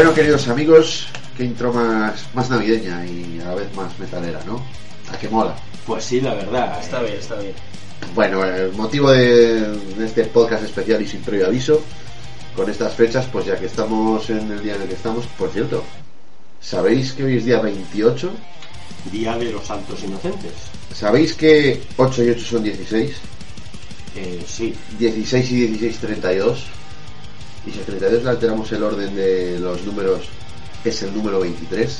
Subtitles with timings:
[0.00, 4.64] Bueno, queridos amigos, qué intro más, más navideña y a la vez más metalera, ¿no?
[5.12, 5.54] ¿A qué mola?
[5.84, 6.80] Pues sí, la verdad.
[6.80, 7.52] Está bien, está bien.
[8.14, 11.82] Bueno, el motivo de, de este podcast especial y sin previo aviso,
[12.56, 15.50] con estas fechas, pues ya que estamos en el día en el que estamos, por
[15.50, 15.84] cierto,
[16.62, 18.30] ¿sabéis que hoy es día 28?
[19.12, 20.54] Día de los Santos Inocentes.
[20.94, 23.16] ¿Sabéis que 8 y 8 son 16?
[24.16, 24.74] Eh, sí.
[24.98, 26.79] 16 y 16, 32.
[27.66, 30.28] Y si a 32 le alteramos el orden de los números,
[30.84, 31.98] es el número 23.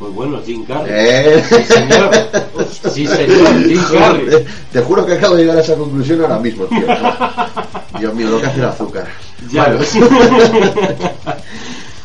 [0.00, 0.92] Muy bueno, Jim Carrey.
[0.94, 1.44] ¡Eh!
[1.48, 2.10] Sí, señor.
[2.92, 4.26] Sí, señor, Jim Carrey.
[4.26, 6.80] Te, te juro que acabo de llegar a esa conclusión ahora mismo, tío.
[7.98, 9.08] Dios mío, lo que hace el azúcar.
[9.50, 9.76] Ya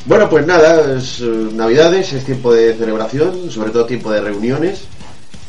[0.06, 0.30] Bueno.
[0.30, 4.82] pues nada, es eh, Navidades, es tiempo de celebración, sobre todo tiempo de reuniones.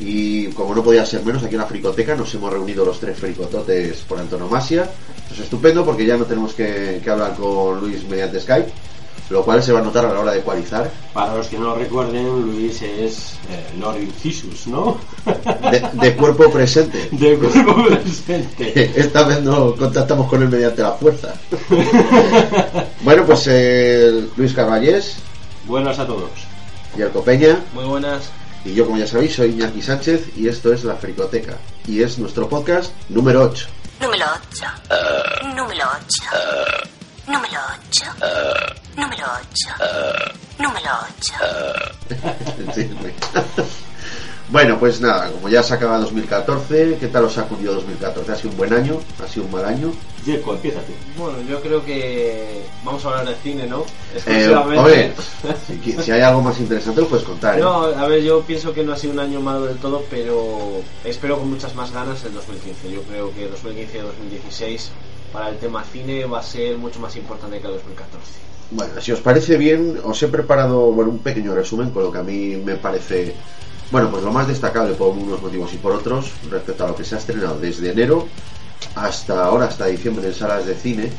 [0.00, 3.16] Y como no podía ser menos, aquí en la fricoteca nos hemos reunido los tres
[3.18, 4.82] fricototes por antonomasia.
[4.82, 8.70] Esto es estupendo porque ya no tenemos que, que hablar con Luis mediante Skype,
[9.30, 10.90] lo cual se va a notar a la hora de ecualizar.
[11.12, 14.98] Para los que no lo recuerden, Luis es eh, Lord Incisus, ¿no?
[15.70, 17.08] De, de cuerpo presente.
[17.12, 18.90] De cuerpo presente.
[19.00, 21.34] Esta vez no contactamos con él mediante la fuerza.
[23.04, 25.18] Bueno, pues eh, Luis Caballés,
[25.66, 26.30] Buenas a todos.
[26.96, 28.30] Yerko Peña Muy buenas.
[28.64, 31.58] Y yo, como ya sabéis, soy Iñaki Sánchez y esto es La Fricoteca.
[31.86, 33.66] Y es nuestro podcast número 8.
[34.00, 34.66] Número 8.
[35.54, 36.44] Número 8.
[37.26, 38.04] Número 8.
[38.96, 39.74] Número 8.
[40.58, 40.90] Número
[41.20, 41.34] 8.
[44.54, 48.30] bueno, pues nada, como ya se acaba 2014, ¿qué tal os ha cundido 2014?
[48.30, 49.00] ¿Ha sido un buen año?
[49.20, 49.92] ¿Ha sido un mal año?
[50.24, 50.92] Jerko, empieza tú.
[51.18, 53.80] Bueno, yo creo que vamos a hablar de cine, ¿no?
[53.80, 54.78] Eh, Exclusivamente.
[54.78, 55.12] hombre,
[55.82, 57.58] si, si hay algo más interesante lo puedes contar.
[57.58, 57.62] ¿eh?
[57.62, 60.80] No, a ver, yo pienso que no ha sido un año malo del todo, pero
[61.02, 62.92] espero con muchas más ganas el 2015.
[62.92, 64.90] Yo creo que 2015 y 2016
[65.32, 68.22] para el tema cine va a ser mucho más importante que el 2014.
[68.70, 72.18] Bueno, si os parece bien, os he preparado bueno, un pequeño resumen con lo que
[72.18, 73.34] a mí me parece,
[73.94, 77.04] bueno, pues lo más destacable por unos motivos y por otros respecto a lo que
[77.04, 78.26] se ha estrenado desde enero
[78.96, 81.12] hasta ahora, hasta diciembre en salas de cine.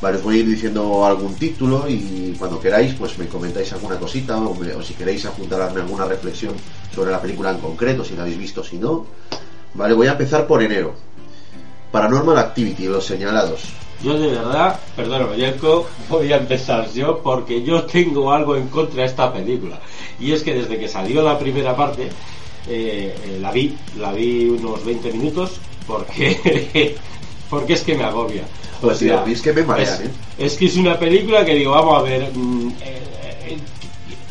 [0.00, 3.96] Vale, os voy a ir diciendo algún título y cuando queráis, pues me comentáis alguna
[3.96, 6.54] cosita o, si queréis apuntarme alguna reflexión
[6.92, 9.06] sobre la película en concreto, si la habéis visto si no.
[9.74, 10.96] Vale, voy a empezar por enero.
[11.92, 13.85] Paranormal Activity, los señalados.
[14.02, 19.02] Yo de verdad, perdóname, Jerko, voy a empezar yo porque yo tengo algo en contra
[19.02, 19.80] de esta película.
[20.20, 22.10] Y es que desde que salió la primera parte,
[22.68, 25.52] eh, eh, la vi, la vi unos 20 minutos
[25.86, 26.96] porque,
[27.50, 28.42] porque es que me agobia.
[28.78, 30.10] O Pues sí, a mí es que me marean, es, ¿eh?
[30.38, 33.56] es que es una película que digo, vamos a ver, mm, eh,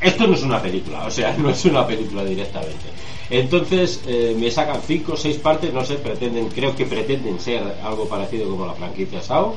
[0.02, 2.86] esto no es una película, o sea, no es una película directamente.
[3.30, 7.64] Entonces eh, me sacan cinco o seis partes, no sé, pretenden, creo que pretenden ser
[7.84, 9.56] algo parecido como la franquicia Sao.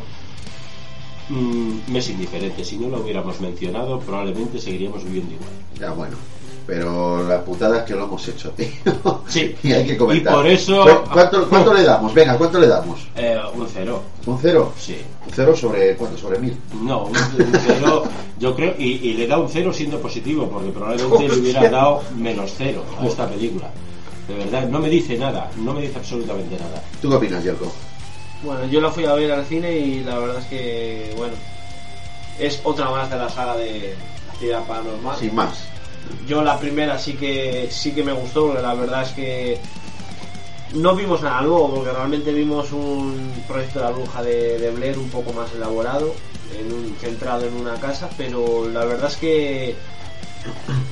[1.28, 5.50] Mm, me es indiferente, si no lo hubiéramos mencionado, probablemente seguiríamos viviendo igual.
[5.78, 6.16] Ya bueno,
[6.68, 8.66] pero la putada es que lo hemos hecho, tío.
[9.26, 9.56] Sí.
[9.62, 10.34] y hay que comentar.
[10.34, 12.12] Y por eso- ¿Cu- ¿Cuánto, cuánto le damos?
[12.12, 13.00] Venga, ¿cuánto le damos?
[13.16, 14.72] Eh, un cero, ¿Un cero?
[14.78, 14.98] sí.
[15.26, 16.18] ¿Un cero sobre cuánto?
[16.18, 16.54] ¿Sobre mil?
[16.82, 18.04] No, un, un cero,
[18.38, 22.02] yo creo, y, y le da un cero siendo positivo, porque probablemente le hubiera dado
[22.14, 23.70] menos cero a esta película.
[24.28, 26.82] De verdad, no me dice nada, no me dice absolutamente nada.
[27.00, 27.72] ¿Tú qué opinas, Yerko?
[28.42, 31.32] Bueno, yo la fui a ver al cine y la verdad es que, bueno,
[32.38, 33.94] es otra más de la saga de
[34.30, 35.16] actividad paranormal.
[35.18, 35.64] Sin más.
[36.26, 39.58] Yo la primera sí que sí que me gustó, porque la verdad es que
[40.74, 44.98] no vimos nada nuevo, porque realmente vimos un proyecto de la bruja de, de Blair
[44.98, 46.14] un poco más elaborado,
[46.58, 49.74] en un- centrado en una casa, pero la verdad es que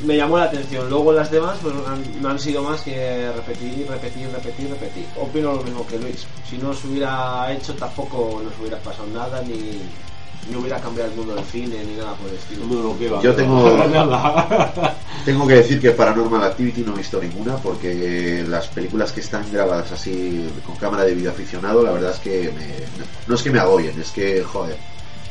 [0.05, 0.88] me llamó la atención.
[0.91, 1.75] Luego las demás pues,
[2.20, 5.06] no han sido más que repetir, repetir, repetir, repetir.
[5.17, 6.26] Opino lo mismo que Luis.
[6.49, 9.81] Si no se hubiera hecho tampoco nos hubiera pasado nada, ni,
[10.49, 12.65] ni hubiera cambiado el mundo del cine, ni nada por el estilo.
[12.67, 13.77] No, ¿qué va, Yo tengo-.
[15.25, 19.51] Tengo que decir que Paranormal Activity no he visto ninguna porque las películas que están
[19.51, 23.51] grabadas así con cámara de video aficionado, la verdad es que me- no es que
[23.51, 24.77] me agobien, es que, joder,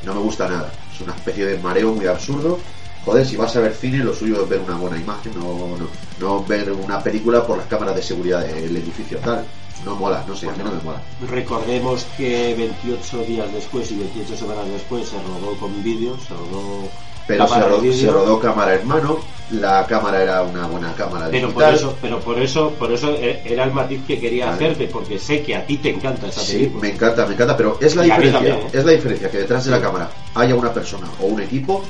[0.04, 0.70] no me gusta nada.
[0.94, 2.60] Es una especie de mareo muy absurdo.
[3.06, 5.88] Joder, si vas a ver cine, lo suyo es ver una buena imagen, no, no,
[6.20, 9.46] no ver una película por las cámaras de seguridad del edificio tal.
[9.86, 11.00] No mola, no sé, a mí no me mola.
[11.30, 16.90] Recordemos que 28 días después y 28 semanas después se rodó con vídeo, se rodó
[17.28, 19.20] Pero se rodó, se rodó cámara en mano,
[19.52, 21.76] la cámara era una buena cámara Pero por digital.
[21.76, 24.56] eso, pero por eso, por eso e- era el matiz que quería Vale.
[24.56, 27.78] hacerte, porque sé que a ti te encanta esa Sí, me encanta, me encanta, pero
[27.80, 28.70] es la Y diferencia, también, ¿eh?
[28.74, 31.84] es la diferencia que detrás de la cámara haya una persona o un equipo,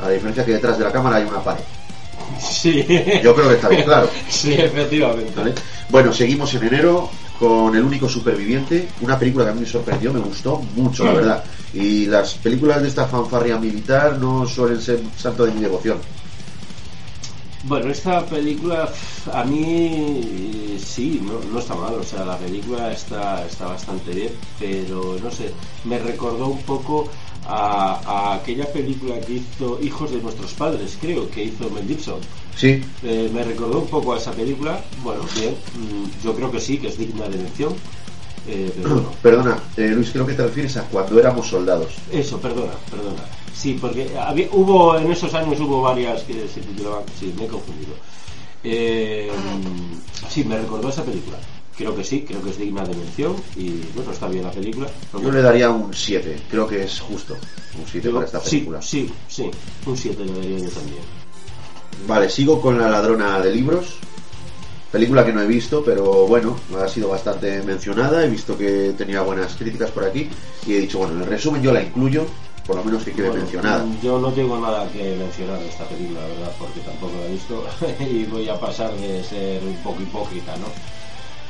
[0.00, 1.60] a la diferencia que detrás de la cámara hay una pared.
[2.40, 2.84] Sí.
[3.22, 4.08] Yo creo que está bien claro.
[4.30, 5.32] Sí, efectivamente.
[5.36, 5.52] ¿vale?
[5.90, 7.10] Bueno, seguimos en enero.
[7.38, 11.12] Con El único superviviente, una película que a mí me sorprendió, me gustó mucho, la
[11.12, 11.44] verdad.
[11.72, 15.98] Y las películas de esta fanfarria militar no suelen ser santo de mi devoción.
[17.64, 18.92] Bueno, esta película
[19.32, 24.32] a mí sí, no, no está mal, o sea, la película está, está bastante bien,
[24.58, 25.50] pero no sé,
[25.84, 27.08] me recordó un poco
[27.46, 32.20] a, a aquella película que hizo Hijos de nuestros padres, creo, que hizo Mel Gibson.
[32.56, 36.60] Sí, Eh, me recordó un poco a esa película, bueno, bien, mm, yo creo que
[36.60, 37.74] sí, que es digna de mención,
[38.48, 41.94] eh, pero bueno, perdona, eh, Luis, creo que te refieres a cuando éramos soldados.
[42.12, 43.22] Eso, perdona, perdona.
[43.54, 47.04] Sí, porque había- hubo en esos años hubo varias que se titulaban.
[47.18, 47.92] Sí, me he confundido.
[48.62, 49.30] Eh,
[50.28, 51.36] sí, me recordó esa película.
[51.76, 54.86] Creo que sí, creo que es digna de mención y bueno, está bien la película.
[55.20, 57.34] Yo le daría un 7, creo que es justo.
[57.76, 58.80] Un 7 para esta sí, película.
[58.80, 59.50] sí, sí,
[59.86, 61.02] un 7 le daría yo también.
[62.06, 63.96] Vale, sigo con La ladrona de libros.
[64.92, 68.24] Película que no he visto, pero bueno, ha sido bastante mencionada.
[68.24, 70.28] He visto que tenía buenas críticas por aquí.
[70.68, 72.24] Y he dicho, bueno, en el resumen yo la incluyo,
[72.64, 73.84] por lo menos que quede Bueno, mencionada.
[74.00, 77.32] Yo no tengo nada que mencionar de esta película, la verdad, porque tampoco la he
[77.32, 77.66] visto
[78.08, 80.66] y voy a pasar de ser un poco hipócrita, ¿no?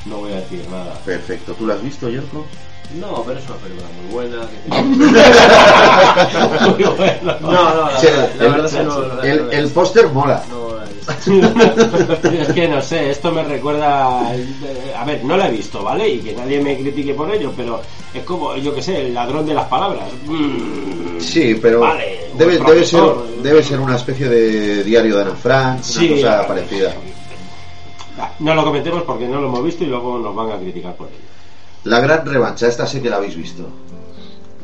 [0.06, 0.94] No voy a decir nada.
[1.04, 1.52] Perfecto.
[1.54, 2.44] ¿Tú la has visto, Yerko?
[3.00, 4.36] No, pero es una película muy buena.
[4.50, 4.58] que
[6.84, 7.36] Muy bueno.
[7.40, 9.00] No, no, la, Sí, verdad- la el- verdad es que no.
[9.00, 10.42] la- El, no- el póster mola.
[10.50, 10.64] no
[11.04, 14.20] es que no sé, esto me recuerda.
[14.98, 16.08] A ver, no la he visto, ¿vale?
[16.08, 17.80] Y que nadie me critique por ello, pero
[18.14, 20.04] es como, yo que sé, el ladrón de las palabras.
[20.26, 23.26] Mm, Sí, pero Vale, debe, ser, profesor.
[23.42, 26.94] debe ser una especie de diario de Ana Frank, una cosa parecida.
[28.18, 30.94] Ah, No lo comentemos porque no lo hemos visto y luego nos van a criticar
[30.94, 31.16] por ello.
[31.84, 33.64] La gran revancha, esta sé que la habéis visto.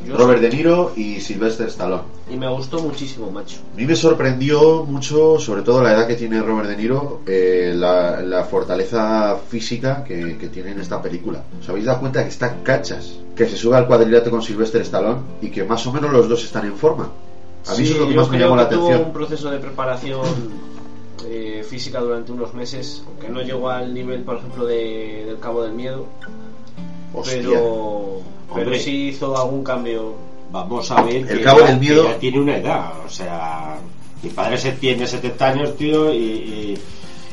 [0.06, 2.04] Yo Robert De Niro y Sylvester Stallone.
[2.30, 3.58] Y me gustó muchísimo, macho.
[3.74, 7.74] A mí me sorprendió mucho, sobre todo la edad que tiene Robert De Niro, eh,
[7.76, 11.42] la, la fortaleza física que, que tiene en esta película.
[11.60, 13.18] ¿Os habéis dado cuenta que están cachas?
[13.36, 16.42] Que se sube al cuadrilátero con Sylvester Stallone y que más o menos los dos
[16.44, 17.10] están en forma.
[17.68, 19.06] A mí eso es lo que más me llamó la tuvo atención.
[19.08, 20.22] un proceso de preparación
[21.30, 25.62] eh, física durante unos meses, aunque no llegó al nivel, por ejemplo, de, del Cabo
[25.62, 26.06] del Miedo,
[27.14, 27.36] Hostia.
[27.42, 28.20] pero,
[28.52, 28.78] pero Hombre.
[28.80, 30.14] sí hizo algún cambio.
[30.52, 31.16] Vamos a ver.
[31.16, 33.76] El que Cabo ya- del Miedo- ya tiene una edad, o sea.
[34.22, 36.78] Mi padre se tiene 70 años, tío, y, y,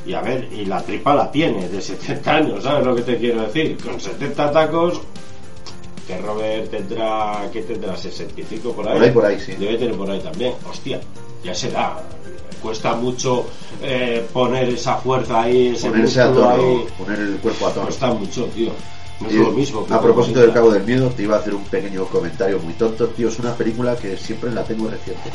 [0.09, 3.17] y a ver, y la tripa la tiene de 70 años, ¿sabes lo que te
[3.17, 3.75] quiero decir?
[3.83, 5.01] Con 70 tacos,
[6.07, 8.93] que Robert tendrá, que tendrá 65 por ahí.
[8.93, 9.51] Por ahí, por ahí, sí.
[9.59, 10.53] Debe tener por ahí también.
[10.69, 11.01] Hostia,
[11.43, 12.01] ya se da.
[12.61, 13.47] Cuesta mucho
[13.81, 16.85] eh, poner esa fuerza ahí, ese Ponerse a tono, ahí.
[16.97, 17.85] poner el cuerpo a tono.
[17.85, 18.71] Cuesta mucho, tío.
[19.19, 19.85] No es Y lo mismo.
[19.85, 20.53] que a propósito del.
[20.53, 23.29] Cabo del Miedo, te iba a hacer un pequeño comentario muy tonto, tío.
[23.29, 25.29] Es una película que siempre la tengo reciente.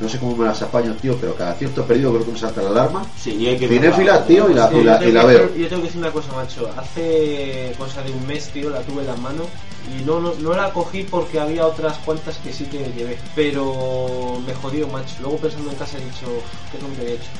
[0.00, 2.60] No sé cómo me las apaño, tío, pero cada cierto periodo creo que me salta
[2.62, 3.06] la alarma.
[3.16, 4.26] Sí, y hay que Cinéfila, verla.
[4.26, 5.54] tío, y la- Sí, y la- yo, tengo y la que- veo.
[5.54, 6.70] yo tengo que decir una cosa, macho.
[6.76, 9.46] Hace cosa de un mes, tío, la tuve en las manos
[9.90, 13.18] y no, no, no la cogí porque había otras cuantas que sí que llevé.
[13.34, 15.16] Pero me jodió, macho.
[15.20, 16.26] Luego pensando en casa he dicho,
[16.70, 17.30] qué tontería he hecho.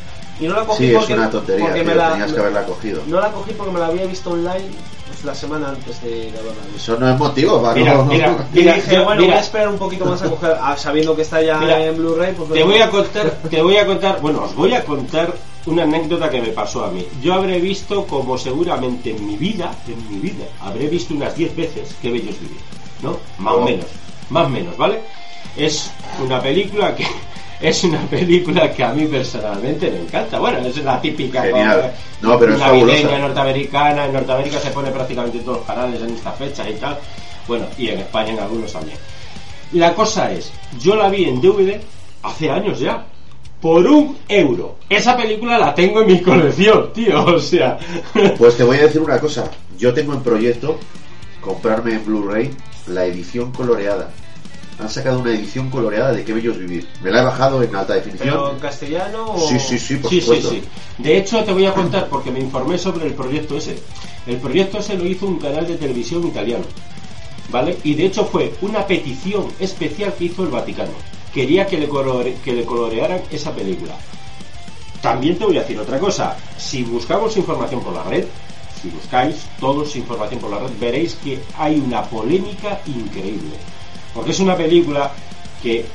[0.41, 2.41] Y no la cogí Sí, es porque, una tontería, porque tío, me la, tenías que
[2.41, 3.03] haberla cogido.
[3.07, 4.71] No la cogí porque me la había visto online
[5.25, 6.61] la semana antes de, visto.
[6.77, 9.33] Eso no es motivo, para Mira, no- mira, Y Mira, dije, yo- bueno, mira.
[9.35, 11.97] voy a esperar un poquito más a coger, ah, sabiendo que está ya Mira, en
[11.97, 15.33] Blu-ray, pues Te voy a contar, te voy a contar, bueno, os voy a contar
[15.67, 17.07] una anécdota que me pasó a mí.
[17.23, 21.55] Yo habré visto como seguramente en mi vida, en mi vida, habré visto unas 10
[21.55, 22.59] veces Qué bellos vivir,
[23.03, 23.17] ¿no?
[23.39, 23.65] Más o Oh.
[23.65, 23.87] menos,
[24.31, 25.01] más o menos, ¿vale?
[25.57, 25.91] Es
[26.25, 27.07] una película que
[27.63, 30.41] es una película que a mí personalmente me encanta.
[30.41, 31.93] Bueno, es la típica Genial.
[32.21, 36.33] No, pero navideña norteamericana, en Norteamérica se pone prácticamente en todos los canales en esta
[36.33, 36.99] fecha y tal.
[37.47, 38.99] Bueno, y en España en algunos también.
[39.73, 41.81] La cosa es, yo la vi en DVD
[42.23, 43.07] hace años ya.
[43.61, 44.79] Por un euro.
[44.89, 47.25] Esa película la tengo en mi colección, tío.
[47.25, 47.79] O sea.
[48.39, 49.49] Pues te voy a decir una cosa.
[49.79, 50.79] Yo tengo en proyecto
[51.41, 52.51] comprarme en Blu-ray
[52.89, 54.11] la edición coloreada.
[54.79, 56.87] Han sacado una edición coloreada de Qué bellos vivir.
[57.03, 58.51] Me la he bajado en alta ¿Pero definición.
[58.55, 59.49] en castellano o...?
[59.49, 60.63] Sí, sí, sí, por sí, sí, sí.
[60.99, 63.79] De hecho, te voy a contar porque me informé sobre el proyecto ese.
[64.27, 66.65] El proyecto ese lo hizo un canal de televisión italiano.
[67.51, 67.77] ¿Vale?
[67.85, 70.93] Y de hecho fue una petición especial que hizo el Vaticano.
[71.35, 73.95] Quería que le, colore- que le colorearan esa película.
[75.01, 76.37] También te voy a decir otra cosa.
[76.57, 78.25] Si buscamos información por la red,
[78.81, 83.57] si buscáis todos información por la red, veréis que hay una polémica increíble.
[84.15, 85.13] Porque es una película
[85.63, 85.87] que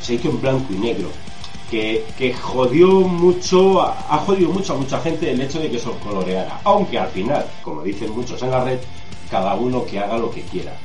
[0.00, 1.08] se hizo en blanco y negro.
[1.70, 5.90] Que, que jodió mucho, ha jodido mucho a mucha gente el hecho de que se
[6.04, 6.60] coloreara.
[6.62, 8.78] Aunque al final, como dicen muchos en la red,
[9.30, 10.76] cada uno que haga lo que quiera.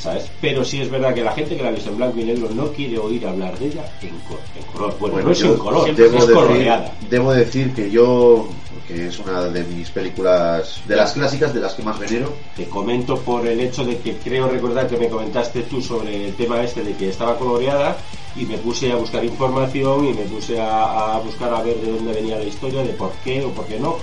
[0.00, 0.30] ¿Sabes?
[0.40, 2.72] Pero sí es verdad que la gente que la visto en blanco y negro no
[2.72, 4.96] quiere oír hablar de ella en, co- en color.
[4.98, 6.94] Bueno, Bueno, no es en color, siempre es decir, coloreada.
[7.10, 8.48] debo decir que yo,
[8.88, 12.64] que es una de mis películas, de las clásicas, de las que más venero, Te
[12.66, 16.62] comento por el hecho de que creo recordar que me comentaste tú sobre el tema
[16.62, 17.96] este de que estaba coloreada
[18.36, 21.90] y me puse a buscar información y me puse a, a buscar a ver de
[21.92, 23.96] dónde venía la historia, de por qué o por qué no.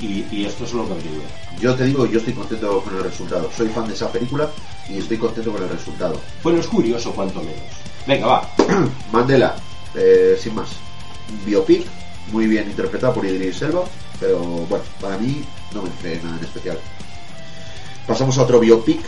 [0.00, 1.43] Y, y esto es lo que averigué.
[1.60, 3.50] Yo te digo, yo estoy contento con el resultado.
[3.56, 4.50] Soy fan de esa película
[4.88, 6.20] y estoy contento con el resultado.
[6.42, 7.62] Bueno, es curioso cuanto menos.
[8.06, 8.50] Venga, va.
[9.12, 9.56] Mandela,
[9.94, 10.68] eh, sin más.
[11.46, 11.86] Biopic,
[12.32, 13.84] muy bien interpretada por Idris Elba,
[14.20, 15.42] pero bueno, para mí
[15.72, 16.78] no me hace nada en especial.
[18.06, 19.00] Pasamos a otro biopic,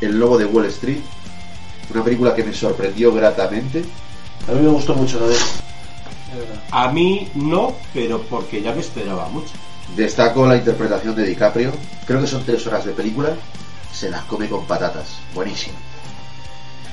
[0.00, 1.00] El Lobo de Wall Street,
[1.92, 3.84] una película que me sorprendió gratamente.
[4.48, 5.36] A mí me gustó mucho la de.
[6.70, 9.50] A mí no, pero porque ya me esperaba mucho.
[9.96, 11.72] Destaco la interpretación de DiCaprio,
[12.06, 13.30] creo que son tres horas de película,
[13.92, 15.76] se las come con patatas, buenísimo.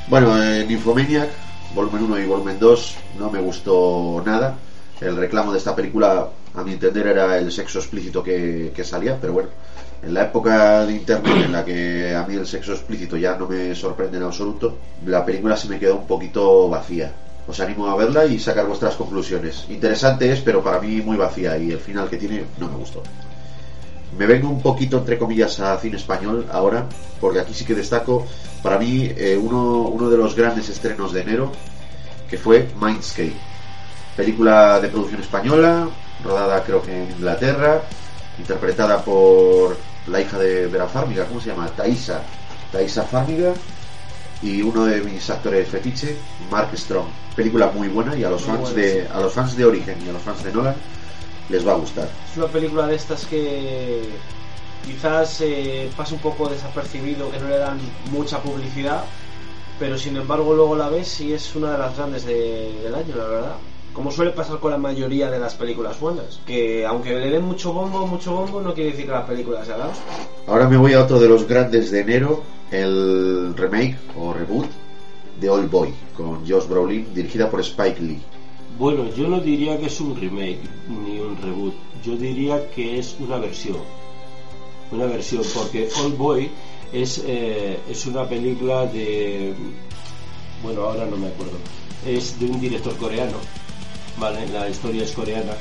[0.08, 1.30] Bueno, en Infomaniac,
[1.76, 4.56] volumen 1 y volumen 2, no me gustó nada.
[5.00, 9.18] El reclamo de esta película, a mi entender, era el sexo explícito que, que salía,
[9.22, 9.50] pero bueno,
[10.02, 13.48] en la época de internet en la que a mí el sexo explícito ya no
[13.48, 17.14] me sorprende en absoluto, la película se me quedó un poquito vacía.
[17.48, 19.66] Os animo a verla y sacar vuestras conclusiones.
[19.70, 23.02] Interesante es, pero para mí muy vacía y el final que tiene no me gustó.
[24.18, 26.86] Me vengo un poquito, entre comillas, a cine español ahora,
[27.22, 28.26] porque aquí sí que destaco,
[28.62, 31.52] para mí, eh, uno, uno de los grandes estrenos de enero,
[32.30, 33.36] que fue Mindscape.
[34.16, 35.88] Película de producción española,
[36.24, 37.82] rodada creo que en Inglaterra,
[38.40, 39.78] interpretada por
[40.08, 41.68] la hija de Vera Farmiga, ¿cómo se llama?
[41.68, 42.22] Thaisa.
[42.72, 43.54] Thaisa Farmiga
[44.42, 46.16] y uno de mis actores fetiche,
[46.52, 47.08] Mark Strong.
[47.36, 49.08] Película muy buena y a los Muy fans buena, de sí.
[49.14, 50.76] a los fans de Origen y a los fans de Nolan
[51.50, 52.10] les va a gustar.
[52.32, 54.02] Es una película de estas que
[54.86, 57.80] quizás eh, pasa un poco desapercibido, que no le dan
[58.12, 59.04] mucha publicidad,
[59.80, 63.16] pero sin embargo luego la ves y es una de las grandes de- del año,
[63.16, 63.56] la verdad.
[63.94, 67.74] Como suele pasar con la mayoría de las películas buenas, que aunque le den mucho
[67.74, 69.90] bombo, mucho bombo, no quiere decir que la película sea la.
[70.46, 74.68] Ahora me voy a otro de los grandes de enero, el remake o reboot
[75.40, 78.20] de Old Boy con Josh Brolin, dirigida por Spike Lee.
[78.78, 81.74] Bueno, yo no diría que es un remake ni un reboot.
[82.04, 83.78] Yo diría que es una versión.
[84.92, 86.50] Una versión, porque Old Boy
[86.94, 89.54] es, eh, es una película de.
[90.64, 91.58] Bueno, ahora no me acuerdo.
[92.06, 93.38] Es de un director coreano.
[94.20, 94.48] ¿Vale?
[94.48, 95.54] La historia es coreana.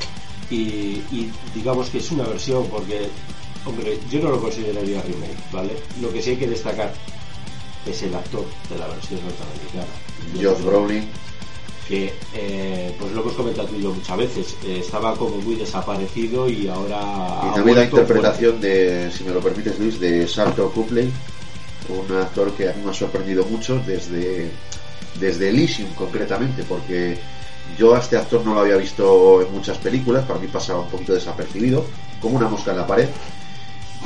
[0.50, 3.08] Y, y digamos que es una versión, porque.
[3.66, 5.73] Hombre, yo no lo consideraría remake, ¿vale?
[6.00, 6.92] Lo que sí hay que destacar
[7.85, 9.87] es el actor de la versión norteamericana.
[10.35, 11.08] Josh Brolin,
[11.88, 15.54] que eh, pues lo hemos comentado tú y yo muchas veces eh, estaba como muy
[15.54, 17.00] desaparecido y ahora
[17.50, 21.12] y también la interpretación de, si me lo permites Luis, de Salto Copley,
[21.88, 24.50] un actor que a mí me ha sorprendido mucho desde,
[25.20, 27.18] desde Elysium concretamente, porque
[27.78, 30.88] yo a este actor no lo había visto en muchas películas, para mí pasaba un
[30.88, 31.85] poquito desapercibido,
[32.20, 33.08] como una mosca en la pared.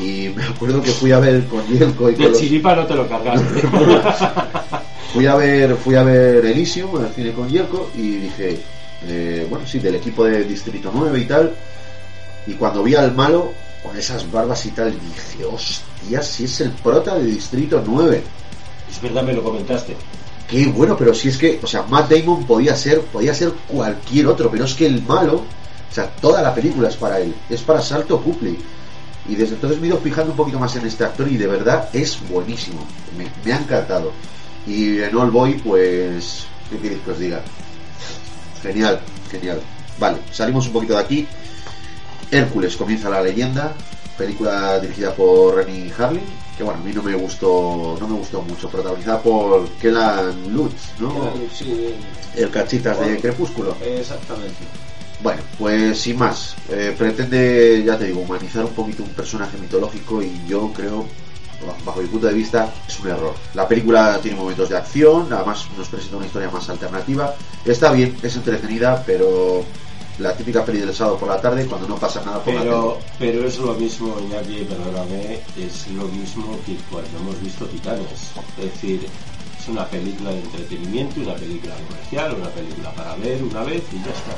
[0.01, 2.87] Y me acuerdo que fui a ver con Yelko y con de los, chiripa no
[2.87, 3.61] te lo cargaste.
[5.13, 8.61] Fui a ver fui a ver Elysium al cine con Yelko y dije
[9.07, 11.53] eh, bueno sí del equipo de Distrito 9 y tal.
[12.47, 13.53] Y cuando vi al malo
[13.83, 18.23] con esas barbas y tal dije hostia si es el prota de Distrito 9
[18.91, 19.97] es verdad me lo comentaste.
[20.49, 24.29] Qué bueno pero si es que o sea Matt Damon podía ser podía ser cualquier
[24.29, 25.43] otro pero es que el malo
[25.91, 28.57] o sea toda la película es para él es para Salto Cupley
[29.31, 31.47] y desde entonces me he ido fijando un poquito más en este actor y de
[31.47, 32.85] verdad es buenísimo.
[33.17, 34.13] Me, me ha encantado.
[34.67, 37.41] Y en All Boy pues qué queréis que os diga
[38.61, 39.61] genial genial.
[40.01, 41.29] Vale salimos un poquito de aquí.
[42.33, 43.73] Hércules comienza la leyenda.
[44.19, 46.25] Película dirigida por Renny Harlin
[46.59, 48.69] que bueno a mí no me gustó no me gustó mucho.
[48.69, 51.33] Protagonizada por Kellan Lutz ¿no?
[51.55, 51.95] Sí,
[52.35, 53.21] el cachitas de.
[53.21, 53.77] Crepúsculo.
[53.81, 54.90] Exactamente.
[55.23, 60.23] Bueno, pues sin más, eh, pretende, ya te digo, humanizar un poquito un personaje mitológico
[60.23, 61.07] y yo creo,
[61.85, 63.35] bajo mi punto de vista, es un error.
[63.55, 67.35] La película tiene momentos de acción, además nos presenta una historia más alternativa.
[67.65, 69.65] Está bien, es entretenida, pero
[70.21, 72.99] la típica peli del sábado por la tarde, cuando no pasa nada por la pero
[73.19, 78.65] pero es lo mismo Iñaki perdóname es lo mismo que cuando hemos visto Titanes es
[78.65, 79.07] decir
[79.59, 83.97] es una película de entretenimiento una película comercial una película para ver una vez y
[83.97, 84.37] ya está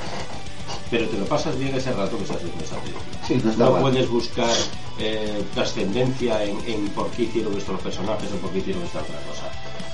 [0.91, 3.64] pero te lo pasas bien ese rato que estás viendo esa película Sí, no está
[3.64, 3.83] no mal.
[3.83, 4.50] puedes buscar
[4.99, 9.00] eh, trascendencia en, en por qué hicieron esto los personajes o por qué hicieron esta
[9.00, 9.45] otra cosa.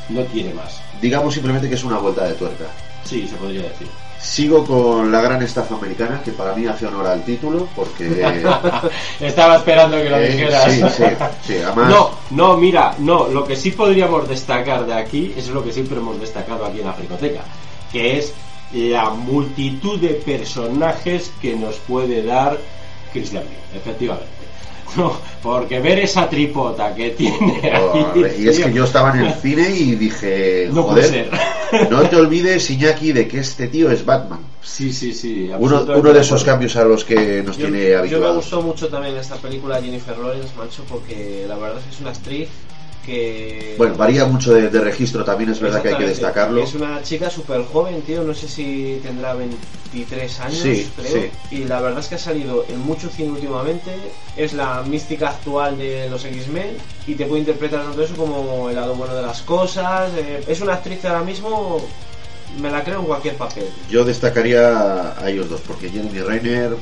[0.08, 0.80] No tiene más.
[1.00, 2.64] Digamos simplemente que es una vuelta de tuerca.
[3.04, 3.86] Sí, se podría decir.
[4.20, 8.26] Sigo con la gran estafa americana, que para mí hace honor al título, porque...
[9.20, 10.72] Estaba esperando que lo eh, dijeras.
[10.72, 11.04] sí, sí,
[11.46, 11.88] sí, además...
[11.90, 15.98] No, no, mira, no, lo que sí podríamos destcar de aquí, es lo que siempre
[15.98, 17.42] hemos destacado aquí en la Fricoteca,
[17.92, 18.32] que es
[18.72, 22.58] la multitud de personajes que nos puede dar
[23.12, 24.26] Christian Bale, efectivamente.
[24.96, 27.78] No, porque ver esa tripota que tiene ahí,
[28.14, 31.30] Joder, y es que tío, yo estaba en el cine y dije, no puede joder,
[31.70, 31.90] ser.
[31.90, 34.40] no te olvides, Iñaki, de que este tío es Batman.
[34.62, 35.50] Sí, sí, sí.
[35.58, 38.36] Uno, uno de esos cambios a los que nos Yo, tiene yo me habituados.
[38.36, 42.10] gustó mucho también esta película Jennifer Lawrence, macho, porque la verdad es que es una
[42.10, 42.48] actriz
[43.08, 43.74] que...
[43.78, 46.62] Bueno, varía mucho de, de registro, también es verdad que hay que destacarlo.
[46.62, 48.22] Es una chica súper joven, tío.
[48.22, 51.12] No sé si tendrá 23 años, Sí, creo.
[51.12, 51.30] sí.
[51.50, 53.90] Y la verdad es que ha salido en mucho cine últimamente.
[54.36, 56.76] Es la mística actual de los X-Men.
[57.06, 60.10] Y te puede interpretar tanto eso como el lado bueno de las cosas.
[60.16, 61.80] Eh, es una actriz ahora mismo
[62.60, 63.68] me la creo en cualquier papel.
[63.90, 66.76] Yo destacaría a ellos dos, porque Jeremy Renner,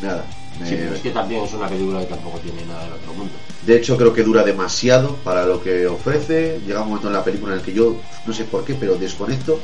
[0.00, 0.24] nada.
[0.64, 3.14] Sí, me- pero es que también es una película que tampoco tiene nada del otro
[3.14, 3.32] mundo.
[3.66, 6.60] De hecho, creo que dura demasiado para lo que ofrece.
[6.66, 8.96] Llega un momento en la película en el que yo, no sé por qué, pero
[8.96, 9.58] desconecto.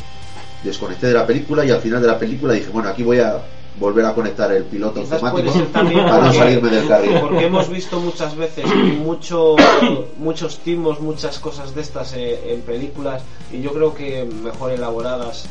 [0.64, 3.40] Desconecté de la película y al final de la película dije, bueno, aquí voy a
[3.78, 5.52] volver a conectar el piloto automático
[6.08, 7.20] para no salirme del carril.
[7.20, 8.64] Porque hemos visto muchas veces
[9.04, 9.54] mucho,
[10.16, 15.44] muchos timos, muchas cosas de estas eh, en películas y yo creo que mejor elaboradas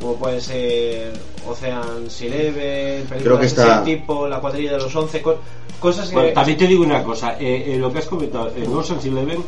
[0.00, 1.12] como pueden ser
[1.48, 5.38] Ocean's Eleven, películas Creo que de está- ese tipo, La cuadrilla de los once, co-
[5.80, 6.14] cosas que...
[6.14, 9.42] Bueno, también te digo una cosa, eh, eh, lo que has comentado en Ocean's Eleven,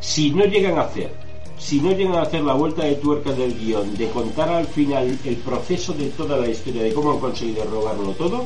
[0.00, 1.12] si no llegan a hacer,
[1.58, 5.16] si no llegan a hacer la vuelta de tuerca del guion, de contar al final
[5.24, 8.44] el proceso de toda la historia, de cómo han conseguido robarlo todo,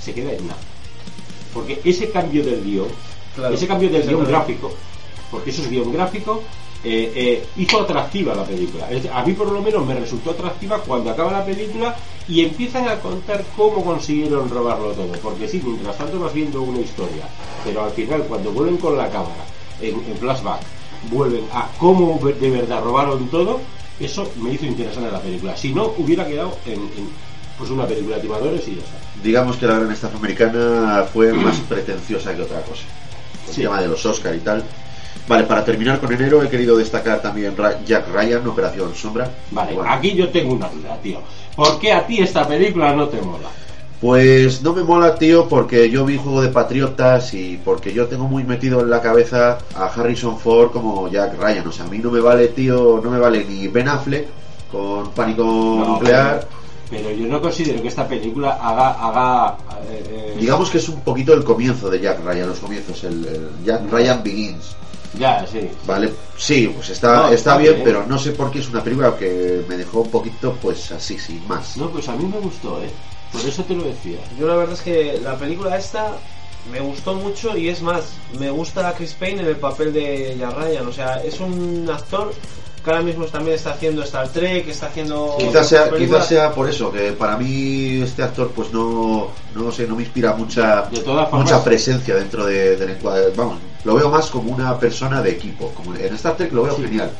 [0.00, 0.60] se queda en nada.
[1.54, 2.88] Porque ese cambio del guion,
[3.34, 4.70] Claro, ese cambio del guion gráfico,
[5.30, 6.42] porque eso es guion gráfico,
[6.82, 8.88] eh, eh, hizo atractiva la película.
[9.12, 11.94] A mí por lo menos me resultó atractiva cuando acaba la película
[12.28, 15.12] y empiezan a contar cómo consiguieron robarlo todo.
[15.22, 17.24] Porque sí, mientras tanto vas viendo una historia,
[17.64, 19.44] pero al final cuando vuelven con la cámara
[19.80, 20.60] en, en flashback,
[21.10, 23.60] vuelven a cómo de verdad robaron todo,
[23.98, 25.56] eso me hizo interesante la película.
[25.56, 27.08] Si no, hubiera quedado en, en,
[27.58, 28.96] pues una película de timadores y ya está.
[29.22, 32.84] Digamos que la gran estafa americana fue más pretenciosa que otra cosa.
[33.48, 33.62] El Sí.
[33.62, 34.62] tema de los Oscar y tal.
[35.28, 37.54] Vale, para terminar con enero he querido destacar también
[37.86, 39.30] Jack Ryan, Operación Sombra.
[39.50, 41.20] Vale, Bueno, aquí yo tengo una duda, tío.
[41.54, 43.48] ¿Por qué a ti esta película no te mola?
[44.00, 48.26] Pues no me mola, tío, porque yo vi Juego de Patriotas y porque yo tengo
[48.26, 51.66] muy metido en la cabeza a Harrison Ford como Jack Ryan.
[51.66, 54.26] O sea, a mí no me vale, tío, no me vale ni Ben Affleck
[54.72, 56.46] con Pánico No, Nuclear.
[56.88, 58.92] Pero, pero yo no considero que esta película haga.
[58.92, 59.56] haga
[59.90, 63.26] eh, eh, Digamos que es un poquito el comienzo de Jack Ryan, los comienzos, el,
[63.26, 64.76] el Jack Ryan Begins.
[65.18, 65.68] Ya, sí.
[65.86, 67.84] Vale, sí, pues está, No, está, bien, bien.
[67.84, 71.18] pero no sé por qué es una película que me dejó un poquito, pues así,
[71.18, 71.76] sin más.
[71.76, 72.90] No, pues a mí me gustó, ¿eh?
[73.32, 74.18] Por eso te lo decía.
[74.38, 76.12] Yo la verdad es que la película esta
[76.70, 78.04] me gustó mucho y es más,
[78.38, 80.86] me gusta a Chris Payne en el papel de Jack Ryan.
[80.86, 82.32] O sea, es un actor
[82.84, 85.36] que ahora mismo también está haciendo Star Trek, está haciendo...
[85.38, 89.86] Quizás sea, quizás sea por eso, que para mí este actor pues no, no sé,
[89.86, 93.32] no me inspira mucha, De todas formas- mucha presencia dentro de- del encuadre.
[93.36, 95.72] Vamos, lo veo más como una persona de equipo.
[95.74, 96.82] Como en Star Trek lo veo Sí.
[96.82, 97.10] genial,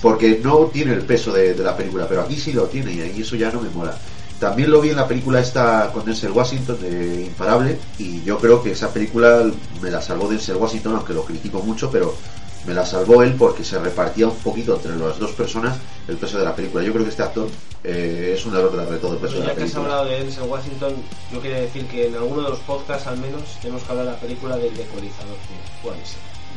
[0.00, 3.00] porque no tiene el peso de, de la película, pero aquí sí lo tiene y
[3.00, 3.96] ahí eso ya no me mola.
[4.40, 8.60] También lo vi en la película esta con Denzel Washington de Imparable y yo creo
[8.60, 9.44] que esa película
[9.80, 12.16] me la salvó Denzel Washington, aunque lo critico mucho, pero
[12.66, 15.76] me la salvó él porque se repartía un poquito entre las dos personas
[16.08, 16.82] el peso de la película.
[16.84, 17.48] Yo creo que este actor
[17.84, 19.82] eh, es un error de todo el peso de la ya que has película.
[19.84, 20.94] hablado de Denzel Washington,
[21.32, 24.12] yo quería decir que en alguno de los podcasts al menos tenemos que hablar de
[24.12, 25.36] la película del decorizador.
[25.82, 26.14] ¿Cuál es?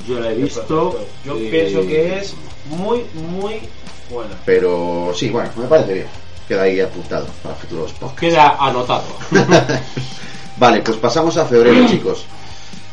[0.08, 1.00] Yo la he visto.
[1.26, 2.34] Yo eh, pienso que es
[2.70, 3.62] muy, muy
[4.10, 4.36] buena.
[4.46, 6.08] Pero sí, bueno, me parece bien.
[6.48, 8.20] Queda ahí apuntado para futuros podcasts.
[8.20, 9.04] Queda anotado.
[10.58, 12.26] Vale, pues pasamos a febrero, chicos.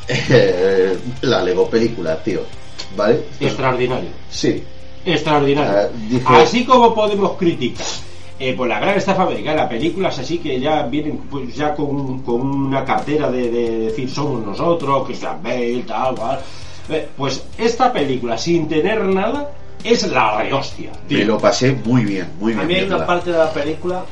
[0.08, 2.40] Eh, la Lego película, tío.
[2.96, 3.22] ¿Vale?
[3.40, 4.10] Extraordinario.
[4.30, 4.62] Sí.
[5.04, 5.90] Extraordinario.
[6.08, 7.84] Dice- Así como podemos criticar
[8.38, 12.40] eh, pues la gran estafa americana, películas así que ya vienen pues ya con, con
[12.40, 16.40] una cartera de, de decir somos nosotros, Christian Bale, tal, cual.
[16.88, 19.50] Eh, Pues esta película, sin tener nada,
[19.84, 20.90] es la rehostia.
[21.06, 21.18] tío.
[21.18, 22.66] Me lo pasé muy bien, muy A bien.
[22.68, 24.04] mí hay una parte de la película,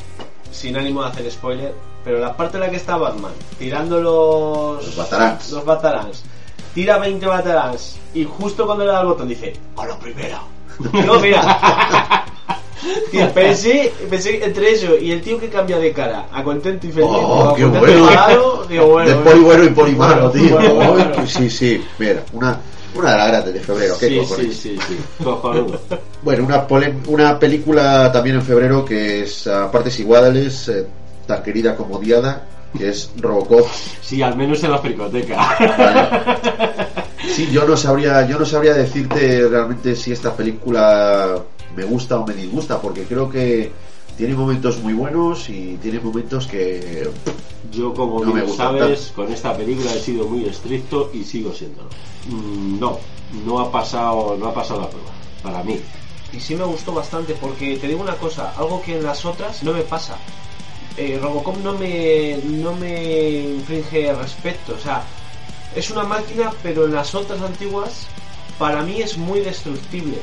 [0.53, 4.87] sin ánimo de hacer spoiler, pero la parte en la que está Batman tirando los.
[4.87, 5.51] Los batarangs.
[5.51, 6.23] Los batarangs.
[6.75, 10.41] Tira 20 batarangs y justo cuando le da el botón dice: ¡A la primera!
[11.07, 12.25] No, mira.
[13.11, 16.91] Tío, pensé, pensé entre eso y el tío que cambia de cara a contento y
[16.93, 17.11] feliz.
[17.13, 18.65] Oh, qué bueno.
[18.67, 20.57] digo, de poli bueno y poli malo, tío.
[20.57, 21.27] Bueno, bueno.
[21.27, 21.85] sí, sí.
[21.99, 22.59] Mira, una,
[22.95, 23.95] una de las grandes de febrero.
[24.01, 24.57] ¿Qué Sí, cojones?
[24.57, 24.97] sí, sí, sí.
[26.23, 26.67] Bueno, una,
[27.09, 30.87] una película también en febrero que es a partes iguales, eh,
[31.27, 33.67] tan querida como odiada, que es Robocop.
[34.01, 36.77] Sí, al menos en la fricoteca.
[37.35, 41.39] Sí, yo no sabría, yo no sabría decirte realmente si esta película
[41.77, 43.71] me gusta o me disgusta, porque creo que
[44.17, 47.09] tiene momentos muy buenos y tiene momentos que
[47.71, 51.53] Yo, como No me bien sabes, con esta película he sido muy estricto y sigo
[51.53, 51.89] siéndolo.
[52.29, 52.99] Mm, No,
[53.47, 55.09] no ha pasado, no ha pasado la prueba.
[55.43, 55.81] Para mí.
[56.33, 59.63] Y sí me gustó bastante porque te digo una cosa, algo que en las otras
[59.63, 60.17] no me pasa.
[61.01, 63.23] Eh, Robocop no me, no me
[63.57, 65.03] infringe respeto, o sea,
[65.75, 68.07] es una máquina, pero en las otras antiguas
[68.59, 70.19] para mí es muy destructible.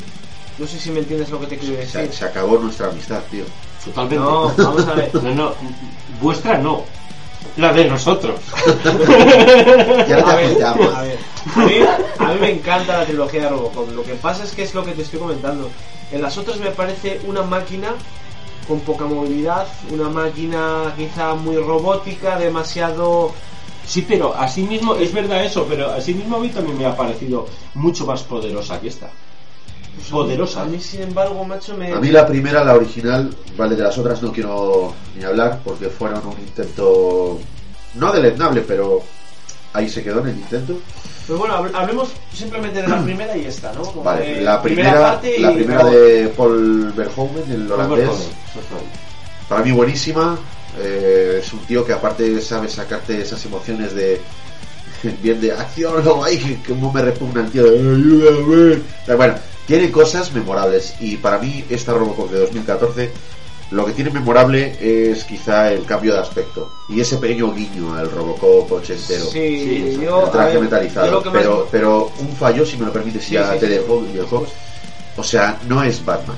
[0.59, 2.13] No sé si me entiendes lo que te quiero decir.
[2.13, 3.45] se acabó nuestra amistad, tío.
[3.83, 4.23] Totalmente.
[4.23, 5.15] No, vamos a ver.
[5.15, 5.53] No, no,
[6.21, 6.83] vuestra no.
[7.55, 8.39] La de nosotros.
[10.07, 11.17] Ya A ver, a ver,
[11.55, 11.73] a mí,
[12.19, 13.89] a mí me encanta la trilogía de Robocop.
[13.93, 15.71] Lo que pasa es que es lo que te estoy comentando.
[16.11, 17.95] En las otras me parece una máquina
[18.67, 23.31] con poca movilidad, una máquina quizá muy robótica, demasiado...
[23.85, 26.95] Sí, pero así mismo, es verdad eso, pero así mismo a mí también me ha
[26.95, 29.09] parecido mucho más poderosa que esta.
[30.11, 30.63] Poderosa.
[30.63, 31.93] A mí, sin embargo, macho, me...
[31.93, 35.87] A mí la primera, la original, vale, de las otras no quiero ni hablar porque
[35.87, 37.39] fueron un intento
[37.95, 39.01] no deleznable, pero
[39.73, 40.79] ahí se quedó en el intento.
[41.25, 43.81] Pero bueno, hab- hablemos simplemente de la primera y esta, ¿no?
[43.83, 48.09] Como Vale, la primera, parte la primera de Paul Verhoeven, el holandés,
[49.49, 50.37] para mí buenísima.
[50.79, 54.21] Eh, es un tío que aparte sabe sacarte esas emociones de
[55.23, 58.81] bien de acción, luego ay, que como me repugna el tío de
[59.15, 63.09] bueno, tiene cosas memorables y para mí esta Robocop de 2014
[63.71, 64.77] lo que tiene memorable
[65.11, 69.25] es quizá el cambio de aspecto y ese pequeño guiño al Robocop ochentero.
[69.25, 70.21] Sí, Sí, yo...
[70.21, 73.25] el a traje ver, metalizado, yo más- pero, pero un fallo, si me lo permites,
[73.25, 73.73] Sí, ya sí, te sí.
[73.73, 74.45] dejo, viejo.
[75.17, 76.37] O sea, no es Batman,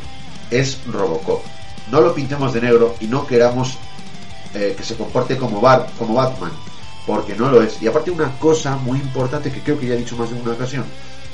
[0.50, 1.44] es Robocop.
[1.92, 3.78] No lo pintemos de negro y no queramos
[4.56, 6.52] eh, que se comporte como, Bat, como Batman,
[7.06, 7.80] porque no lo es.
[7.82, 10.54] Y aparte una cosa muy importante que creo que ya he dicho más de una
[10.54, 10.86] ocasión.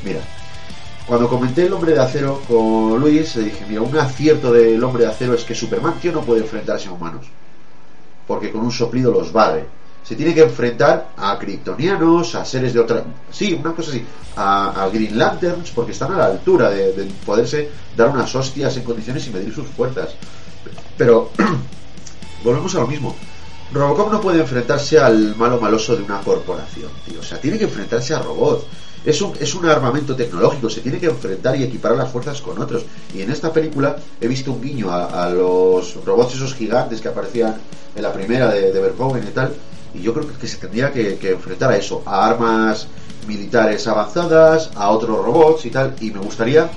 [0.03, 0.19] Mira,
[1.07, 5.03] cuando comenté el hombre de acero con Luis, le dije, mira, un acierto del hombre
[5.03, 7.27] de acero es que Superman, tío, no puede enfrentarse a humanos.
[8.25, 9.67] Porque con un soplido los barre.
[10.03, 13.03] Se tiene que enfrentar a kryptonianos, a seres de otra...
[13.31, 14.03] Sí, una cosa así.
[14.35, 18.83] A, Green Lanterns, porque están a la altura de, de poderse dar unas hostias en
[18.83, 20.15] condiciones y medir sus fuerzas.
[20.97, 21.31] Pero
[22.43, 23.15] volvemos a lo mismo.
[23.71, 27.19] Robocop no puede enfrentarse al malo maloso de una corporación, tío.
[27.19, 28.65] O sea, tiene que enfrentarse a robots.
[29.05, 32.59] Es un, es un armamento tecnológico, se tiene que enfrentar y equiparar las fuerzas con
[32.59, 32.83] otros.
[33.13, 37.55] Y en esta película he visto un guiño a, los robots esos gigantes que aparecían
[37.95, 39.53] en la primera de, de Verhoeven y tal.
[39.93, 42.87] Y yo creo que, se tendría que, enfrentar a eso, a armas
[43.27, 45.95] militares avanzadas, a otros robots y tal.
[46.01, 46.67] Y me gustaría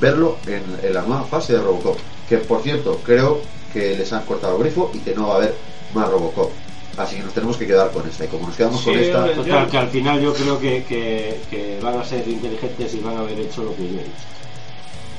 [0.00, 1.98] verlo en, en la nueva fase de Robocop.
[2.26, 3.40] Que por cierto, creo
[3.72, 5.54] que les han cortado grifo y que no va a haber
[5.94, 6.50] más Robocop.
[6.96, 8.24] Así que nos tenemos que quedar con esta.
[8.24, 9.34] Y como nos quedamos con esta.
[9.34, 13.16] Total, que al final yo creo que, que, que van a ser inteligentes y van
[13.16, 14.26] a haber hecho lo que yo he dicho.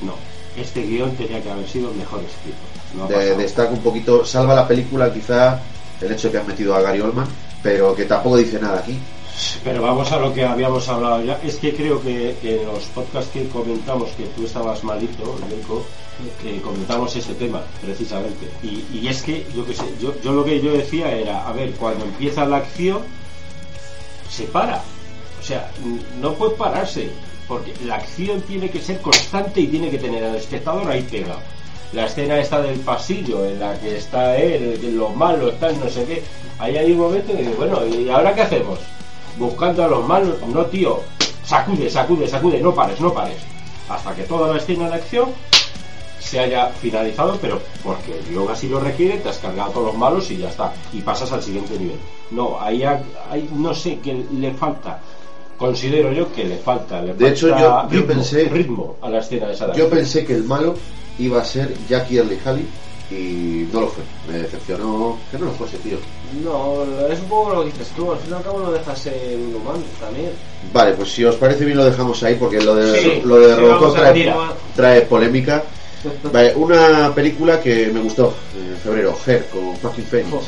[0.02, 0.14] No,
[0.56, 2.58] este guion tenía que haber sido mejor escrito.
[2.96, 5.60] No de- destaca un poquito, salva la película quizá
[6.00, 7.26] el hecho de que han metido a Gary Oldman,
[7.62, 8.98] pero que tampoco dice nada aquí.
[9.64, 11.40] Pero vamos a lo que habíamos hablado ya.
[11.44, 15.84] Es que creo que, en los podcasts que comentamos que tú estabas malito, Leiko,
[16.42, 18.48] que comentamos ese tema precisamente.
[18.62, 21.52] Y, y es que, yo que sé, yo, yo lo que yo decía era, a
[21.52, 23.02] ver, cuando empieza la acción,
[24.28, 24.82] se para.
[25.40, 25.70] O sea,
[26.20, 27.10] no puede pararse,
[27.46, 31.40] porque la acción tiene que ser constante y tiene que tener al espectador ahí pegado.
[31.92, 36.04] La escena esta del pasillo, en la que está él, los malos están, no sé
[36.04, 36.22] qué.
[36.58, 38.78] Ahí hay un momento que, bueno, ¿y ahora qué hacemos?
[39.38, 41.00] Buscando a los malos, no tío,
[41.44, 43.36] sacude, sacude, sacude, no pares, no pares.
[43.88, 45.28] Hasta que toda la escena de acción
[46.20, 49.86] se haya finalizado, pero porque el guion así lo requiere, te has cargado a todos
[49.86, 50.72] los malos y ya está.
[50.92, 51.96] Y pasas al siguiente nivel.
[52.32, 54.98] No, ahí hay, no sé qué le falta.
[55.56, 57.00] Considero yo que le falta.
[57.00, 59.88] Le De hecho, falta yo- yo ritmo, pensé- ritmo a la escena de esa Yo
[59.88, 60.74] pensé que el malo
[61.18, 62.36] iba a ser Jackie Early
[63.10, 64.04] y no lo fue.
[64.30, 65.98] Me decepcionó que no lo fuese, tío.
[66.44, 68.98] No, es un poco lo que dices tú, al fin y al cabo no dejas
[68.98, 70.30] ser un humano también.
[70.72, 73.54] Vale, pues si os parece bien lo dejamos ahí porque lo de, Sí, lo de
[73.54, 74.34] sí, Robocop trae,
[74.76, 75.64] trae polémica.
[76.32, 80.46] Vale, una película que me gustó en febrero, Her, con fucking Phoenix.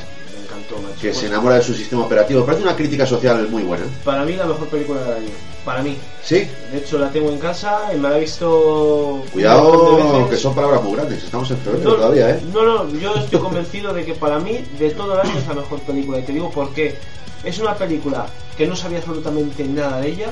[1.01, 2.45] Que se enamora de su sistema operativo.
[2.45, 3.85] Parece una crítica social muy buena.
[4.05, 5.31] Para mí la mejor película del año.
[5.65, 5.97] Para mí.
[6.23, 9.23] Sí, De hecho la tengo en casa y me la he visto...
[9.33, 11.23] cuidado que son palabras muy grandes.
[11.25, 12.41] Estamos en febrero No, todavía, ¿eh?
[12.53, 15.55] No, no, yo estoy convencido de que para mí, de todo el año, es la
[15.55, 16.19] mejor película.
[16.19, 16.99] Y te digo por qué.
[17.45, 20.29] Es una película que no sabía absolutamente nada de ella.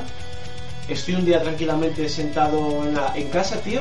[0.89, 3.81] Estoy un día tranquilamente sentado en, la- en casa, tío,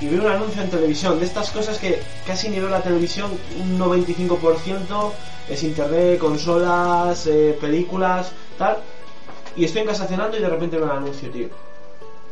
[0.00, 1.18] y veo un anuncio en televisión.
[1.18, 3.30] De estas cosas que casi ni veo la televisión,
[3.60, 5.12] un 95%
[5.48, 8.78] es internet, consolas, eh, películas, tal.
[9.56, 11.48] Y estoy en cenando y de repente veo el anuncio, tío.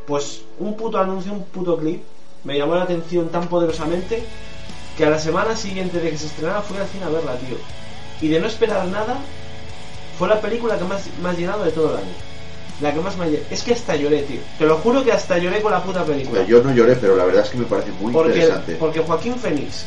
[0.07, 2.03] Pues un puto anuncio, un puto clip,
[2.45, 4.25] me llamó la atención tan poderosamente
[4.97, 7.57] que a la semana siguiente de que se estrenara fui al cine a verla, tío.
[8.21, 9.17] Y de no esperar nada,
[10.19, 12.32] fue la película que más ha llenado de todo el año.
[12.83, 13.41] La que más me.
[13.51, 14.41] Es que hasta lloré, tío.
[14.59, 16.45] Te lo juro que hasta lloré con la puta película.
[16.45, 18.75] Yo no lloré, pero la verdad es que me parece muy Porque, interesante.
[18.77, 19.85] porque Joaquín Phoenix,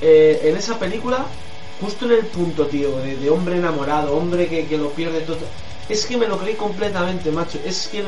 [0.00, 1.26] eh, en esa película,
[1.80, 5.38] justo en el punto, tío, de, de hombre enamorado, hombre que, que lo pierde todo.
[5.88, 7.58] Es que me lo creí completamente, macho.
[7.66, 7.98] Es que.
[8.00, 8.04] eh,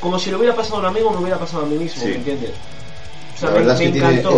[0.00, 2.10] como si le hubiera pasado a un amigo, me hubiera pasado a mí mismo, Sí.
[2.10, 2.50] ¿me entiendes?
[3.34, 4.36] O sea, la me- verdad me es que tiene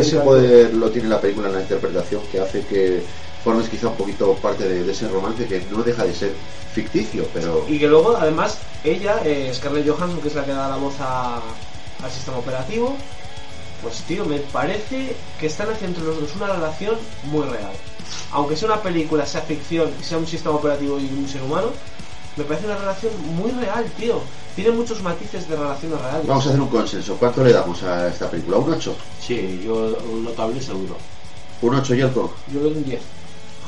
[0.00, 3.02] ese poder lo tiene la película en la interpretación que hace que
[3.44, 6.32] formes quizá un poquito parte de, de ese romance que no deja de ser
[6.72, 10.68] ficticio, pero Y que luego, además, ella, eh, Scarlett Johansson, que es la que da
[10.68, 11.40] la voz a-
[12.02, 12.96] al sistema operativo,
[13.82, 17.72] pues tío, me parece que están haciendo entre los dos una relación muy real.
[18.32, 21.68] Aunque sea una película, sea ficción, sea un sistema operativo y un ser humano,
[22.36, 24.20] me parece una relación muy real, tío.
[24.54, 26.26] Tiene muchos matices de relaciones reales.
[26.26, 27.16] vamos a hacer un consenso.
[27.16, 28.58] ¿Cuánto le damos a esta película?
[28.58, 28.94] ¿Un 8?
[29.20, 30.96] Sí, yo un notable seguro.
[31.62, 32.32] ¿Un 8 Yelko?
[32.52, 33.00] Yo le doy un 10.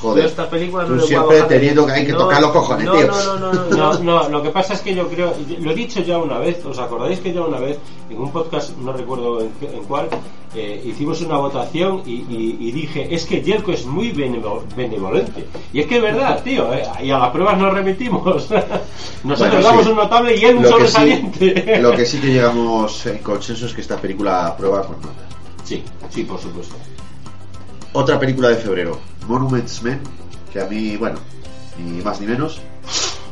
[0.05, 1.93] Joder, Yo esta película no tú siempre teniendo 10.
[1.95, 3.07] que hay que No, tocar los cojones, no, tío.
[3.07, 3.99] No, no, no, no, No, no.
[4.23, 6.79] no, lo que pasa es que yo creo, lo he dicho ya una vez, ¿os
[6.79, 7.79] acordáis que ya una vez,
[8.11, 9.49] en un podcast, no recuerdo en,
[9.89, 10.09] cuál,
[10.55, 15.47] eh, hicimos una votación y, y- y dije, es que Jelko es muy benevo- benevolente.
[15.73, 18.25] Y es que es verdad, tío, eh, y a las pruebas nos remitimos.
[19.25, 19.91] Nosotros Bueno, damos sí.
[19.91, 21.79] un notable y él un Lo que, sí, sobresaliente.
[21.83, 25.15] lo que sí que llegamos en consenso es que esta película prueba con nota.
[25.65, 26.75] Sí, sí, por supuesto.
[27.95, 30.01] Otra película de febrero, Monuments Men,
[30.53, 31.19] que a mí, bueno,
[31.79, 32.61] ni más ni menos.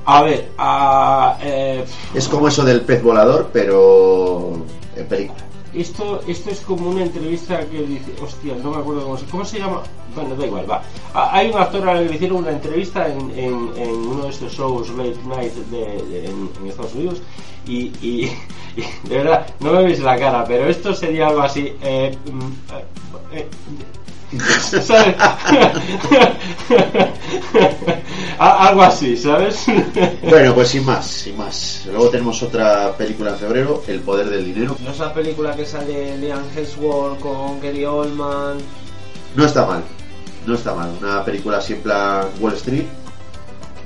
[0.04, 4.52] A ver, a, eh, Es como eso del pez volador, pero
[4.96, 5.38] en película.
[5.72, 9.44] Esto, esto es como una entrevista que dice, hostia, no me acuerdo cómo se, ¿cómo
[9.44, 9.82] se llama.
[10.14, 10.82] Bueno, da igual, va.
[11.14, 14.52] Hay un actor al que le hicieron una entrevista en, en, en uno de estos
[14.52, 17.22] shows late night de, de- en, en Estados Unidos
[17.66, 18.30] y, y-
[18.76, 21.72] y, de verdad, no me veis la cara, pero esto sería algo así.
[21.80, 22.40] Eh, mm,
[22.74, 22.84] eh,
[23.32, 23.48] eh,
[24.40, 25.14] ¿Sabes?
[28.38, 29.64] Algo así, ¿sabes?
[30.22, 31.82] Bueno, pues sin más, sin más.
[31.86, 34.76] Luego tenemos otra película en febrero, El Poder del Dinero.
[34.82, 38.58] No es la película que sale Liam Hemsworth con Gary Oldman.
[39.36, 39.82] No está mal,
[40.46, 40.90] no está mal.
[41.00, 42.84] Una película así en plan Wall Street,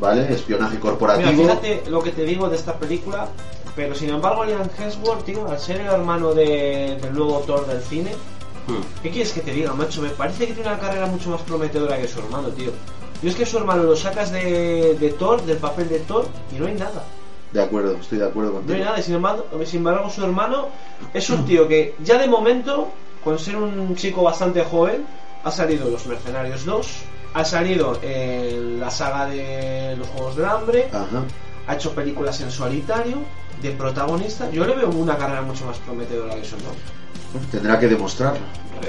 [0.00, 0.32] ¿vale?
[0.32, 1.30] Espionaje Mira, corporativo.
[1.42, 3.28] fíjate lo que te digo de esta película,
[3.74, 7.82] pero sin embargo Liam Hemsworth, tío, al ser el hermano de- del nuevo Thor del
[7.82, 8.12] cine,
[8.66, 8.82] Hmm.
[9.02, 10.02] ¿qué quieres que te diga, macho?
[10.02, 12.70] Me parece que tiene una carrera mucho más prometedora que su hermano, tío.
[13.22, 16.58] Y es que su hermano lo sacas de, de Thor, del papel de Thor, y
[16.58, 17.04] no hay nada.
[17.52, 18.84] De acuerdo, estoy de acuerdo No hay contigo.
[18.84, 20.68] nada, sin embargo, sin embargo su hermano
[21.14, 22.88] es un tío que ya de momento,
[23.24, 25.06] con ser un chico bastante joven,
[25.44, 26.86] ha salido en Los Mercenarios 2,
[27.34, 31.22] ha salido en la saga de los Juegos del Hambre, Ajá.
[31.68, 33.18] ha hecho películas en solitario,
[33.62, 34.50] de protagonista.
[34.50, 36.72] Yo le veo una carrera mucho más prometedora que eso, ¿no?
[37.32, 38.40] Bueno, tendrá que demostrarlo.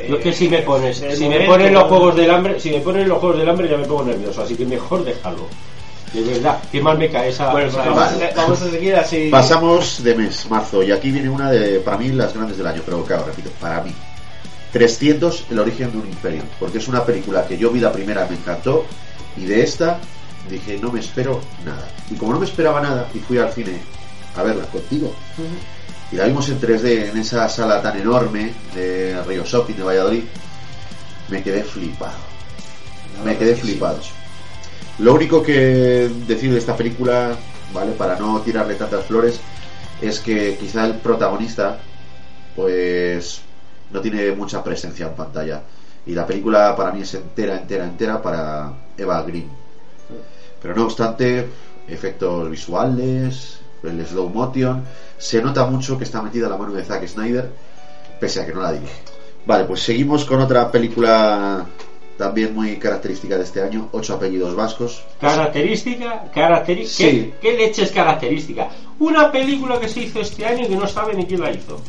[0.07, 2.79] Yo es que si me pones, si me ponen los juegos del hambre, si me
[2.81, 5.47] ponen los juegos del hambre ya me pongo nervioso, así que mejor déjalo.
[6.13, 7.51] De verdad, qué mal me cae esa.
[7.51, 8.25] Bueno, esa- vamos, vale.
[8.31, 9.29] a, vamos a seguir así.
[9.29, 12.81] Pasamos de mes, marzo, y aquí viene una de, para mí, las grandes del año,
[12.85, 13.93] pero claro, repito, para mí.
[14.71, 18.25] 300, el origen de un imperio, porque es una película que yo vi la primera,
[18.29, 18.85] me encantó,
[19.35, 19.99] y de esta
[20.49, 21.87] dije, no me espero nada.
[22.11, 23.79] Y como no me esperaba nada, y fui al cine
[24.35, 25.13] a verla contigo,
[26.11, 30.23] y la vimos en 3D en esa sala tan enorme de Río Shopping de Valladolid,
[31.29, 32.15] me quedé flipado.
[33.25, 33.99] Me quedé flipado.
[34.99, 37.35] Lo único que decir de esta película,
[37.73, 37.91] ¿vale?
[37.91, 39.39] Para no tirarle tantas flores,
[40.01, 41.79] es que quizá el protagonista,
[42.55, 43.41] pues,
[43.91, 45.61] no tiene mucha presencia en pantalla.
[46.05, 49.49] Y la película para mí es entera, entera, entera para Eva Green.
[50.61, 51.47] Pero no obstante,
[51.87, 54.83] efectos visuales, el slow motion,
[55.17, 57.49] se nota mucho que está metida la mano de Zack Snyder,
[58.19, 58.93] pese a que no la dirige.
[59.45, 61.65] Vale, pues seguimos con otra película
[62.17, 65.03] también muy característica de este año, Ocho apellidos vascos.
[65.21, 67.09] Característica, característica.
[67.11, 67.33] Sí.
[67.41, 68.69] ¿Qué, qué leche es característica?
[68.99, 71.79] Una película que se hizo este año y que no sabe ni quién la hizo.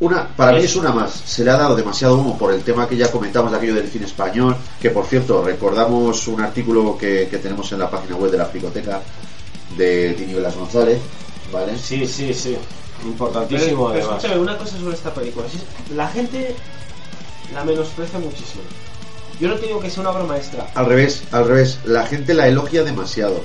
[0.00, 1.10] Una, para mí Es- es una más.
[1.12, 3.88] Se le ha dado demasiado humo por el tema que ya comentamos de aquello del
[3.88, 4.56] cine español.
[4.80, 8.46] Que por cierto, recordamos un artículo que, que tenemos en la página web de la
[8.46, 9.00] Fricoteca
[9.76, 10.98] de Tinieblas González.
[11.52, 11.78] ¿Vale?
[11.78, 12.56] Sí, sí, sí.
[13.04, 14.16] Importantísimo, pero además.
[14.24, 15.46] escúchame, una cosa sobre esta película.
[15.94, 16.54] La gente
[17.54, 18.62] la menosprecia muchísimo.
[19.40, 20.68] Yo no te digo que sea una obra maestra.
[20.74, 21.78] Al revés, al revés.
[21.84, 23.40] La gente la elogia demasiado.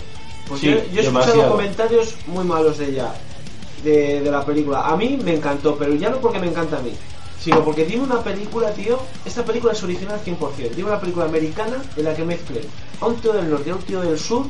[0.47, 3.13] Pues Sí, yo, yo he escuchado comentarios muy malos de ella,
[3.83, 4.87] de, de la película.
[4.87, 6.91] A mí me encantó, pero ya no porque me encanta a mí,
[7.39, 8.99] sino porque tiene una película, tío.
[9.23, 10.55] Esta película es original 100%.
[10.69, 12.63] Tiene una película americana en la que mezclen
[12.99, 14.45] a un tío del norte y a un tío del sur,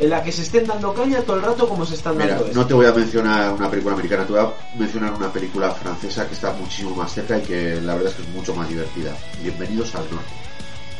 [0.00, 2.44] en la que se estén dando caña todo el rato como se están Mira, dando.
[2.44, 2.66] no esto.
[2.66, 6.34] te voy a mencionar una película americana, te voy a mencionar una película francesa que
[6.34, 9.12] está muchísimo más cerca y que la verdad es que es mucho más divertida.
[9.42, 10.32] Bienvenidos al norte.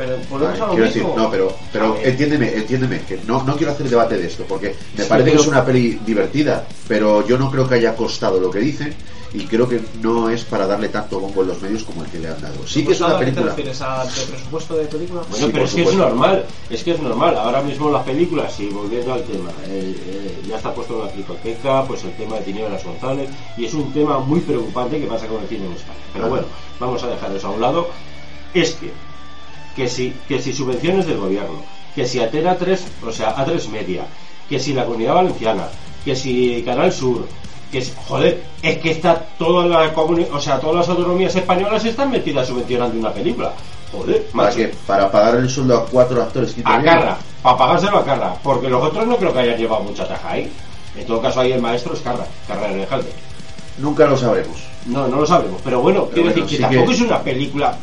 [0.00, 1.02] Pero volvemos Vale, a lo quiero mismo.
[1.08, 4.74] decir, no, pero, pero entiéndeme, entiéndeme, que no, no quiero hacer debate de esto, porque
[4.96, 8.40] me Sí, parece que es una peli divertida, pero yo no creo que haya costado
[8.40, 8.94] lo que dicen
[9.32, 12.18] y creo que no es para darle tanto bombo en los medios como el que
[12.18, 12.66] le han dado.
[12.66, 13.46] Sí que es una ¿A qué te película.
[13.50, 13.80] refieres?
[13.82, 15.20] ¿A de presupuesto de película?
[15.28, 17.36] Bueno, Sí, pero es que es normal, es que es normal.
[17.36, 21.12] Ahora mismo las películas, y volviendo al tema, eh, eh, ya está puesto en la
[21.12, 25.26] fricoteca, pues el tema de Tinieblas González, y es un tema muy preocupante que pasa
[25.28, 25.98] con el cine en España.
[26.12, 26.30] Pero Claro.
[26.30, 26.46] bueno,
[26.80, 27.88] vamos a dejar eso a un lado.
[28.52, 28.90] Es que,
[29.74, 31.62] que si, que si subvenciones del gobierno,
[31.94, 34.04] que si Atena 3, o sea, A3 Media,
[34.48, 35.68] que si la Comunidad Valenciana,
[36.04, 37.26] que si Canal Sur,
[37.70, 39.92] que si, joder, es que está toda la
[40.32, 43.52] o sea, todas las autonomías españolas están metidas subvencionando una película.
[43.92, 44.72] Joder, ¿Para qué?
[44.86, 46.80] Para pagar el sueldo a cuatro actores que A.
[46.80, 50.30] Carra, para pagárselo a Carra, porque los otros no creo que hayan llevado mucha taja
[50.30, 50.50] ahí.
[50.96, 53.10] En todo caso, ahí el maestro es Carra, Carra de Alejandro.
[53.80, 54.56] Nunca lo sabremos.
[54.86, 57.22] No, no lo sabemos, pero bueno, quiero bueno, decir que sí tampoco que- es una
[57.22, 57.78] película.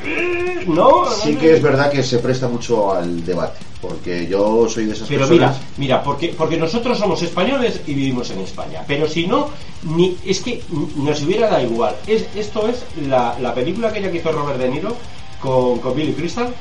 [0.67, 4.93] No, Sí que es verdad que se presta mucho al debate, porque yo soy de
[4.93, 5.71] esas Pero mira, personas.
[5.77, 8.83] mira, porque, porque nosotros somos españoles y vivimos en España.
[8.87, 9.49] Pero si no,
[9.83, 10.61] ni, es que
[10.97, 11.95] nos hubiera dado igual.
[12.07, 14.95] Es, esto es la, la película que hizo Robert De Niro
[15.39, 16.53] con, con Billy Crystal,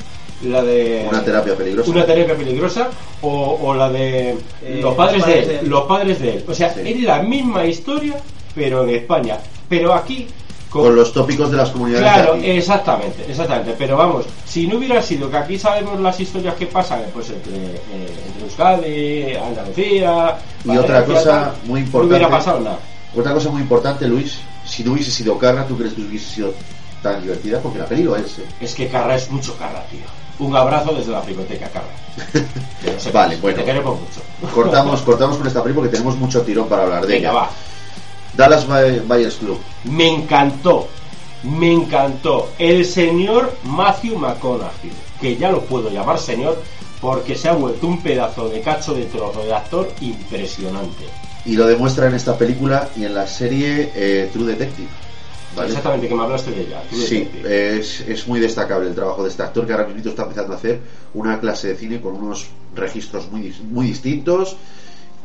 [0.45, 1.91] la de Una terapia peligrosa.
[1.91, 2.91] una terapia peligrosa
[3.23, 5.69] o, o la de Eh, los padres Los de él, de él.
[5.69, 6.45] los padres de él.
[6.47, 6.81] O sea, Sí.
[6.85, 8.17] es la misma historia,
[8.57, 9.39] pero en España.
[9.69, 10.27] Pero aquí
[10.71, 12.05] Con los tópicos de las comunidades.
[12.05, 13.75] de Claro, exactamente, exactamente.
[13.79, 17.55] Pero vamos, si no hubiera sido que aquí sabemos las historias que pasan pues entre,
[17.55, 20.37] eh, entre Euskadi, Andalucía.
[20.65, 22.15] Y otra cosa muy No importante.
[22.17, 22.79] hubiera pasado nada.
[23.17, 26.53] Otra cosa muy importante, Luis, si no hubiese sido Carra, ¿tú crees que hubiese sido
[27.03, 27.61] tan divertida?
[27.61, 28.39] Porque la peli lo es.
[28.39, 28.43] ¿eh?
[28.61, 30.01] Es que Carra es mucho Carra, tío.
[30.47, 31.87] Un abrazo desde la fricoteca, Carra.
[33.13, 33.57] Vale, bueno.
[33.59, 34.53] Te queremos mucho.
[34.55, 37.39] Cortamos, cortamos con esta peli porque tenemos mucho tirón para hablar de Venga, ella.
[37.39, 37.51] va.
[38.37, 39.59] Dallas Buy- Buyers Club.
[39.85, 40.89] Me encantó,
[41.45, 46.61] me encantó el señor Matthew McConaughey, que ya lo puedo llamar señor
[47.01, 51.05] porque se ha vuelto un pedazo de cacho de trozo de actor impresionante.
[51.45, 54.89] Y lo demuestra en esta película y en la serie eh, True Detective.
[55.55, 55.69] ¿vale?
[55.69, 56.83] Exactamente, que me hablaste de ella.
[56.93, 60.53] Sí, es, es muy destacable el trabajo de este actor que ahora mismo está empezando
[60.55, 60.81] a hacer
[61.15, 64.57] una clase de cine con unos registros muy, muy distintos.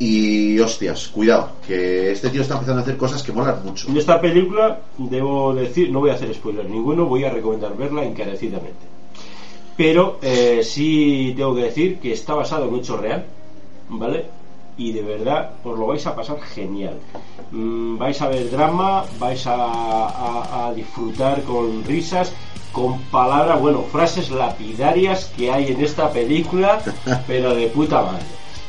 [0.04, 3.88] Y hostias, cuidado, que este tío está empezando a hacer cosas que molan mucho.
[3.88, 8.04] En esta película, debo decir, no voy a hacer spoiler ninguno, voy a recomendar verla
[8.04, 8.88] encarecidamente.
[9.78, 13.26] Pero eh, sí tengo que decir que está basado en hecho real,
[13.90, 14.26] ¿vale?
[14.76, 16.96] Y de verdad os lo vais a pasar genial.
[17.52, 22.32] Mm, vais a ver drama, vais a, a- a disfrutar con risas,
[22.72, 26.82] con palabras, bueno, frases lapidarias que hay en esta película,
[27.28, 28.26] pero de puta madre.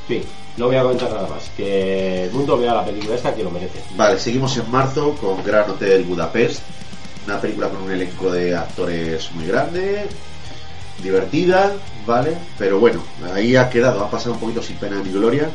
[0.07, 0.23] Fin,
[0.57, 1.51] no voy a contar nada más.
[1.57, 3.83] Que el mundo vea la película esta que lo merece.
[3.97, 6.62] Vale, seguimos en marzo con Gran Hotel Budapest,
[7.27, 10.07] una película con un elenco de actores muy grande,
[11.03, 11.73] divertida,
[12.07, 12.37] ¿vale?
[12.59, 15.49] Pero bueno, ahí ha quedado, ha pasado un poquito sin pena ni gloria.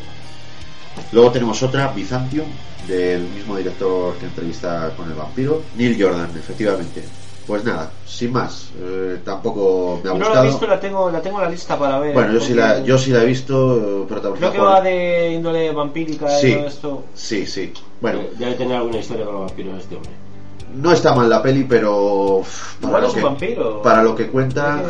[1.12, 2.48] Luego tenemos otra, Bizantium,
[2.88, 7.04] del mismo director que entrevista con el vampiro, Neil Jordan, efectivamente.
[7.48, 10.46] Pues nada, sin más, eh, tampoco me ha No la he gustado.
[10.48, 12.14] visto, la tengo, la tengo en la lista para ver.
[12.14, 15.32] bueno, yo sí, la, yo sí la he visto, protagonizada Creo que por- va de
[15.34, 16.54] índole vampírica y Sí.
[16.56, 17.04] todo esto.
[17.14, 17.72] Sí, sí.
[18.02, 20.12] Bueno, Eh, Debe tener alguna historia con los vampiros este hombre.
[20.76, 22.42] no está mal la peli, pero
[22.82, 23.82] para, lo es un que, vampiro.
[23.82, 24.84] para lo que cuenta...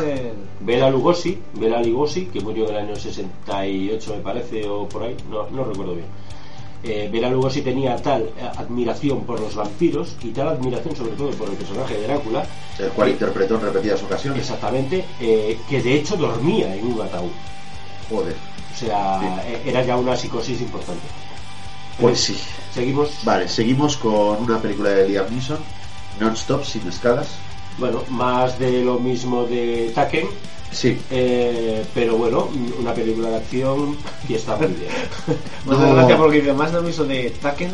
[0.60, 5.15] Bela Lugosi, Bela Lugosi, que murió en el año 68 me parece, o por ahí,
[5.30, 6.08] no, no recuerdo bien.
[6.84, 11.32] Eh, Bela Lugosi tenía tal eh, admiración por los vampiros y tal admiración sobre todo
[11.32, 12.46] por el personaje de Drácula,
[12.78, 14.42] el cual interpretó en repetidas ocasiones.
[14.42, 17.32] exactamente, eh, que de hecho dormía en un ataúd.
[18.10, 18.36] Joder.
[18.74, 21.01] O sea, eh, era ya una psicosis importante.
[21.99, 22.38] Pues sí.
[22.74, 23.10] Seguimos.
[23.24, 25.58] Vale, seguimos con una película de Liam Neeson,
[26.20, 27.28] Non-Stop, sin escalas.
[27.80, 30.28] Bueno, más de lo mismo de Taken,
[30.72, 30.97] Sí.
[31.09, 32.49] Eh, pero bueno,
[32.80, 33.95] una película de acción
[34.28, 34.91] y está muy bien.
[35.65, 35.93] Muchas No.
[35.95, 37.72] gracias porque dice más no me hizo de Taken.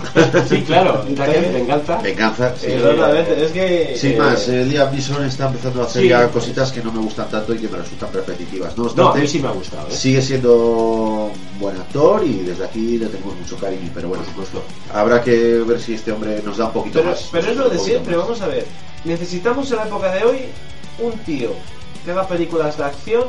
[0.48, 1.98] sí, claro, Taken, venganza.
[2.00, 2.54] Venganza.
[2.56, 2.66] sí.
[2.68, 3.96] Exactamente, es que.
[3.98, 6.08] Sin eh, más, eh, Liam Neeson está empezando a hacer Sí.
[6.08, 8.76] ya cositas que no me gustan tanto y que me resultan repetitivas.
[8.78, 9.88] No No, a obstante, mí sí me ha gustado.
[9.88, 9.92] ¿eh?
[9.92, 13.90] sigue siendo un buen actor y desde aquí le tenemos mucho cariño.
[13.94, 14.62] Pero bueno, Por supuesto.
[14.94, 15.32] habrá que
[15.66, 17.28] ver si este hombre nos da un poquito Pero, más.
[17.32, 18.24] pero es lo de siempre, más.
[18.26, 18.64] vamos a ver.
[19.04, 20.38] Necesitamos en la época de hoy
[21.00, 21.50] un tío
[22.06, 23.24] que haga películas de acción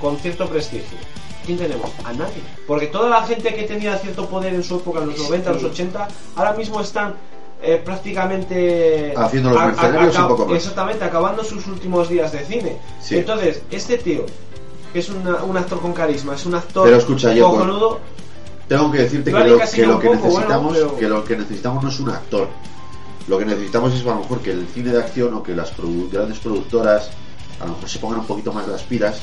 [0.00, 0.98] con cierto prestigio.
[1.44, 1.90] ¿Quién tenemos?
[2.04, 2.42] A nadie.
[2.66, 5.64] Porque toda la gente que tenía cierto poder en su época, en los 90, los
[5.64, 7.14] 80, ahora mismo están
[7.62, 10.56] eh, prácticamente Haciendo los mercenarios un poco más.
[10.56, 12.76] Exactamente, acabando sus últimos días de cine.
[13.02, 13.16] Sí.
[13.18, 14.24] Entonces, este tío,
[14.92, 18.00] que es una- un actor con carisma, es un actor Pero escucha, Diego, cojonudo,
[18.68, 21.24] Tengo que decirte que lo Encasilla que, lo que poco, necesitamos, bueno, pero- que lo
[21.24, 22.48] que necesitamos no es un actor.
[23.26, 25.76] Lo que necesitamos es a lo mejor que el cine de acción o que las
[25.76, 27.10] produ- grandes productoras
[27.60, 29.20] a lo mejor se pongan un poquito más las pilas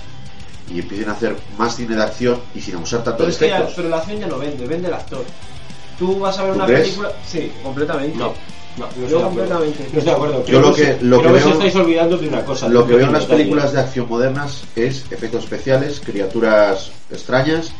[0.74, 3.48] y empiecen a hacer más cine de acción y sin usar tanto Pero es que
[3.48, 5.24] ya, pero la acción ya no vende, vende el actor.
[5.98, 6.82] Tú vas a ver ¿Tú una crees?
[6.82, 7.12] película.
[7.26, 8.18] Sí, completamente.
[8.18, 8.34] No, no,
[8.78, 9.28] no estoy Yo de acuerdo.
[9.30, 9.80] completamente.
[9.80, 10.46] No estoy de acuerdo.
[10.46, 12.68] Yo lo que, lo veo- estáis olvidando de una cosa.
[12.70, 17.72] Lo que veo en las películas de acción modernas es efectos especiales, criaturas extrañas,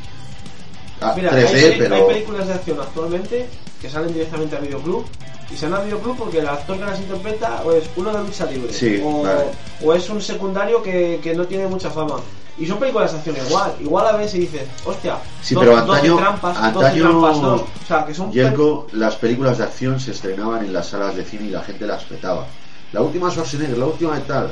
[1.02, 3.46] ah, Mira, 3D, hay, hay- pero hay películas de acción actualmente
[3.82, 5.06] que salen directamente a videoclub
[5.52, 8.24] y se van a videoclub porque el actor que las interpreta o es uno de
[8.24, 9.46] lucha libre Sí, o, vale.
[9.84, 12.16] o es un secundario que, que no tiene mucha fama.
[12.60, 13.76] Y son películas de acción igual.
[13.80, 17.42] Igual a veces y dices, hostia, Sí, do- pero 12 antaño- trampas, 12 antaño, trampas,
[17.42, 17.62] dos.
[17.62, 21.24] O sea, que son Yelko, las películas de acción se estrenaban en las salas de
[21.24, 22.46] cine y la gente las petaba.
[22.94, 24.52] La última Schwarzenegger, la última de tal.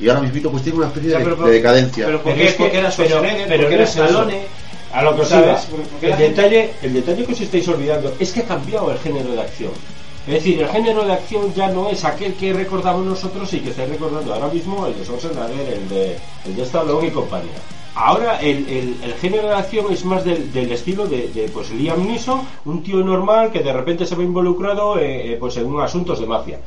[0.00, 2.06] Y ahora mismo pues tiene una especie Ya, de, pero- de decadencia.
[2.06, 2.48] pero- ¿por Pero qué?
[2.48, 3.84] es que- Porque era Schwarzenegger, pero porque era.
[3.84, 4.46] Stallone.
[4.92, 5.66] A lo que os ¿Sabes?
[5.90, 9.32] Porque El detalle, el detalle que os estáis olvidando es que ha cambiado el género
[9.32, 9.70] de acción.
[10.26, 13.70] Es decir, el género de acción ya no es aquel que recordamos nosotros y que
[13.70, 16.16] estáis recordando ahora mismo el de Schwarzenegger, el de,
[16.46, 17.52] el de Stallone y compañía.
[17.96, 22.40] Ahora el, el- género de acción es más del, del estilo de, pues Liam Neeson,
[22.64, 26.18] un tío normal que de repente se ve involucrado eh, eh, pues en un asuntos
[26.18, 26.58] de mafia.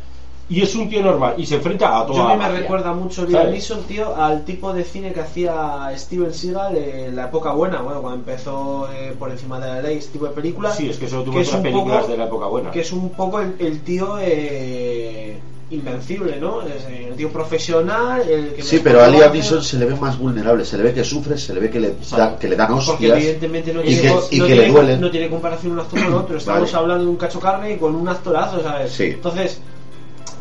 [0.50, 2.46] Y es un tío normal y se enfrenta a toda Yo a la mí me
[2.48, 2.60] mafia.
[2.62, 3.52] recuerda mucho Liam.
[3.52, 8.00] Neeson, tío, al tipo de cine que hacía Steven Seagal en la época buena, bueno,
[8.02, 10.78] cuando empezó eh, por encima de la ley, este tipo de películas.
[10.78, 12.72] Sí, es que solo tuvo otras un películas poco- de la época buena.
[12.72, 15.38] Que es un poco el, el tío eh,
[15.70, 16.62] invencible, ¿no?
[16.62, 19.34] Es el tío profesional, el que Sí, pero a Liam.
[19.34, 21.82] Neeson se le ve más vulnerable, se le ve que sufre, se le ve que
[21.82, 23.18] le, da, que le dan Porque hostias.
[23.18, 25.02] evidentemente no y tiene, que- co- y no que tiene le duelen.
[25.02, 26.38] no tiene comparación un actor con otro.
[26.38, 26.78] Estamos Vale.
[26.84, 28.94] hablando de un cacho carne y con un actorazo, ¿sabes?
[28.94, 29.04] Sí.
[29.08, 29.60] Entonces,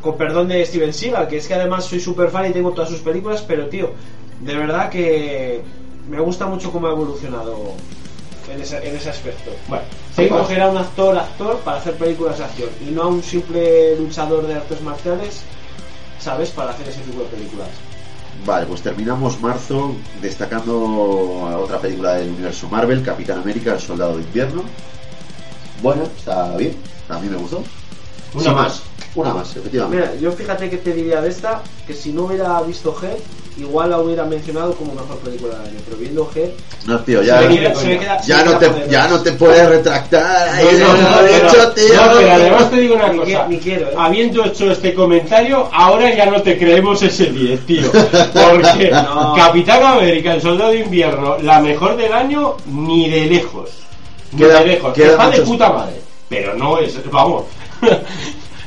[0.06, 2.90] con perdón de Steven Seagal, que es que además soy súper fan y tengo todas
[2.90, 3.90] sus películas, pero tío,
[4.40, 5.60] de verdad que
[6.08, 7.72] me gusta mucho cómo ha evolucionado
[8.52, 9.50] en ese, en ese aspecto.
[9.66, 9.84] Bueno,
[10.14, 13.22] Se coger a un actor, actor para hacer películas de acción y no a un
[13.22, 15.42] simple luchador de artes marciales,
[16.20, 16.50] ¿sabes?
[16.50, 17.68] Para hacer ese tipo de películas.
[18.44, 24.18] Vale, pues terminamos marzo destacando a otra película del universo Marvel, Capitán América, el Soldado
[24.18, 24.62] de Invierno.
[25.82, 26.76] Bueno, está bien,
[27.08, 27.64] a mí me gustó.
[28.36, 28.82] Una Sin más.
[29.14, 29.96] Una más, efectivamente.
[30.10, 33.06] Mira, yo fíjate que te diría de esta, que si no hubiera visto G,
[33.56, 36.50] igual la hubiera mencionado como mejor película del año, pero viendo G,
[36.84, 38.74] No, tío, ya, se me ya- queda- se me queda- se ya, me no queda
[38.74, 40.48] te, ya no te puedes retractar.
[40.52, 41.94] Ay, No, no, no, no, lo he pero- hecho, tío.
[41.94, 43.46] no, pero además te digo una Ni cosa.
[43.48, 43.94] ni quiero, ¿eh?
[43.96, 47.90] Habiendo hecho este comentario, ahora ya no te creemos ese 10, tío.
[47.90, 49.32] Porque No.
[49.34, 53.70] Capitán América, el Soldado de Invierno, la mejor del año, ni de lejos.
[54.32, 54.92] Ni Queda- de lejos.
[54.92, 56.00] quedan Está de puta madre.
[56.28, 57.44] Pero no es, vamos.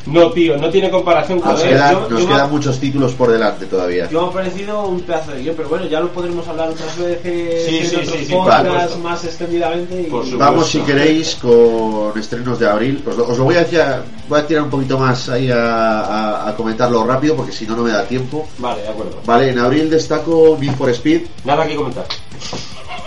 [0.05, 3.32] No, tío, no tiene comparación con Nos, yo- nos yo quedan me- muchos títulos por
[3.32, 4.10] delante todavía.
[4.10, 6.97] yo me ha parecido un pedazo de guion, pero bueno, ya lo podremos hablar otras
[6.97, 10.01] veces Sí, en sí, otros podcasts más extendidamente.
[10.01, 10.36] Y.
[10.36, 13.03] Vamos, si queréis, con estrenos de abril.
[13.07, 13.82] Os lo, os lo voy, a decir,
[14.28, 17.76] voy a tirar un poquito más ahí a, a- a comentarlo rápido, porque si no,
[17.76, 18.47] no me da tiempo.
[18.57, 19.18] Vale, de acuerdo.
[19.26, 21.22] Vale, en abril destaco Need for Speed.
[21.45, 22.05] Nada que comentar.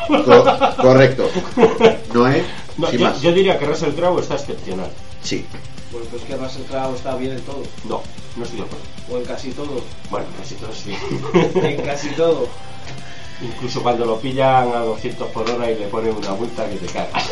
[0.07, 0.45] Co-
[0.83, 1.29] correcto.
[2.15, 2.45] Noé,
[2.77, 3.21] No, sin yo, más.
[3.23, 4.89] yo diría que Russell Crowe está excepcional.
[5.23, 5.45] Sí.
[5.93, 8.01] Bueno, pues que Russell Crowe está bien en todo, No,
[8.37, 8.85] no estoy de acuerdo.
[9.13, 9.81] o en casi todo.
[10.11, 10.95] Bueno, casi todo sí.
[11.63, 12.49] En casi todo.
[13.43, 16.87] Incluso cuando lo pillan a 200 por hora y le ponen una multa que te
[16.87, 17.29] cagas.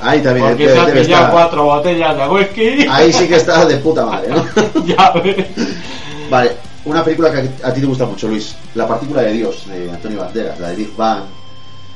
[0.00, 2.86] Ahí también Porque debe- se ha debe pillado estar- cuatro botellas de whisky.
[2.90, 4.44] Ahí sí que está de puta madre, ¿no?
[4.84, 5.46] ya ves.
[6.28, 8.56] Vale, una película que a ti te gusta mucho, Luis.
[8.74, 11.22] La partícula de Dios, de Antonio Banderas, la de Big Bang,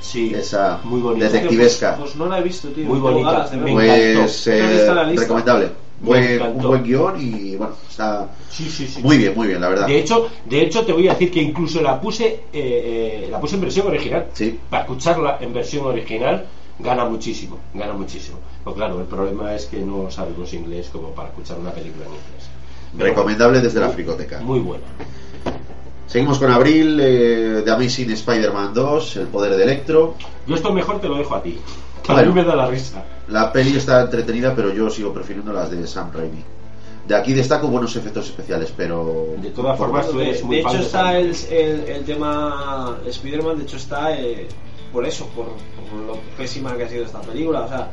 [0.00, 1.26] Sí, esa muy bonita.
[1.28, 1.96] detectivesca.
[1.96, 2.86] Pues no la he visto, tío.
[2.86, 3.32] Muy bonita.
[3.32, 3.52] ganas.
[3.54, 3.72] Me.
[3.72, 5.72] Pues eh, recomendable.
[5.98, 9.02] Buen, un buen guion y bueno, está Sí, sí, sí.
[9.02, 9.86] muy bien, muy bien, la verdad.
[9.86, 13.40] De hecho, de hecho, te voy a decir que incluso la puse, eh, eh, la
[13.40, 14.26] puse en versión original.
[14.68, 16.44] Para escucharla en versión original
[16.78, 18.38] gana muchísimo, gana muchísimo.
[18.62, 22.10] Pero claro, el problema es que no sabemos inglés como para escuchar una película en
[22.10, 22.50] inglés.
[22.92, 24.40] Pero Recomendable desde la fricoteca.
[24.40, 24.84] Muy buena.
[26.06, 30.14] Seguimos con abril, eh, The Amazing Spider-Man 2, El poder de Electro.
[30.46, 31.58] Yo esto mejor te lo dejo a ti.
[32.02, 32.28] Que a Bueno.
[32.32, 33.02] mí me da la risa.
[33.28, 36.44] La peli está entretenida, pero yo sigo prefiriendo las de Sam Raimi.
[37.06, 39.34] De aquí destaco buenos efectos especiales, pero...
[39.40, 41.46] De todas formas, tú eres muy de hecho está el, Raimi.
[41.50, 44.48] el, el tema Spider-Man, de hecho está eh,
[44.92, 45.46] por eso, por,
[45.90, 47.60] por lo pésima que ha sido esta película.
[47.62, 47.90] O sea,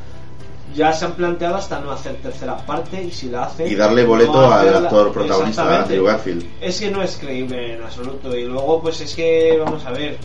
[0.74, 3.70] ya se han planteado hasta no hacer tercera parte y si la hacen...
[3.70, 5.92] Y darle boleto no al actor protagonista, Exactamente.
[5.94, 6.44] Andrew Garfield.
[6.60, 8.36] Es que no es creíble en absoluto.
[8.36, 10.16] Y luego, pues es que, vamos a ver.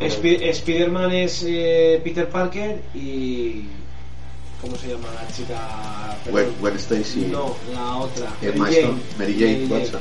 [0.00, 3.66] Spi- Spider-Man es eh, Peter Parker y.
[4.60, 5.58] ¿Cómo se llama la chica?
[6.24, 6.54] Gwen, Perdón.
[6.60, 8.28] Gwen Stacy, No, la otra.
[8.40, 10.00] Emma Stone, Mary Jane Watson.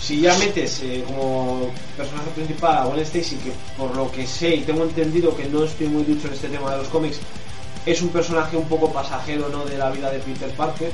[0.00, 4.56] Si ya metes eh, como personaje principal a Gwen Stacy, que por lo que sé
[4.56, 7.18] y tengo entendido que no estoy muy ducho en este tema de los cómics,
[7.86, 9.64] es un personaje un poco pasajero ¿no?
[9.64, 10.90] de la vida de Peter Parker.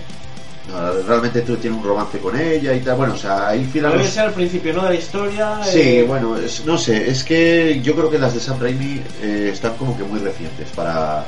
[0.71, 2.97] No, realmente tú tienes un romance con ella y tal.
[2.99, 4.83] Bueno, o sea, ahí filan Debe ser al principio ¿no?
[4.85, 5.61] de la historia.
[5.65, 9.01] Sí, eh, bueno, es- no sé, es que yo creo que las de Sam Raimi
[9.23, 11.25] eh, están como que muy recientes para,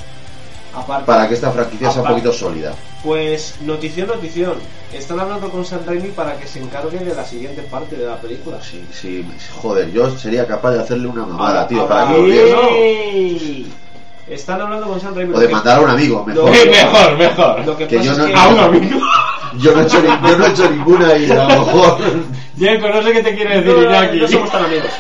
[0.75, 2.73] Aparte, para que esta franquicia sea un poquito sólida.
[3.03, 4.55] Pues notición, notición.
[4.93, 8.17] Están hablando con Sam Raimi para que se encargue de la siguiente parte de la
[8.17, 8.59] película.
[8.63, 9.25] Sí, sí,
[9.61, 12.59] joder, yo sería capaz de hacerle una mamada, Ahora- tío, ahora- para que volviera.
[12.71, 13.73] ¡Ey!
[14.29, 15.35] Están hablando con Sam Raimi.
[15.35, 16.45] O de Lo que- mandar a un amigo, mejor.
[16.45, 17.67] Lo- mejor, mejor.
[17.67, 19.01] Lo que, Que pasa yo es no- que A un amigo.
[19.59, 21.99] Yo no, he hecho, ni- yo no he hecho ninguna y a lo mejor...
[22.55, 24.21] Diego, no sé qué te quiere decir no, Iñaki.
[24.21, 24.91] no somos tan amigos.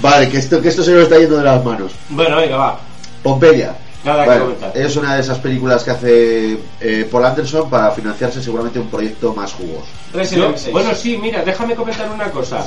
[0.00, 1.92] Vale, que esto, que esto se nos está yendo de las manos.
[2.08, 2.80] bueno, venga, va.
[3.22, 3.76] Pompeya.
[4.04, 4.76] Nada que Bueno, comentar.
[4.76, 9.34] es una de esas películas que hace eh, Paul Anderson para financiarse seguramente un proyecto
[9.34, 9.86] más jugoso.
[10.12, 10.72] Resident Yo- Evil 6.
[10.72, 12.64] bueno, sí, mira, déjame comentar una cosa.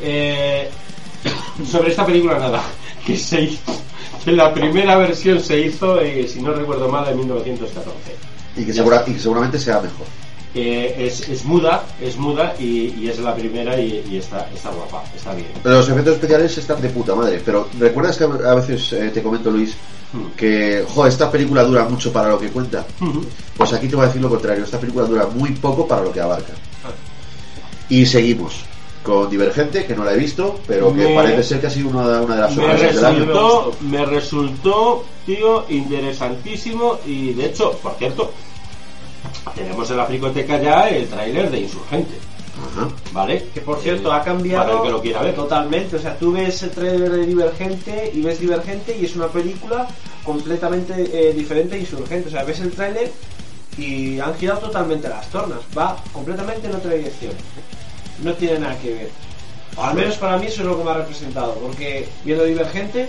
[0.00, 0.68] Eh,
[1.70, 2.62] sobre esta película, nada.
[3.06, 3.72] Que se hizo.
[4.24, 7.92] Que la primera versión se hizo, eh, si no recuerdo mal, en 1914.
[8.56, 10.06] Y que, segura- y que seguramente sea mejor.
[10.58, 15.04] Es, es muda, es muda y, y es la primera y, y está, está guapa,
[15.14, 15.48] está bien.
[15.62, 17.42] Pero los efectos especiales están de puta madre.
[17.44, 19.74] Pero ¿recuerdas que a veces eh, te comento, Luis,
[20.12, 20.36] Hmm.
[20.36, 22.86] que joder, esta película dura mucho para lo que cuenta?
[23.56, 24.62] Pues aquí te voy a decir lo contrario.
[24.62, 26.52] Esta película dura muy poco para lo que abarca.
[27.88, 28.64] Y seguimos
[29.02, 31.88] con Divergente, que no la he visto, pero que Me- parece ser que ha sido
[31.90, 33.70] una, una de las sorpresas del año.
[33.80, 38.32] me resultó, tío, interesantísimo y de hecho, por cierto,
[39.54, 42.14] tenemos en la fricoteca ya el tráiler de Insurgente,
[42.56, 42.88] Ajá.
[43.12, 43.46] ¿vale?
[43.52, 45.34] Que por cierto, Eh, ha cambiado Para el que lo quiera ver.
[45.34, 45.96] totalmente.
[45.96, 49.86] O sea, tú ves el trailer de Divergente y ves Divergente y es una película
[50.24, 52.28] completamente eh, diferente e insurgente.
[52.28, 53.12] O sea, ves el trailer
[53.78, 55.58] y han girado totalmente las tornas.
[55.76, 57.32] Va completamente en otra dirección.
[58.22, 59.10] No tiene nada que ver.
[59.76, 61.52] O al menos para mí eso es lo que me ha representado.
[61.54, 63.08] Porque viendo Divergente,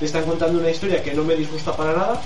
[0.00, 2.20] te están contando una historia que no me disgusta para nada.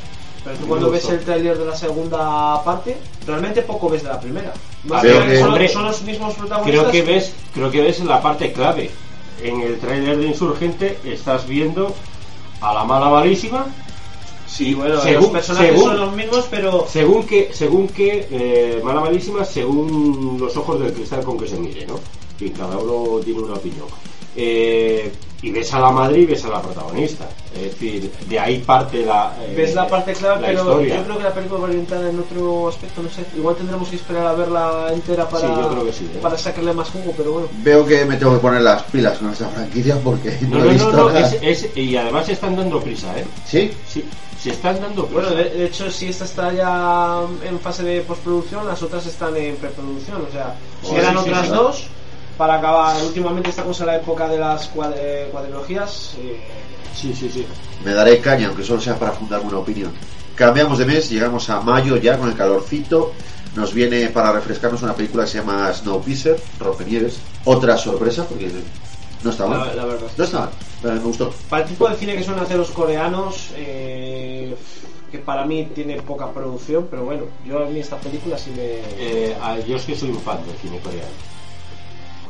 [0.45, 4.20] Pero tú cuando ves el tráiler de la segunda parte, realmente poco ves de la
[4.20, 4.53] primera.
[4.84, 6.80] Más Creo que- son los mismos protagonistas.
[6.88, 8.90] Creo que ves, creo que ves la parte clave.
[9.43, 11.95] En el tráiler de Insurgente estás viendo
[12.61, 13.66] a la mala malísima,
[14.47, 18.82] Sí, bueno, Según- los personajes según- son los mismos, pero según que, según que eh,
[18.84, 21.99] mala malísima, según los ojos del cristal con que se mire, ¿no?
[22.38, 23.86] Y cada uno tiene una opinión.
[24.37, 25.12] Eh,
[25.45, 27.28] y ves a la madre y ves a la protagonista.
[27.55, 29.35] Es decir, de ahí parte la.
[29.43, 30.97] eh, ves la parte clave, la pero historia.
[30.97, 33.24] yo creo que la película va orientada en otro aspecto, no sé.
[33.37, 36.18] Igual tendremos que esperar a verla entera para, Sí, yo creo que sí, ¿eh?
[36.22, 37.49] para sacarle más jugo, pero bueno.
[37.62, 40.68] Veo que me tengo que poner las pilas con esta franquicia porque no, No, he
[40.74, 43.24] visto no, es- es- y además se están dando prisa, ¿eh?
[43.45, 43.72] ¿Sí?
[43.89, 44.05] Sí,
[44.41, 45.22] se están dando prisa.
[45.28, 49.37] Bueno, de, de hecho, si esta está ya en fase de postproducción, las otras están
[49.37, 50.55] en preproducción, o sea,
[50.89, 51.53] si eran sí, otras sí.
[51.53, 51.87] dos,
[52.43, 54.97] para acabar, últimamente estamos en la época de las cuad-
[55.30, 56.40] cuadrilogías, eh,
[56.93, 57.47] Sí, sí, sí.
[57.84, 59.93] Me daré caña, aunque solo sea para fundarme una opinión.
[60.34, 63.12] Cambiamos de mes, llegamos a mayo ya con el calorcito.
[63.55, 67.20] Nos viene para refrescarnos una película que se llama Snowpiercer, Rompenieves.
[67.45, 68.51] Otra sorpresa, porque
[69.22, 69.68] no está mal.
[69.68, 70.09] la, la verdad.
[70.16, 70.51] No está mal,
[70.82, 71.32] pero me gustó.
[71.49, 74.57] Para el tipo de cine que suelen hacer los coreanos, eh,
[75.12, 78.80] que para mí tiene poca producción, pero bueno, yo a mí esta película sí me...
[78.99, 79.36] Eh,
[79.68, 81.30] yo es que soy un fan del cine coreano.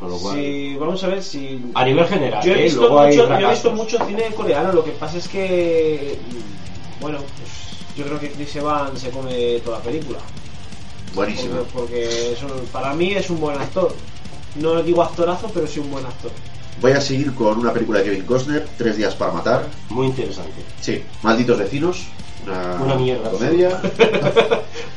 [0.03, 0.37] Con lo cual.
[0.37, 1.65] Sí, vamos a ver si...
[1.75, 2.65] A nivel general, Yo he, ¿eh?
[2.65, 3.51] visto Luego mucho, yo he fracasos.
[3.51, 6.19] visto mucho cine coreano, lo que pasa es que...
[6.29, 10.19] mm, Bueno, pues yo creo que Chris Evans se come toda la película.
[11.15, 11.57] Buenísima.
[11.73, 13.95] Porque, porque eso, para mí es un buen actor.
[14.57, 16.31] No digo actorazo, pero sí un buen actor.
[16.81, 19.67] Voy a seguir con una película de Kevin Costner, Tres días para matar.
[19.91, 20.53] Muy interesante.
[20.81, 22.07] Sí, Malditos vecinos.
[22.47, 23.31] Una, Una mierda.
[23.31, 23.81] comedia.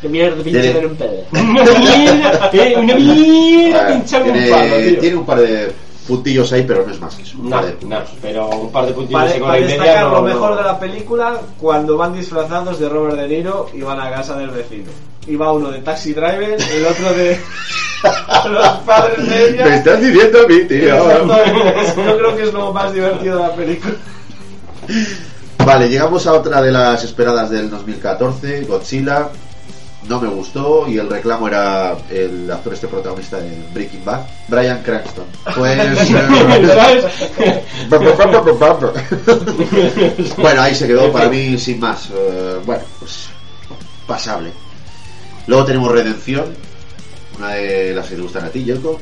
[0.02, 1.24] Que mierda, pinche Tiene- de un pedo.
[1.32, 5.00] una mierda, eh, una mierda Ah, pinchar un tiene, palo, tío.
[5.00, 5.72] tiene un par de
[6.08, 7.38] puntillos ahí, pero no es más que eso.
[7.42, 7.76] No, Vale.
[7.82, 11.42] no, pero un par de puntillos Para, destacar no- lo no- mejor de la película,
[11.60, 14.92] cuando van disfrazados de Robert De Niro y van a casa del vecino.
[15.28, 17.40] Y va uno de Taxi Driver, el otro de
[18.52, 19.66] los padres de ella.
[19.66, 20.96] Me estás diciendo a mí, tío.
[22.06, 23.94] Yo creo que es lo más divertido de la película.
[25.66, 29.30] Vale, llegamos a otra de las esperadas del 2014, Godzilla.
[30.08, 34.84] No me gustó y el reclamo era el actor este protagonista de Breaking Bad, Brian
[34.84, 35.26] Cranston.
[35.56, 36.08] Pues...
[36.08, 37.06] ¿Sabes?
[40.38, 42.10] bueno, ahí se quedó para mí sin más.
[42.14, 43.30] Eh, bueno, pues
[44.06, 44.52] pasable.
[45.48, 46.46] Luego tenemos Redención,
[47.40, 49.00] una de las que te gustan a ti, Jelko.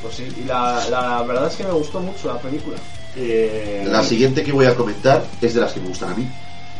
[0.00, 2.76] Pues sí, y la, la verdad es que me gustó mucho la película.
[3.16, 6.26] Eh, La siguiente que voy a comentar es de las que me gustan a mí.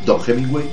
[0.05, 0.65] Don Hemingway,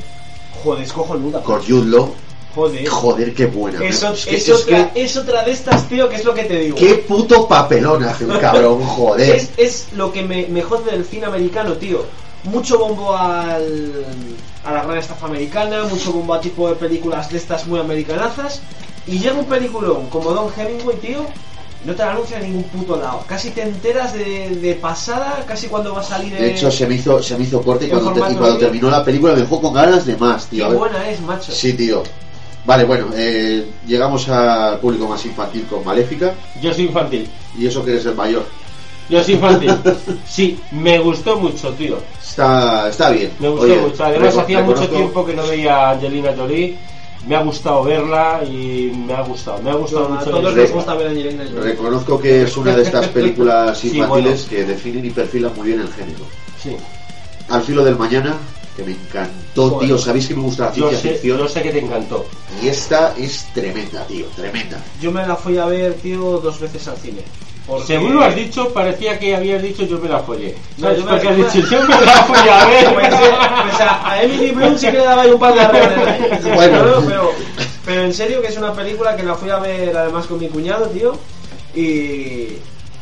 [0.63, 1.41] Joder, es cojonuda.
[1.43, 2.13] con Jude Law.
[2.53, 2.85] Joder.
[2.89, 3.81] Joder, qué buena.
[3.85, 6.33] Eso, Es que- es, es otra, que- es otra de estas, tío, que es lo
[6.33, 6.75] que te digo.
[6.75, 9.47] Qué puto papelón hace cabrón, joder.
[9.57, 12.03] Es, lo que me, me jode del cine americano, tío.
[12.43, 14.03] Mucho bombo al,
[14.65, 18.59] a la gran estafa americana, mucho bombo a tipo de películas de estas muy americanazas.
[19.07, 21.25] Y llega un peliculón como Don Hemingway, tío,
[21.85, 23.23] no te la anuncia en ningún puto lado.
[23.27, 26.33] Casi te enteras de, de pasada, casi cuando va a salir.
[26.33, 28.55] De hecho, se me hizo, se me hizo corte y cuando, te- y formato cuando
[28.57, 28.67] vídeo.
[28.69, 30.69] terminó la película me dejó con ganas de más, tío.
[30.69, 31.51] Qué buena es, macho.
[31.51, 32.03] Sí, tío.
[32.63, 36.33] Vale, bueno, eh, llegamos al público más infantil con Maléfica.
[36.61, 37.27] Yo soy infantil.
[37.57, 38.45] Y eso que eres el mayor.
[39.09, 39.75] Yo soy infantil.
[40.29, 41.97] Sí, me gustó mucho, tío.
[42.25, 43.31] Está, está bien.
[43.39, 44.03] Me gustó Oye, mucho.
[44.05, 46.77] Además, hacía mucho tiempo que no veía a Angelina Jolie.
[47.27, 49.61] Me ha gustado verla y me ha gustado.
[49.61, 50.29] Me ha gustado Yo, a mucho.
[50.31, 50.71] todos historia.
[50.73, 51.61] gusta ver a Angelina Jolie.
[51.61, 55.81] Reconozco que es una de estas películas Sí, infantiles que definen y perfilan muy bien
[55.81, 56.25] el género.
[56.61, 56.75] Sí.
[57.49, 58.37] Al filo del mañana,
[58.75, 59.87] que me encantó, Joder.
[59.89, 59.97] tío.
[59.99, 61.37] Sabéis que me gusta la Yo ciencia sé, ficción.
[61.37, 62.25] yo sé que te encantó.
[62.63, 64.83] Y esta es tremenda, tío, tremenda.
[64.99, 67.21] Yo me la fui a ver, tío, dos veces al cine.
[67.67, 70.55] Porque- Según lo has dicho, parecía que habías dicho yo me la follé.
[70.77, 70.99] No, ¿Sabes?
[70.99, 72.95] yo me- me- dicho yo me la fui a Pues, eh, ver.
[73.69, 76.43] pues a, a Emily Bloom sí que le daba ahí un par de arrones.
[76.55, 76.79] Bueno.
[76.83, 77.31] Pero, pero,
[77.85, 80.47] pero en serio que es una película que la fui a ver además con mi
[80.47, 81.13] cuñado, tío.
[81.75, 82.57] Y,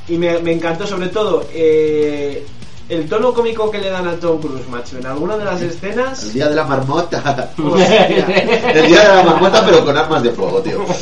[0.07, 2.45] y me, me encantó sobre todo eh,
[2.89, 4.97] el tono cómico que le dan a Tom Cruise, macho.
[4.97, 6.33] En alguna de las El escenas...
[6.33, 7.51] día de la marmota.
[7.57, 10.83] El día de la marmota, pero con armas de fuego, tío.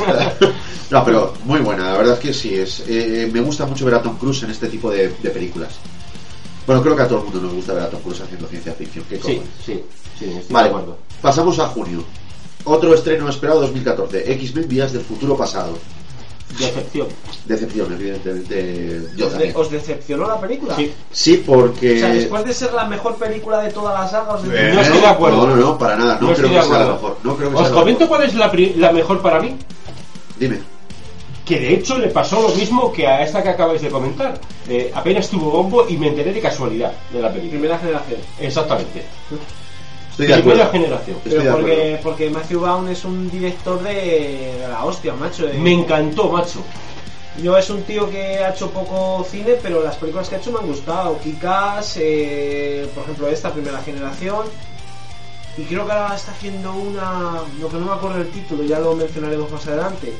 [0.90, 2.56] No, pero muy buena, la verdad es que sí.
[2.56, 5.74] es eh, Me gusta mucho ver a Tom Cruise en este tipo de, de películas.
[6.66, 8.72] Bueno, creo que a todo el mundo nos gusta ver a Tom Cruise haciendo ciencia
[8.74, 9.04] ficción.
[9.10, 9.44] ¿Qué Sí, cojones?
[9.66, 9.84] sí,
[10.18, 10.98] sí, estoy Vale, de acuerdo.
[11.22, 12.04] pasamos a junio.
[12.64, 14.32] Otro estreno esperado 2014.
[14.32, 15.78] X-Men Días del Futuro Pasado.
[16.58, 17.08] Decepción.
[17.46, 19.02] Decepción, evidentemente.
[19.16, 19.54] Yo ¿Os, de- también.
[19.58, 20.76] os decepcionó la película?
[20.76, 20.94] Sí.
[21.12, 21.98] Sí, porque.
[21.98, 24.74] O sea, después de ser la mejor película de toda la saga, os decepcionó.
[24.76, 25.38] No estoy de acuerdo.
[25.48, 26.18] No, no, no, para nada.
[26.22, 26.94] No, No creo estoy que de sea la acuerdo.
[26.94, 27.18] mejor.
[27.24, 28.18] No creo que Os sea la comento mejor.
[28.18, 29.56] cuál es la, pri- la mejor para mí.
[30.40, 30.60] Dime.
[31.46, 34.40] Que de hecho le pasó lo mismo que a esta que acabáis de comentar.
[34.68, 37.52] Eh, apenas tuvo bombo y me enteré de casualidad de la película.
[37.52, 38.20] Primera generación.
[38.40, 39.04] Exactamente.
[40.20, 41.18] Estoy de generación.
[41.24, 45.46] Estoy Pero porque, Matthew Vaughn es un director de, de la hostia, macho.
[45.46, 46.64] de- Me encantó, macho.
[47.42, 50.52] Yo es un tío que ha hecho poco cine, pero las películas que ha hecho
[50.52, 51.20] me han gustado.
[51.20, 54.48] Kikas, eh, por ejemplo, esta primera generación.
[55.56, 57.42] Y creo que ahora está haciendo una.
[57.60, 60.12] Lo que no me acuerdo el título, ya lo mencionaremos más adelante.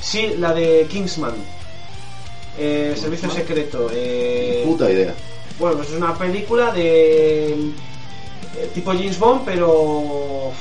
[0.00, 1.34] Sí, la de Kingsman.
[2.58, 3.88] Eh, Servicio Secreto.
[3.92, 5.14] Eh, Puta idea.
[5.58, 7.56] bueno, pues es una película de.
[8.56, 10.52] Eh, tipo James Bond, pero.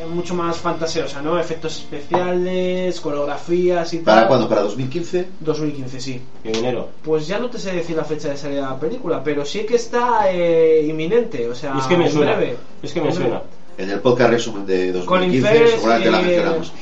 [0.00, 1.38] eh, mucho más fantasiosa, ¿no?
[1.38, 4.14] Efectos especiales, coreografías y tal.
[4.14, 4.48] ¿Para cuándo?
[4.48, 5.28] ¿Para 2015?
[5.40, 6.22] 2015, sí.
[6.44, 6.88] En enero.
[7.02, 9.64] Pues ya no te sé decir la fecha de salida de la película, pero sí
[9.66, 12.34] que está eh, inminente, o sea, es que me en suena.
[12.36, 12.56] breve.
[12.82, 13.42] Es que me En suena.
[13.76, 16.72] En el podcast resumen de Colin 2015 Firth, seguramente la mencionamos.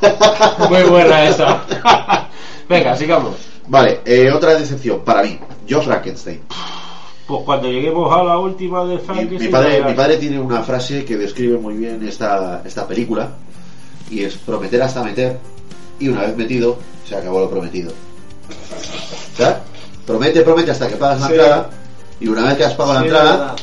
[0.70, 1.64] Muy buena esa.
[2.68, 3.34] Venga, sigamos.
[3.66, 5.38] Vale, eh, otra decepción para mí.
[5.66, 6.40] Yo Frankenstein.
[7.28, 9.40] Pues cuando lleguemos a la última de Mi, Frankenstein.
[9.42, 13.28] mi padre, mi padre tiene una frase que describe muy bien esta, esta película
[14.10, 15.38] y es prometer hasta meter
[16.00, 17.92] y una vez metido se acabó lo prometido.
[19.36, 19.56] ¿Sabes?
[20.06, 21.32] Promete, promete hasta que pagas la Sí.
[21.34, 21.70] entrada
[22.18, 23.56] y una vez que has pagado la entrada.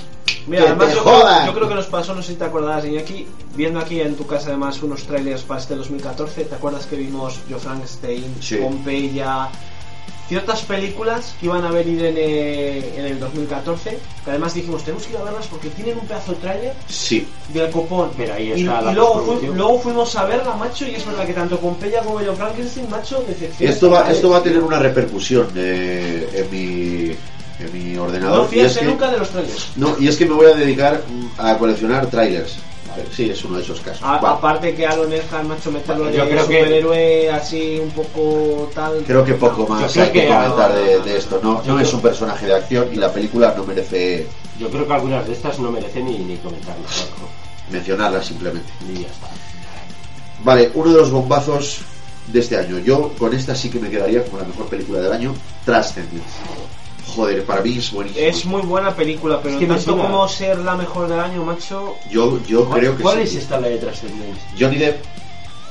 [0.48, 1.46] Mira, ¡Que además te yo creo, jodan!
[1.48, 4.28] yo creo que nos pasó, no sé si te acordarás, Iñaki, viendo aquí en tu
[4.28, 8.58] casa además unos trailers para este 2014, ¿te acuerdas que vimos Yo Frankenstein, Sí.
[8.58, 9.50] Pompeya,
[10.28, 15.06] ciertas películas que iban a venir en, eh, en el 2014, que además dijimos, tenemos
[15.06, 17.28] que ir a verlas porque tienen un pedazo de trailer sí.
[17.54, 18.12] del copón.
[18.18, 21.06] Pero ahí y, está la y luego, fu- luego fuimos a verla, macho, y es
[21.06, 23.70] verdad que tanto Pompeya como Yo Frankenstein, macho, decepción.
[23.72, 27.16] Esto va, esto va a tener una repercusión eh, en mi
[27.58, 29.68] en mi ordenador No y fíjate que nunca de los trailers.
[29.78, 32.58] no y es que me voy a dedicar mm, a coleccionar trailers
[33.12, 34.02] Sí, es uno de esos casos.
[34.04, 34.36] A- Vale.
[34.38, 39.04] Aparte que Aaron Eckhart, macho, meterlo Yo de creo que- superhéroe así un poco tal.
[39.06, 41.40] Creo que poco más hay que que comentar de, de esto.
[41.44, 44.28] No, no es un personaje de acción y la película no merece
[44.60, 47.30] Yo creo que algunas de estas no merecen ni, ni comentarlas, Marco.
[47.72, 48.70] mencionarla simplemente.
[48.90, 49.28] Y ya está.
[50.44, 51.80] Vale, uno de los bombazos
[52.28, 52.80] de este año.
[52.80, 55.34] Yo con esta sí que me quedaría como la mejor película del año,
[55.66, 56.24] Transcendence.
[57.08, 58.26] Joder, para mí es buenísimo.
[58.26, 61.44] Es muy buena película, pero Es que me tanto como ser la mejor del año,
[61.44, 61.96] macho.
[62.10, 63.24] Yo, yo ¿Cuál, creo que ¿cuál sí.
[63.24, 64.40] es esta la de Transcendence?
[64.60, 65.04] Johnny Depp,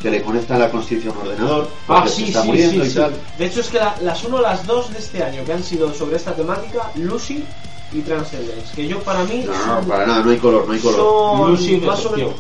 [0.00, 2.88] que le conecta la constitución a un ordenador, Ah, sí, se está sí, muriendo sí,
[2.88, 2.96] y sí.
[2.96, 3.14] tal.
[3.38, 5.92] De hecho, es que la- las uno, las dos de este año que han sido
[5.92, 7.44] sobre esta temática, Lucy
[7.92, 10.72] y Transcendence, que yo para mí No, son, no, para nada, no hay color, no
[10.72, 10.96] hay color.
[10.96, 12.32] son Lucy más o menos-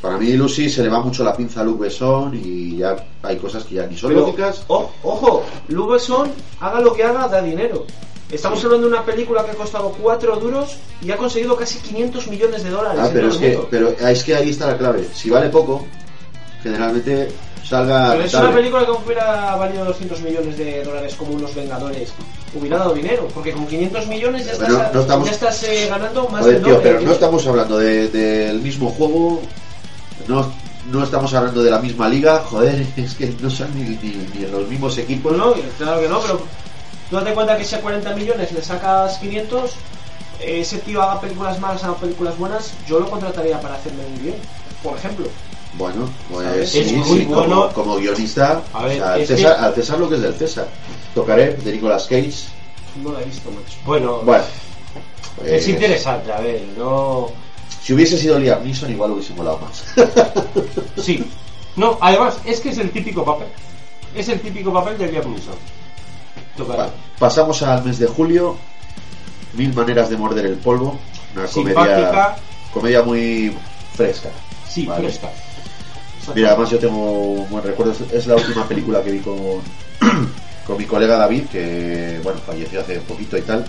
[0.00, 3.36] Para mí Lucy se le va mucho la pinza a Luke Besson y ya hay
[3.36, 4.64] cosas que ya ni son Pero, lógicas.
[4.66, 7.86] o- ojo, Luke Besson, haga lo que haga, da dinero.
[8.32, 8.64] Estamos Sí.
[8.66, 12.64] hablando de una película que ha costado 4 duros y ha conseguido casi 500 millones
[12.64, 13.00] de dólares.
[13.04, 15.06] Ah, pero es que, pero es que ahí está la clave.
[15.14, 15.86] Si vale poco,
[16.62, 17.28] generalmente
[17.62, 18.12] salga.
[18.12, 22.10] Pero es una película que hubiera valido 200 millones de dólares como unos Vengadores.
[22.58, 26.28] Hubiera dado dinero, porque con 500 millones ya estás, no estamos- ya estás eh, ganando
[26.28, 29.40] más Joder, del tío, pero no estamos hablando de- del mismo juego,
[30.28, 30.52] no,
[30.90, 34.46] no estamos hablando de la misma liga, joder, es que no son ni, ni- ni
[34.50, 35.36] los mismos equipos.
[35.36, 36.40] No, claro que no, pero
[37.12, 39.72] tú date cuenta que si a 40 millones le sacas 500,
[40.40, 44.36] ese tío haga películas malas, haga películas buenas, yo lo contrataría para hacerme un guion,
[44.82, 45.26] por ejemplo.
[45.74, 47.68] Bueno, pues sí, Es sí, como, bueno.
[47.74, 50.34] como guionista, A ver, o sea, al, César, que- al César lo que es del
[50.34, 50.68] César.
[51.14, 52.32] Tocaré de Nicolas Cage.
[53.02, 53.76] No la he visto, macho.
[53.84, 54.44] Bueno, Bueno,
[55.44, 57.28] es pues, interesante, a ver, no...
[57.82, 59.84] Si hubiese sido Liam Neeson, igual hubiese molado más.
[61.02, 61.22] Sí.
[61.76, 63.48] No, además, es que es el típico papel.
[64.14, 65.54] Es el típico papel de Liam Neeson.
[67.18, 68.56] Pasamos al mes de julio.
[69.54, 70.98] Mil maneras de morder el polvo.
[71.34, 72.36] Una comedia, Simpática.
[72.72, 73.56] comedia muy
[73.94, 74.30] fresca.
[74.68, 75.04] Sí, Vale.
[75.04, 75.30] fresca.
[76.34, 77.92] Mira, además yo tengo un buen recuerdo.
[78.12, 79.36] Es- la última película que vi con,
[80.66, 83.64] con mi colega David, que bueno, falleció hace poquito y tal.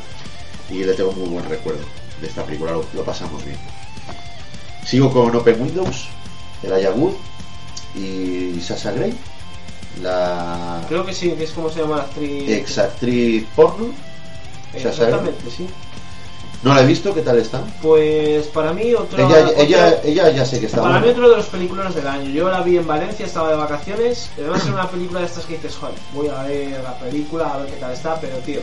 [0.70, 1.82] Y le tengo muy buen recuerdo
[2.22, 3.58] de esta película, lo, lo pasamos bien.
[4.86, 6.08] Sigo con Open Windows,
[6.62, 7.14] Elijah Wood
[7.96, 9.14] y Sasha Grey,
[10.02, 12.50] la Creo que sí, que es como se llama la actriz.
[12.50, 13.94] ex actriz porno.
[14.74, 15.68] Exactamente, sí.
[16.64, 17.62] No la he visto, ¿qué tal está?
[17.82, 19.28] Pues para mí otro.
[19.28, 22.30] Ella, ella, ella ya sé que está Para mí otro de los películas del año.
[22.30, 24.32] Yo la vi en Valencia, estaba de vacaciones.
[24.38, 27.58] Además era una película de estas que dices, joder, voy a ver la película, a
[27.58, 28.62] ver qué tal está, pero tío,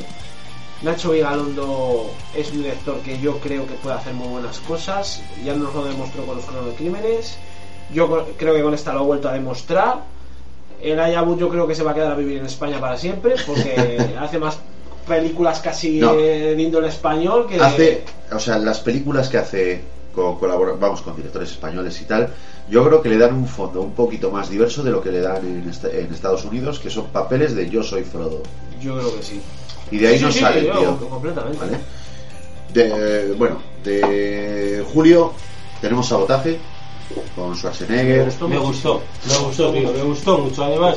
[0.81, 5.23] Nacho Vigalondo es un director que yo creo que puede hacer muy buenas cosas.
[5.45, 7.37] Ya nos lo demostró con los cronocrímenes.
[7.93, 10.05] Yo creo que con esta lo ha vuelto a demostrar.
[10.83, 13.35] El Ayabut yo creo que se va a quedar a vivir en España para siempre
[13.47, 14.59] porque hace más
[15.07, 16.15] películas casi No.
[16.15, 19.81] de índole español que hace, o sea, las películas que hace
[20.15, 22.29] con colabora- vamos con directores españoles y tal,
[22.69, 25.21] yo creo que le dan un fondo un poquito más diverso de lo que le
[25.21, 28.43] dan en, est- en Estados Unidos, que son papeles de yo soy Frodo.
[28.81, 29.41] Yo creo que sí.
[29.91, 31.09] Y de ahí Sí, no sí, sale, yo, tío.
[31.09, 31.59] completamente.
[31.59, 31.79] ¿Vale?
[32.73, 35.33] De, bueno, de julio
[35.81, 36.59] tenemos sabotaje
[37.35, 38.33] con Schwarzenegger.
[38.49, 40.65] Me gustó, me gustó, tío, me gustó mucho.
[40.65, 40.97] Además,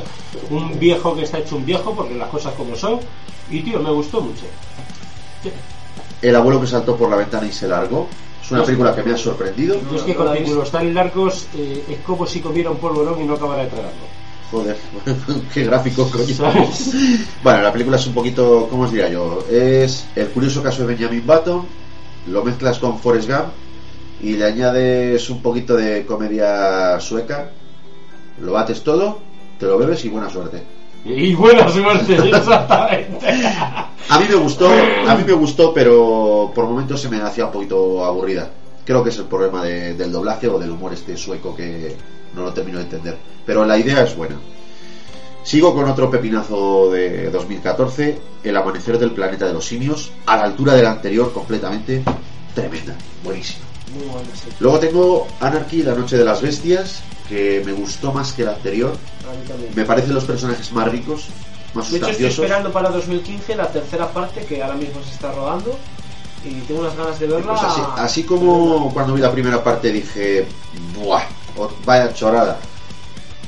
[0.50, 3.00] un viejo que está hecho un viejo, porque las cosas como son.
[3.50, 4.44] Y, tío, me gustó mucho.
[6.22, 8.08] El abuelo que saltó por la ventana y se largó.
[8.42, 9.80] Es una película que me ha sorprendido.
[9.90, 13.22] Yo es que no con títulos tan largos eh, es como si comiera un polvorón
[13.22, 14.14] y no acabara de tragarlo.
[14.52, 14.78] Joder,
[15.54, 16.34] qué gráfico, coño.
[16.36, 16.92] ¿Sabes?
[17.42, 19.46] Bueno, la película es un poquito, ¿cómo os diría yo?
[19.50, 21.66] Es el curioso caso de Benjamin Button,
[22.28, 23.48] lo mezclas con Forrest Gump
[24.24, 27.50] y le añades un poquito de comedia sueca,
[28.42, 29.20] lo bates todo,
[29.60, 30.64] te lo bebes y buena suerte.
[31.06, 33.28] Y buena suerte, exactamente.
[34.10, 34.68] A mí me gustó,
[35.08, 38.50] a mí me gustó, pero por momentos se me hacía un poquito aburrida.
[38.86, 41.96] Creo que es el problema de- del doblaje o del humor este sueco que
[42.36, 43.18] no lo termino de entender.
[43.46, 44.36] Pero la idea es buena.
[45.44, 50.44] Sigo con otro pepinazo de 2014, El amanecer del planeta de los simios, a la
[50.44, 52.04] altura del anterior completamente,
[52.56, 53.66] tremenda, buenísima.
[53.94, 54.50] Muy buena, sí.
[54.60, 58.96] Luego tengo Anarchy, la noche de las bestias, que me gustó más que el anterior.
[59.30, 59.72] A mí también.
[59.76, 61.26] Me parecen los personajes más ricos,
[61.74, 65.32] más De hecho, estoy esperando para 2015 la tercera parte que ahora mismo se está
[65.32, 65.78] rodando
[66.46, 67.54] y tengo unas ganas de verla.
[67.54, 70.46] Pues así, así como cuando vi la primera parte dije,
[70.96, 71.24] ¡buah!
[71.86, 72.60] Vaya chorada.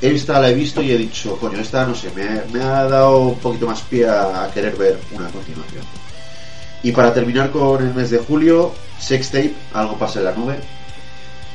[0.01, 3.19] Esta la he visto y he dicho, coño, esta no sé, me, me ha dado
[3.19, 5.83] un poquito más pie a, a querer ver una continuación.
[6.85, 10.55] Y para terminar con el mes de julio, Sextape, Algo pasa en la nube.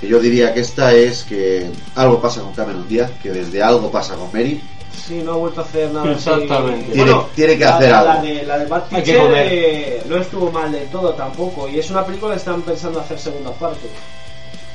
[0.01, 3.91] Que yo diría que esta es que algo pasa con Cameron Díaz, que desde algo
[3.93, 4.61] pasa con Mary.
[5.07, 6.11] Sí, no ha vuelto a hacer nada.
[6.11, 6.93] Exactamente.
[6.93, 8.23] Tiene- tiene que la- hacer la, algo.
[8.27, 9.49] de, la de Bad Hay que Teacher, comer.
[9.53, 11.69] eh, no estuvo mal del todo tampoco.
[11.69, 13.87] Y es una película que están pensando hacer segunda parte.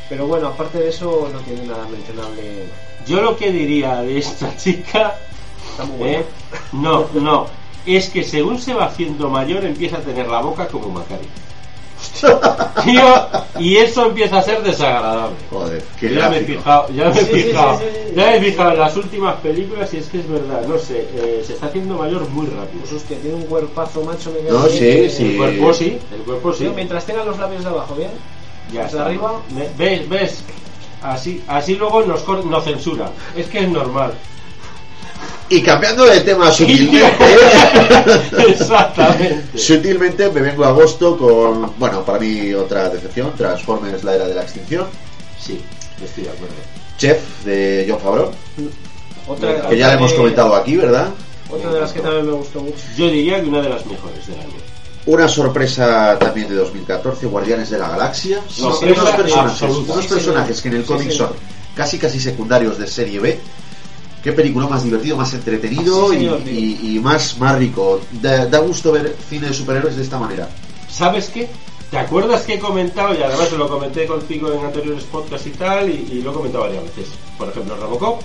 [0.07, 2.67] Pero bueno, aparte de eso, no tiene nada mencionable.
[3.07, 5.15] Yo lo que diría de esta chica,
[5.71, 6.17] Está muy bueno.
[6.19, 6.25] eh,
[6.71, 7.47] no, no,
[7.85, 11.27] es que según se va haciendo mayor empieza a tener la boca como Macari.
[12.83, 13.03] Tío,
[13.59, 15.35] y eso empieza a ser desagradable.
[15.49, 18.15] Joder, qué ya me he fijado, ya me he fijado, sí, sí, sí.
[18.15, 21.07] ya me he fijado en las últimas películas y es que es verdad, no sé,
[21.15, 22.81] eh, se está haciendo mayor muy rápido.
[22.81, 24.31] Pues hostia, tiene un cuerpazo macho.
[24.31, 25.09] Me No, sí, bien.
[25.09, 25.25] sí.
[25.31, 26.59] El cuerpo sí, el cuerpo sí.
[26.65, 28.11] Tío, mientras tenga los labios de abajo, ¿bien?
[28.71, 29.05] Ya Desde está.
[29.07, 29.41] arriba.
[29.53, 30.09] Me- ¿Ves?
[30.09, 30.43] ¿Ves?
[31.01, 33.09] Así, así luego nos, cor- nos censura.
[33.35, 34.13] Es que es normal.
[35.49, 37.07] Y cambiando de tema sutilmente,
[38.47, 39.57] Exactamente.
[39.57, 44.33] sutilmente me vengo a agosto con, bueno, para mí otra decepción, Transformers, la era de
[44.35, 44.87] la extinción,
[45.39, 45.61] Sí,
[46.03, 46.55] estoy de acuerdo.
[46.97, 48.31] Chef de John Favreau,
[49.27, 51.09] Otra, que ya le hemos de- comentado aquí, ¿verdad?
[51.49, 52.77] Otra de las que también me gustó mucho.
[52.97, 54.53] Yo diría que una de las mejores del año.
[55.05, 58.39] Una sorpresa también de 2014, Guardianes de la Galaxia.
[58.49, 59.93] Son Sorpresa unos personajes, absoluta.
[59.93, 61.27] unos Sí, personajes que en el Sí, cómic señor.
[61.29, 61.37] son
[61.75, 63.39] casi casi secundarios de serie B.
[64.25, 68.01] Qué película más divertido, más entretenido Sí, y, señor, y- y más, más rico.
[68.11, 70.49] Da, da gusto ver cine de superhéroes de esta manera.
[70.89, 71.47] ¿Sabes qué?
[71.91, 75.87] ¿Te acuerdas que he comentado, y además lo comenté contigo en anteriores podcasts y tal,
[75.89, 77.13] y, y lo he comentado varias veces?
[77.37, 78.19] Por ejemplo, Robocop.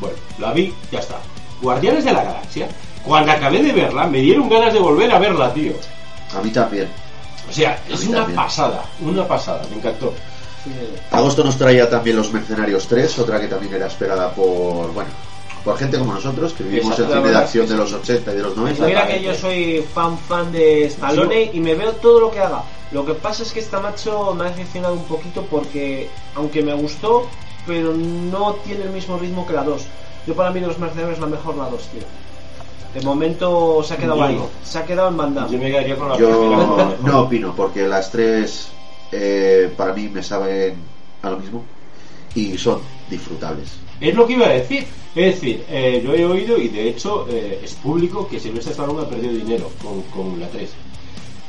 [0.00, 1.16] Bueno, la vi, ya está.
[1.60, 2.68] Guardianes de la Galaxia.
[3.04, 5.72] Cuando acabé de verla, me dieron ganas de volver a verla, tío.
[6.34, 6.88] A mí también.
[7.50, 8.36] O sea, es una también.
[8.36, 10.14] pasada, una pasada, me encantó.
[11.10, 15.10] Agosto nos traía también Los Mercenarios 3, otra que también era esperada por, bueno,
[15.64, 18.32] por gente como nosotros, que vivimos el Exacto, cine de la acción de los 80
[18.32, 18.86] y de los 90.
[18.86, 22.62] Mira que yo soy fan fan de Stallone y me veo todo lo que haga.
[22.92, 26.72] Lo que pasa es que esta macho me ha decepcionado un poquito porque, aunque me
[26.74, 27.26] gustó,
[27.66, 29.82] pero no tiene el mismo ritmo que la 2.
[30.26, 32.00] Yo para mí de los mercenarios es la mejor la 2, tío.
[32.94, 34.48] De momento se ha quedado Yo ahí, no.
[34.64, 35.46] se ha quedado en banda.
[35.50, 36.96] Yo me quedaría con la Yo primera.
[37.02, 38.68] no opino, porque las tres
[39.12, 40.74] eh, para mí me saben
[41.22, 41.64] a lo mismo
[42.34, 42.80] y son
[43.10, 43.68] disfrutables.
[44.00, 44.86] Es lo que iba a decir.
[45.14, 49.02] Es decir, eh, yo he oído y de hecho eh, es público que Silvestre Stallone
[49.02, 50.68] ha perdido dinero con, con la 3.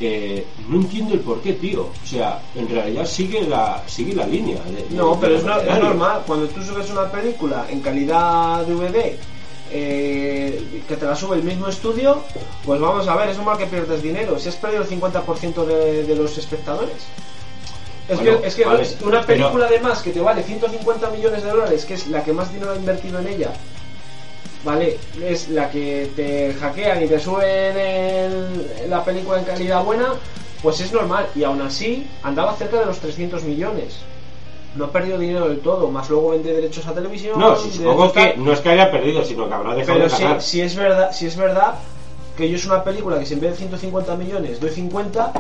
[0.02, 1.82] Eh, no entiendo el por qué, tío.
[2.04, 4.64] O sea, en realidad sigue la sigue la línea.
[4.64, 5.88] de- No, de pero es, no- es mercenarios.
[5.90, 6.24] normal.
[6.26, 9.18] Cuando tú subes una película en calidad DVD,
[9.72, 12.24] eh, que te la sube el mismo estudio,
[12.66, 14.40] pues vamos a ver, es normal que pierdes dinero.
[14.40, 16.96] Si has perdido el 50% de, de los espectadores.
[18.10, 21.10] Es Bueno, que, es que vale, una pero- película de más que te vale 150
[21.12, 23.52] millones de dólares, que es la que más dinero ha invertido en ella,
[24.64, 24.98] ¿vale?
[25.24, 30.14] Es la que te hackean y te suben el- la película en calidad buena,
[30.64, 31.28] pues es normal.
[31.36, 34.00] Y aún así, andaba cerca de los 300 millones.
[34.76, 37.40] No ha perdido dinero del todo, más luego vende derechos a televisión.
[37.40, 40.16] No, si supongo que no es que haya perdido, sino que habrá dejado Pero de
[40.16, 40.42] si, ganar.
[40.42, 41.76] si es verdad, si es verdad
[42.38, 45.34] que yo es una película que si en vez de 150 millones doy 50,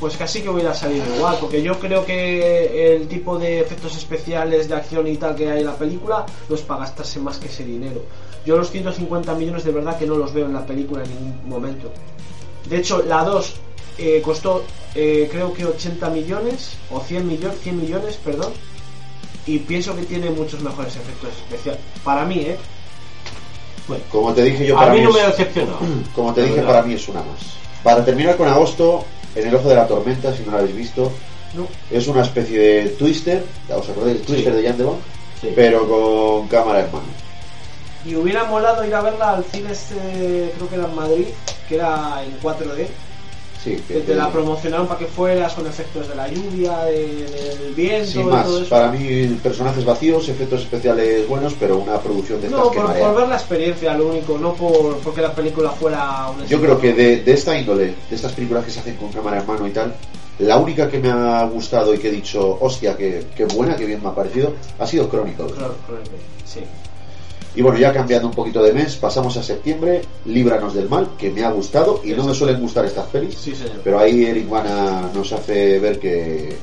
[0.00, 4.68] pues casi que hubiera salido igual, porque yo creo que el tipo de efectos especiales
[4.68, 7.46] de acción y tal que hay en la película no es para gastarse más que
[7.46, 8.02] ese dinero.
[8.44, 11.48] Yo los 150 millones de verdad que no los veo en la película en ningún
[11.48, 11.90] momento.
[12.68, 13.54] De hecho, la 2
[13.98, 18.52] eh, costó eh, creo que 80 millones o 100 millones, 100 millones, perdón.
[19.46, 21.80] Y pienso que tiene muchos mejores efectos especiales.
[22.04, 22.56] Para mí, ¿eh?
[23.88, 25.78] Bueno, Como te dije yo, a para mí mí no es- me ha decepcionado.
[26.14, 26.68] Como te dije, verdad.
[26.68, 27.56] para mí es una más.
[27.84, 29.04] Para terminar con agosto,
[29.36, 31.12] en el ojo de la tormenta, si no lo habéis visto,
[31.54, 31.66] No.
[31.90, 34.16] es una especie de twister, ¿os acordáis?
[34.16, 34.60] El twister Sí.
[34.62, 35.00] de Jan de Bond,
[35.40, 35.52] Sí.
[35.54, 37.04] pero con cámara en mano.
[38.04, 41.26] Y hubiera molado ir a verla al cine este, creo que era en Madrid,
[41.68, 42.86] que era en 4D,
[43.66, 47.26] Sí, que te la promocionaron para que fueras con efectos de la lluvia, de-
[47.58, 48.70] del viento Sin y más, todo eso.
[48.70, 52.86] para mí personajes vacíos, efectos especiales buenos, pero una producción de estas No, que por,
[52.86, 53.08] marea.
[53.08, 56.78] por ver la experiencia, lo único, no por porque la película fuera una Yo creo
[56.80, 59.66] que de, de esta índole, de estas películas que se hacen con cámara en mano
[59.66, 59.92] y tal,
[60.38, 63.84] la única que me ha gustado y que he dicho, hostia, que, que buena, que
[63.84, 65.46] bien me ha parecido, ha sido Chronicle.
[65.46, 65.74] Claro,
[66.44, 66.60] sí.
[67.56, 71.30] Y bueno, ya cambiando un poquito de mes, pasamos a septiembre, Líbranos del Mal, que
[71.30, 73.80] me ha gustado y no me suelen gustar estas pelis, Sí, señor.
[73.82, 76.54] pero ahí Eric Bana nos hace ver que,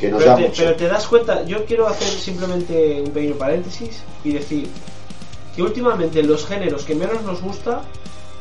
[0.00, 0.62] que nos Pero da te, mucho.
[0.64, 4.68] pero te das cuenta, yo quiero hacer simplemente un pequeño paréntesis y decir
[5.54, 7.82] que últimamente los géneros que menos nos gusta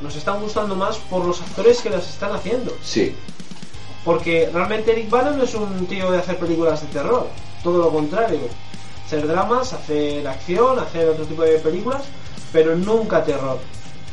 [0.01, 2.73] nos están gustando más por los actores que las están haciendo.
[2.83, 3.13] Sí,
[4.03, 7.27] Porque realmente Eric Bana no es un tío de hacer películas de terror,
[7.63, 8.39] todo lo contrario.
[9.11, 12.03] Hacer dramas, hacer acción, hacer otro tipo de películas,
[12.53, 13.59] pero nunca terror.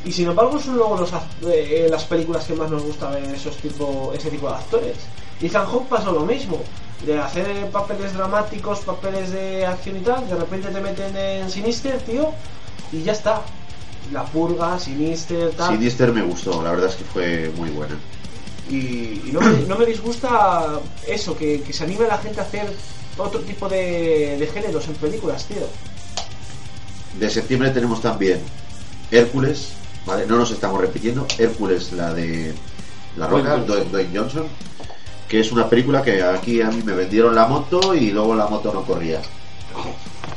[0.05, 1.13] Y sin embargo son luego los,
[1.47, 4.97] eh, las películas que más nos gusta ver esos tipo, ese tipo de actores.
[5.41, 6.59] Ethan Hawke pasó lo mismo,
[7.07, 12.01] de hacer papeles dramáticos, papeles de acción y tal, de repente te meten en Sinister,
[12.01, 12.33] tío,
[12.91, 13.43] y ya está.
[14.13, 15.77] La purga, Sinister, tal.
[15.77, 17.95] Sinister me gustó, la verdad es que fue muy buena.
[18.71, 22.45] Y, y no, me, no me disgusta eso, que, que se anime la gente a
[22.45, 22.67] hacer
[23.17, 25.67] otro tipo de, de géneros en películas, tío.
[27.19, 28.41] De septiembre tenemos también
[29.11, 29.71] Hércules,
[30.07, 30.27] ¿vale?
[30.27, 31.27] No nos estamos repitiendo.
[31.39, 32.55] Hércules, la de
[33.17, 34.47] La Roca, Dwayne Dwayne Dwayne Johnson,
[35.29, 38.47] que es una película que aquí a mí me vendieron la moto y luego la
[38.47, 39.21] moto no corría.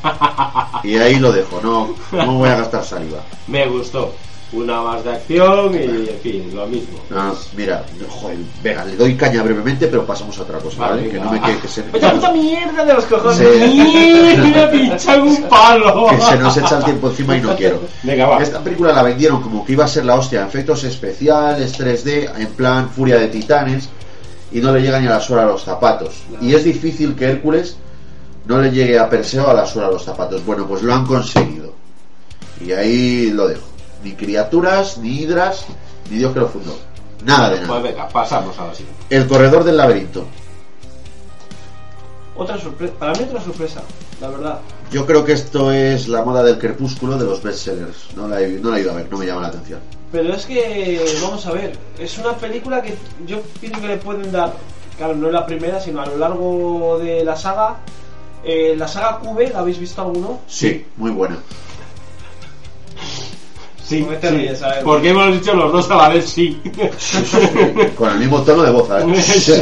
[0.84, 3.20] Y ahí lo dejo, no, no voy a gastar saliva.
[3.46, 4.16] Me gustó.
[4.54, 7.00] Una más de acción y, en fin, lo mismo.
[7.10, 11.04] No, mira, joder, venga, le doy caña brevemente, pero pasamos a otra cosa, ¿vale?
[11.04, 13.38] Vale, que no me quede que se, ¡Vaya puta mierda de los cojones!
[13.38, 14.52] Sí.
[14.54, 16.08] ¡Me pinchan un palo!
[16.10, 17.80] que se nos echa el tiempo encima y no quiero.
[18.04, 18.44] Venga, va.
[18.44, 22.48] Esta película la vendieron como que iba a ser la hostia, efectos especiales, 3D, en
[22.48, 23.88] plan Furia de Titanes,
[24.52, 26.24] y no le llega ni a la suela a los zapatos.
[26.42, 27.78] Y es difícil que Hércules
[28.48, 30.46] no le llegue a Perseo a la suela a los zapatos.
[30.46, 31.74] Bueno, pues lo han conseguido.
[32.60, 33.71] Y ahí lo dejo.
[34.04, 35.66] Ni criaturas, ni hidras,
[36.10, 36.78] ni Dios que lo fundó.
[37.24, 37.80] Nada de Pues nada.
[37.82, 39.00] venga, pasamos a la siguiente.
[39.10, 40.26] El corredor del laberinto.
[42.36, 43.82] Otra sorpresa, para mí otra sorpresa,
[44.20, 44.60] la verdad.
[44.92, 48.08] Yo creo que esto es la moda del crepúsculo de los bestsellers.
[48.16, 49.80] No la he, no la he ido a ver, no me llama la atención.
[50.12, 52.96] Pero es que, vamos a ver, es una película que
[53.28, 54.54] yo pienso que le pueden dar,
[54.98, 57.78] claro, no es la primera, sino a lo largo de la saga.
[58.44, 60.40] Eh, la saga QB, ¿la habéis visto alguno?
[60.48, 61.38] Sí, muy buena.
[63.84, 64.36] Sí, ¿Por qué te sí.
[64.38, 64.62] ríes?
[64.64, 64.84] A ver.
[64.84, 66.62] Porque hemos dicho los dos a la vez sí.
[67.98, 69.16] Con el mismo tono de voz, ¿eh?
[69.22, 69.54] Sí,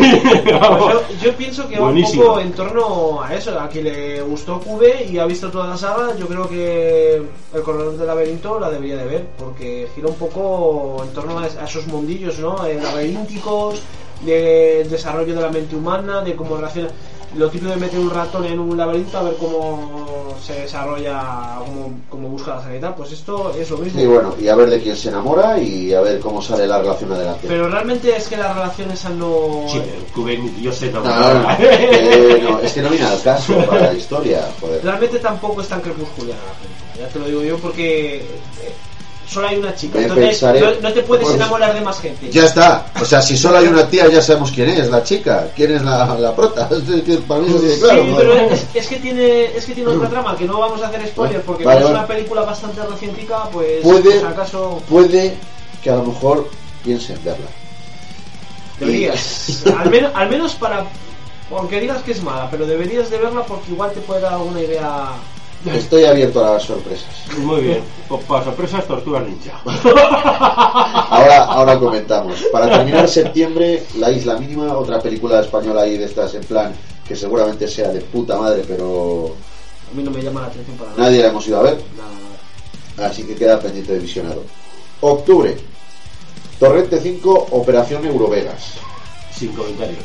[0.44, 0.94] Pues vamos.
[0.94, 4.60] yo, yo pienso que va un poco en torno a eso, a quien le gustó
[4.60, 7.22] QB y ha visto toda la saga, yo creo que
[7.54, 11.44] el corredor del laberinto la debería de ver, porque gira un poco en torno a,
[11.44, 12.66] a esos mundillos, ¿no?
[12.66, 13.82] Eh, laberínticos,
[14.22, 16.90] del desarrollo de la mente humana, de cómo relaciona
[17.36, 22.00] lo típico de meter un ratón en un laberinto a ver cómo se desarrolla, cómo,
[22.10, 24.02] cómo busca la salida, pues esto es lo mismo.
[24.02, 26.80] Y bueno, y a ver de quién se enamora y a ver cómo sale la
[26.80, 27.46] relación adelante.
[27.48, 29.66] Pero realmente es que la relación esa no...
[29.68, 29.82] Sí,
[30.62, 31.04] yo sé no.
[31.04, 34.84] No, no, no, eh, no, es que no viene al caso para la historia, joder.
[34.84, 38.74] Realmente tampoco es tan crepuscular la película, ya te lo digo yo porque eh,
[39.30, 42.32] solo hay una chica, Me entonces no, no te puedes Pues- enamorar de más gente.
[42.32, 45.48] Ya está, o sea, si solo hay una tía ya sabemos quién es, la chica,
[45.56, 46.68] quién es la, la prota,
[47.28, 48.04] para mí claro.
[48.06, 50.88] sí, pero es, es que tiene es que tiene otra trama que no vamos a
[50.88, 55.38] hacer spoiler porque Vale, es una película bastante recientica, pues Puede- pues, acaso Puede
[55.84, 56.50] que a lo mejor
[56.84, 57.48] piensen verla.
[58.80, 60.86] deberías, al menos al menos para
[61.52, 64.62] aunque digas que es mala, pero deberías de verla porque igual te puede dar alguna
[64.62, 65.08] idea.
[65.66, 67.10] Estoy abierto a las sorpresas.
[67.38, 67.82] Muy bien.
[68.08, 69.60] Pues para sorpresas, Tortuga Ninja.
[71.10, 72.42] Ahora, ahora comentamos.
[72.52, 76.74] Para terminar septiembre, La Isla Mínima, otra película española ahí de estas en plan
[77.08, 79.36] que seguramente sea de puta madre, pero
[79.92, 81.04] A mí no me llama la atención para nada.
[81.04, 82.10] nadie la hemos ido a ver, Nada,
[82.98, 83.10] nada.
[83.10, 84.44] así que queda pendiente de visionado.
[85.02, 85.58] Octubre,
[86.60, 88.74] Torrente 5, Operación Eurovegas.
[89.36, 90.04] Sin comentarios.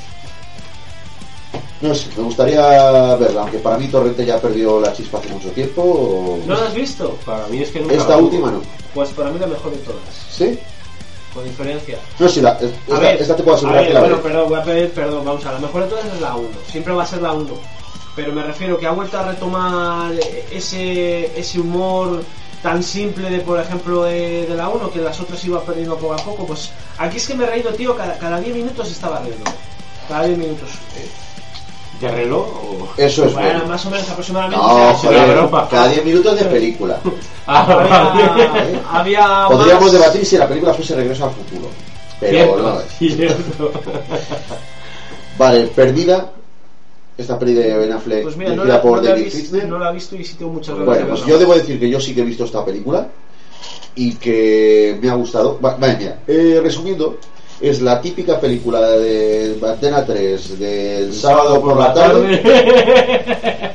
[1.80, 5.50] No sé, me gustaría verla, aunque para mí Torrente ya perdió la chispa hace mucho
[5.50, 5.82] tiempo.
[5.82, 7.16] o- ¿No la has visto?
[7.26, 8.62] Para mí es que nunca Esta última no.
[8.94, 10.00] Pues para mí la mejor de todas,
[10.30, 10.58] ¿Sí?
[11.34, 11.98] con diferencia.
[12.20, 14.16] No, sí, la, A esta, ver, esta te puedo a asegurar ver, que la bueno,
[14.16, 14.28] veré.
[14.28, 16.92] perdón, voy a pedir perdón, vamos a la mejor de todas es la 1, siempre
[16.94, 17.48] va a ser la 1.
[18.14, 20.12] Pero me refiero que ha vuelto a retomar
[20.52, 22.22] ese, ese humor
[22.62, 26.14] tan simple de, por ejemplo, de, de la 1, que las otras iba perdiendo poco
[26.14, 26.46] a poco.
[26.46, 29.44] Pues aquí es que me he reído, tío, cada, cada 10 minutos estaba riendo.
[30.08, 30.68] Cada 10 minutos.
[32.04, 32.88] ¿De reloj o.?
[32.96, 33.66] Eso es bueno, bueno.
[33.66, 34.56] más o menos aproximadamente.
[34.64, 37.00] No, joder, cada 10 minutos de película.
[37.46, 38.14] Ah,
[38.90, 41.68] había, había Podríamos más- debatir si la película fuese Regreso al Futuro.
[42.18, 43.16] Pero no Cierto, es.
[43.16, 43.72] cierto.
[45.38, 46.30] Vale, Perdida.
[47.18, 49.68] Esta peli de Ben Affleck Pues mira, no la, por no David Fincher.
[49.68, 51.88] no la he visto y sí tengo muchas ganas Bueno, pues yo debo decir que
[51.88, 53.06] yo sí que he visto esta película
[53.94, 55.60] y que me ha gustado.
[55.64, 57.18] Va- Vale, mira, eh, resumiendo,
[57.70, 62.40] es la típica película de Antena 3 del sábado por la tarde,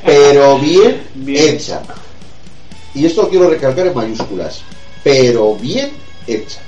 [0.04, 1.54] pero bien, Bien.
[1.56, 1.82] hecha.
[2.94, 4.62] Y esto lo quiero recalcar en mayúsculas,
[5.02, 5.90] pero bien
[6.26, 6.60] hecha.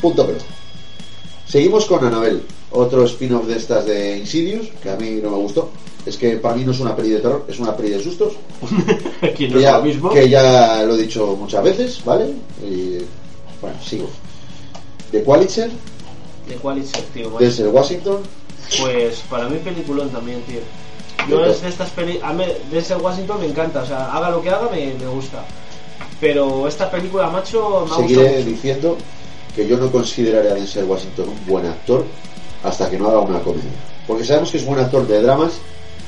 [0.00, 0.38] Punto pero.
[1.46, 5.70] Seguimos con Anabel, otro spin-off de estas de Insidious, que a mí no me gustó.
[6.06, 8.32] Es que para mí no es una peli de terror, es una peli de sustos
[9.36, 10.10] ¿Quién no que ya, lo mismo?
[10.10, 12.26] que ya lo he dicho muchas veces, ¿vale?
[12.62, 12.98] Y
[13.60, 14.08] bueno, sigo.
[15.10, 15.70] The Qualitzer,
[16.48, 17.30] ¿De cuál es el tío?
[17.30, 17.44] macho?
[17.44, 18.22] Denzel Washington,
[18.80, 20.60] Pues para mí peliculón también, tío.
[21.28, 22.18] Yo es de estas peli...
[22.22, 25.44] A mí Denzel Washington me encanta, o sea, haga lo que haga me, me gusta.
[26.20, 28.44] Pero esta película, macho, me ha seguiré mucho.
[28.44, 28.96] diciendo
[29.54, 32.04] que yo no consideraré a Denzel Washington un buen actor
[32.62, 33.70] hasta que no haga una comedia.
[34.06, 35.52] Porque sabemos que es buen actor de dramas,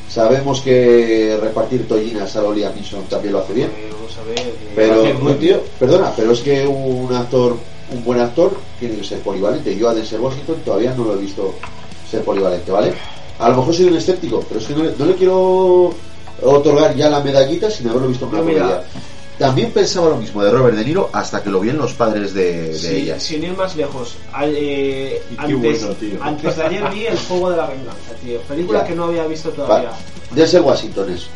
[0.08, 3.70] sabemos que repartir tollinas a Liam Neeson también lo hace bien.
[3.92, 4.54] Vamos a ver.
[4.74, 7.56] Pero, no, tío, perdona, pero es que un actor
[7.92, 9.76] un buen actor tiene que ser polivalente.
[9.76, 11.54] Yo a Denzel Washington todavía no lo he visto
[12.10, 12.92] ser polivalente, ¿vale?
[13.38, 15.94] A lo mejor soy un escéptico, pero es que no le, no le quiero
[16.42, 18.82] otorgar ya la medallita sin haberlo visto en una comedia.
[19.38, 22.34] También pensaba lo mismo de Robert De Niro hasta que lo vi en los padres
[22.34, 23.18] de, de Sí, ella.
[23.18, 26.22] sin ir más lejos, al- eh, antes, bueno, tío.
[26.22, 28.38] antes de ayer vi El Fuego de la Venganza, tío.
[28.42, 28.86] Película Ya.
[28.86, 29.92] que no había visto Va, todavía.
[30.32, 31.26] Denzel Washington es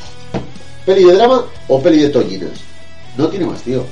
[0.85, 2.51] peli de drama o peli de tollinas.
[3.17, 3.83] No tiene más, tío.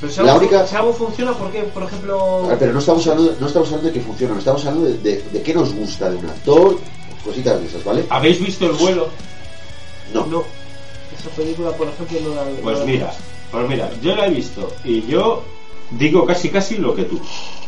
[0.00, 2.48] Pero si La algo, única- funciona porque, por ejemplo...
[2.50, 4.98] Ah, Pero no estamos hablando, no estamos hablando de que funciona, no estamos hablando de,
[4.98, 6.78] de, de qué nos gusta de un actor,
[7.24, 8.04] cositas de esas, ¿vale?
[8.08, 9.08] ¿Habéis visto el vuelo?
[10.14, 10.26] No.
[10.26, 10.44] No.
[11.18, 13.12] Esa película, por ejemplo, no la no Pues la- mira,
[13.50, 15.42] pues mira, yo la he visto y yo
[15.90, 17.20] digo casi casi lo que tú.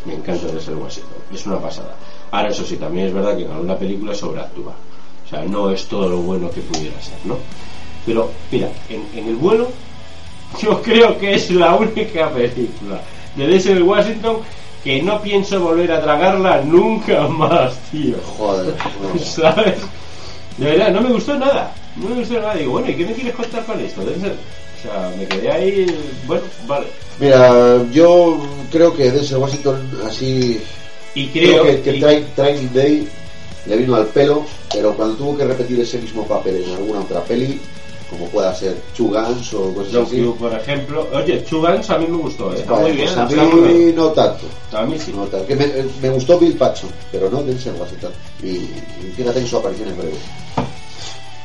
[0.05, 1.97] Me encanta de ser Washington, es una pasada.
[2.31, 4.73] Ahora eso sí, también es verdad que en alguna película sobreactúa.
[5.27, 7.37] O sea, no es todo lo bueno que pudiera ser, ¿no?
[8.07, 9.69] Pero mira, en, en el vuelo
[10.61, 13.01] yo creo que es la única película
[13.37, 14.39] de Denzel Washington
[14.83, 18.17] que no pienso volver a tragarla nunca más, tío.
[18.39, 18.75] Joder.
[19.23, 19.77] ¿Sabes?
[20.57, 21.73] De verdad, no me gustó nada.
[21.97, 22.55] No me gustó nada.
[22.55, 24.01] Digo, bueno, ¿y qué me quieres contar con esto?
[24.03, 25.87] O sea, me quedé ahí.
[26.27, 26.87] Bueno, vale.
[27.19, 28.41] Mira, yo
[28.73, 30.61] creo que Denzel Washington así
[31.15, 33.09] Y creo, creo que, que y- Tra- Training Day
[33.67, 37.23] le vino al pelo, pero cuando tuvo que repetir ese mismo papel en alguna otra
[37.23, 37.61] peli,
[38.11, 41.09] como pueda ser Chugans o cosas así, por ejemplo.
[41.13, 42.59] Oye, Chugans a mí me gustó, ¿eh?
[42.59, 43.97] Está muy bien, pues a mí muy bien.
[43.97, 44.47] no tanto.
[44.73, 45.13] A mí sí.
[45.15, 45.47] No tanto.
[45.47, 45.67] Que me,
[46.03, 48.13] me gustó Bill Paxton, pero no Denzel Washington.
[48.43, 50.17] Y, y fíjate en su aparición en breve.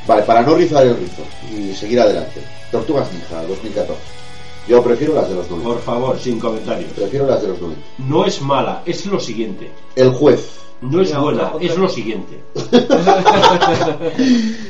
[0.07, 1.23] Vale, para no rizar el rizo
[1.55, 2.41] y seguir adelante.
[2.71, 4.24] Tortugas Ninja, 2014.
[4.67, 5.69] Yo prefiero las de los 90.
[5.69, 6.91] Por favor, sin comentarios.
[6.93, 7.81] Prefiero las de los 90.
[7.99, 9.69] No es mala, es lo siguiente.
[9.95, 10.59] El juez.
[10.81, 12.37] No es buena, es lo siguiente.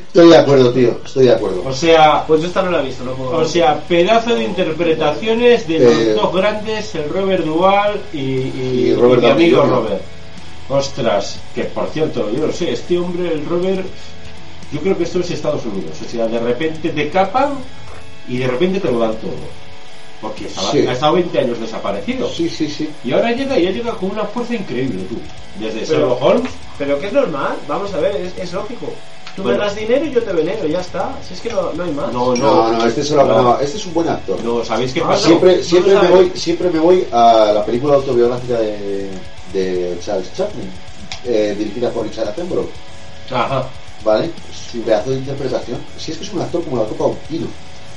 [0.06, 0.96] Estoy de acuerdo, tío.
[1.04, 1.62] Estoy de acuerdo.
[1.66, 3.36] O sea, Pues yo esta no la he visto, no puedo...
[3.38, 8.86] o sea, pedazo de interpretaciones de los Eh, dos grandes, el Robert Duval y, y-
[8.90, 9.62] y Robert y mi amigo.
[9.64, 10.02] Robert.
[10.68, 13.86] Ostras, que por cierto, yo no sé, este hombre, el Robert,
[14.72, 15.92] yo creo que esto es Estados Unidos.
[16.04, 17.50] O sea, de repente te capan
[18.28, 19.32] y de repente te lo dan todo.
[20.28, 20.86] Porque estaba- Sí.
[20.86, 22.28] ha estado 20 años desaparecido.
[22.28, 22.88] Sí, sí, sí.
[23.04, 25.16] Y ahora llega y ya llega con una fuerza increíble, tú.
[25.58, 26.50] Desde Pero- Sherlock Holmes.
[26.78, 28.86] Pero que es normal, vamos a ver, es, es lógico.
[29.34, 29.58] Tú Bueno.
[29.58, 31.10] me das dinero y yo te venero, ya está.
[31.26, 32.10] Si es que no, no hay más.
[32.12, 34.42] No, No, no, este, no, no, este es un buen actor.
[34.42, 35.26] no, ¿sabéis qué Ah, pasa?
[35.26, 39.10] siempre no siempre, me voy, siempre me voy a la película autobiográfica de,
[39.52, 40.70] de Charles Chaplin,
[41.26, 42.68] eh, dirigida por Richard Attenborough.
[43.30, 43.66] Ajá.
[44.04, 44.30] ¿Vale?
[44.72, 45.78] Su pedazo de interpretación.
[45.98, 47.46] Si es que es un actor como la copa de un pino.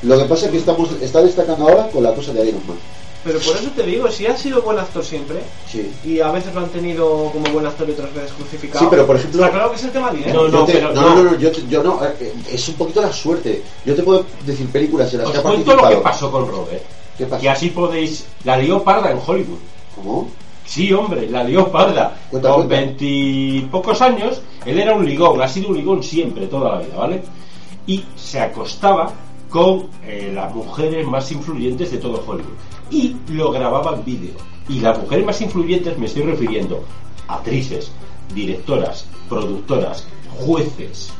[0.04, 2.78] Lo que pasa es que estamos, está destacando ahora con la cosa de Iron Man.
[3.22, 5.40] Pero por eso te digo, si ha sido buen actor siempre,
[5.70, 5.92] Sí.
[6.06, 8.80] y a veces lo han tenido como buen actor y otras veces crucificado.
[8.80, 10.48] Sí, pero por ejemplo- Está claro que es el tema de dinero.
[10.48, 11.16] No, Yo te- pero no, no.
[11.16, 13.62] no, no, yo, te- yo no, eh, es un poquito la suerte.
[13.86, 16.04] Yo te puedo decir películas en las Os que ha cuento lo que participado.
[16.04, 16.84] pasó con Robert.
[17.18, 17.44] ¿Qué pasó?
[17.44, 18.26] Y así podéis.
[18.46, 19.60] La lió parda en Hollywood.
[19.96, 20.30] ¿Cómo?
[20.66, 22.16] Sí, hombre, la lió parda.
[22.32, 26.80] Cuenta, con veintipocos años, él era un ligón, ha sido un ligón siempre, toda la
[26.86, 27.22] vida, ¿vale?
[27.86, 29.12] Y se acostaba
[29.50, 32.54] con eh, las mujeres más influyentes de todo Hollywood.
[32.92, 34.32] Y lo grababa en vídeo.
[34.68, 36.84] Y las mujeres más influyentes me estoy refiriendo
[37.28, 37.92] a actrices,
[38.34, 40.06] directoras, productoras,
[40.40, 41.12] jueces,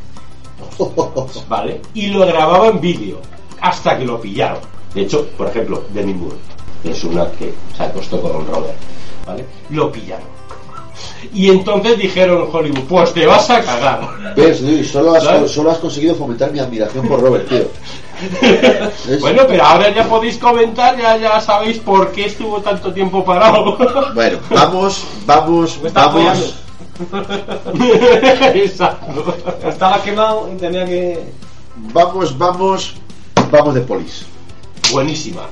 [1.50, 1.82] ¿vale?
[1.94, 3.20] Y lo grababa en vídeo
[3.62, 4.60] hasta que lo pillaron.
[4.94, 6.38] De hecho, por ejemplo, Demi Moore
[6.84, 8.78] es una que se acostó con Robert,
[9.26, 9.46] ¿vale?
[9.70, 10.40] Lo pillaron.
[11.34, 14.36] Y entonces dijeron Hollywood, pues te vas a cagar.
[14.36, 14.90] ¿Ves, Luis?
[14.90, 17.64] Solo has, solo has conseguido fomentar mi admiración por Robert, tío.
[19.22, 23.78] Bueno, pero ahora ya podéis comentar, ya, ya sabéis por qué estuvo tanto tiempo parado.
[24.14, 26.56] Bueno, vamos, vamos, vamos.
[28.54, 29.36] Exacto.
[29.66, 31.20] Estaba quemado y tenía que.
[31.94, 32.96] Vamos, vamos,
[33.52, 34.26] vamos de polis.
[34.92, 35.44] Buenísima.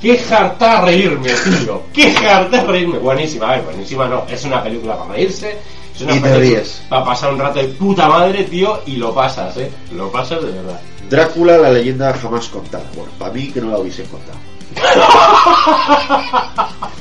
[0.00, 1.82] Qué harta reírme, tío.
[1.92, 2.98] Qué harta reírme.
[2.98, 4.24] Buenísima, a ver, buenísima no.
[4.28, 5.58] Es una película para reírse.
[5.94, 6.82] Es una Y te película ríes.
[6.88, 9.70] Para pasar un rato de puta madre, tío, y lo pasas, eh.
[9.92, 10.80] Lo pasas de verdad.
[11.10, 12.84] Drácula, la leyenda jamás contada.
[12.94, 14.38] Bueno, para mí que no la hubiese contado.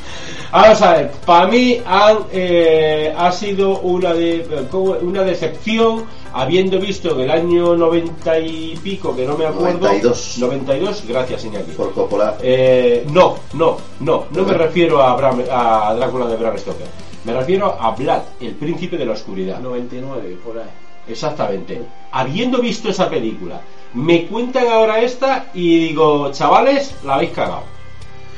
[0.52, 6.80] Vamos a ver, para mí han, eh, ha sido una, de, como una decepción habiendo
[6.80, 9.80] visto en el año 90 y pico, que no me acuerdo.
[9.80, 10.36] 92.
[10.38, 11.72] 92, gracias Iñaki.
[11.72, 12.38] Por Coppola.
[12.40, 16.86] Eh, no, no, no, no me refiero a, Bram- a Drácula de Bram Stoker.
[17.24, 19.60] Me refiero a Vlad, el príncipe de la oscuridad.
[19.60, 20.66] 99, por ahí.
[21.08, 21.82] Exactamente.
[22.12, 23.62] Habiendo visto esa película,
[23.94, 27.64] me cuentan ahora esta y digo, chavales, la habéis cagado.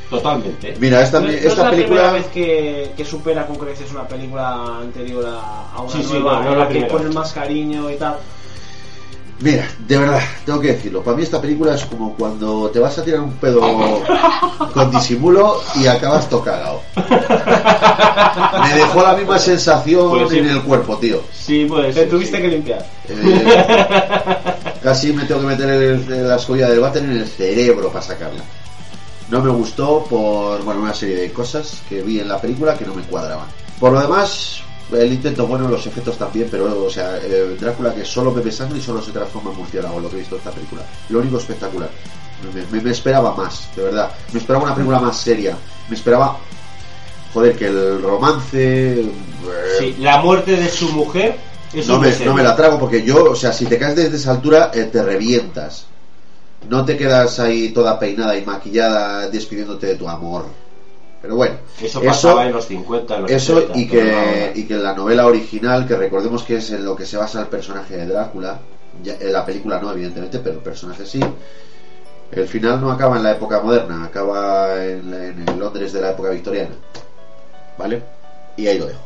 [0.10, 0.76] Totalmente.
[0.80, 1.88] Mira, esta, No, no esta es la película.
[1.88, 6.14] primera vez que, que supera con creces una película anterior a, a una Sí, sí,
[6.14, 8.18] nueva, no, no la que ponen más cariño y tal.
[9.40, 11.04] Mira, de verdad, tengo que decirlo.
[11.04, 13.62] Para mí esta película es como cuando te vas a tirar un pedo
[14.74, 16.82] con disimulo y acabas tocado.
[16.96, 20.40] Me dejó la misma sensación Pues sí.
[20.40, 21.22] en el cuerpo, tío.
[21.34, 21.94] Sí, pues.
[21.94, 22.86] Te tuviste que limpiar.
[23.10, 24.38] Eh,
[24.82, 28.42] casi me tengo que meter el- la escobilla del váter en el cerebro para sacarla.
[29.30, 32.86] No me gustó por bueno, una serie de cosas que vi en la película que
[32.86, 33.48] no me cuadraban.
[33.80, 34.62] Por lo demás,
[34.94, 37.20] el intento bueno, los efectos también, pero o sea,
[37.60, 40.36] Drácula que solo bebe sangre y solo se transforma en murciélago, lo que he visto
[40.36, 40.82] en esta película.
[41.10, 41.90] Lo único espectacular.
[42.54, 44.12] Me, me- me esperaba más, de verdad.
[44.32, 45.58] Me esperaba una película más seria.
[45.90, 46.38] Me esperaba,
[47.34, 49.02] joder, que el romance...
[49.02, 49.12] eh,
[49.80, 51.38] Sí, la muerte de su mujer.
[51.88, 54.32] No me, no me la trago porque yo, o sea, si te caes desde esa
[54.32, 55.86] altura, eh, te revientas.
[56.70, 60.46] No te quedas ahí toda peinada y maquillada despidiéndote de tu amor.
[61.26, 64.76] Pero bueno, Eso pasaba en los 50, en los eso 60, y que, y que
[64.76, 67.98] en la novela original, que recordemos que es en lo que se basa el personaje
[67.98, 68.60] de Drácula,
[69.02, 71.20] ya- en la película no, evidentemente, pero el personaje sí.
[72.32, 76.12] El final no acaba en la época moderna, acaba en, en el Londres de la
[76.12, 76.76] época victoriana.
[77.76, 78.04] ¿Vale?
[78.56, 79.00] Y ahí lo dejo.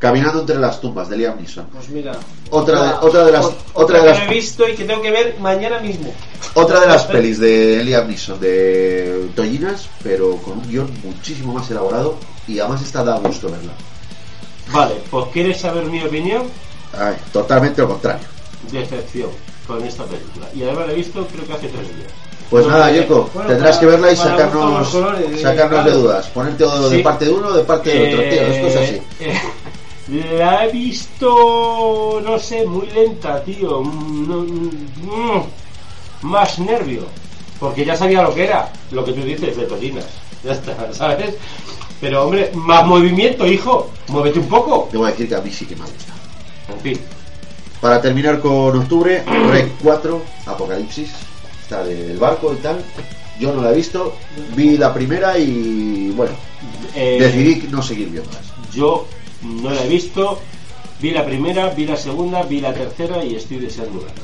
[0.00, 1.66] Caminando entre las tumbas de Liam Neeson.
[1.68, 2.10] Pues mira.
[2.50, 4.82] Otra de- otra de las- ot- otra de que las- no he visto y que
[4.84, 6.12] tengo que ver mañana mismo.
[6.54, 11.70] Otra de las pelis de Liam Neeson de Tollinas, pero con un guion muchísimo más
[11.70, 12.16] elaborado
[12.46, 13.72] y además está da gusto verla.
[14.70, 16.42] Vale, pues ¿quieres saber mi opinión?
[16.98, 18.26] Ay, totalmente lo contrario.
[18.70, 19.30] Decepción
[19.66, 20.46] con esta película.
[20.54, 22.12] Y además la he visto creo que hace tres días.
[22.50, 25.90] Pues No, nada, Yoko, bueno, tendrás para- que verla y sacarnos, colores, eh, sacarnos de
[25.92, 26.26] dudas.
[26.28, 27.02] Ponerte o de Sí.
[27.02, 28.42] parte de uno o de parte de otro, tío.
[28.42, 28.94] Esto es así.
[29.20, 29.40] Eh,
[30.10, 33.80] eh, la he visto, no sé, muy lenta, tío.
[33.82, 35.42] Mm, no, mm,
[36.22, 37.06] más nervio.
[37.60, 40.06] Porque ya sabía lo que era, lo que tú dices de Tolinas.
[40.44, 41.36] Ya está, ¿sabes?
[42.00, 43.90] Pero hombre, más movimiento, hijo.
[44.08, 44.88] Muévete un poco.
[44.90, 46.12] Debo decir que a mí sí que me gusta.
[46.68, 47.00] En fin.
[47.80, 49.22] Para terminar con octubre,
[49.52, 51.10] Rec 4, Apocalipsis,
[51.62, 52.84] está del barco y tal.
[53.38, 54.14] Yo no la he visto,
[54.56, 56.32] vi la primera y bueno,
[56.96, 58.42] Eh, decidí no seguir viéndolas.
[58.74, 59.06] Yo
[59.42, 60.40] no la he visto.
[61.00, 64.22] Vi la primera, vi la segunda, vi la tercera y estoy deseando verla.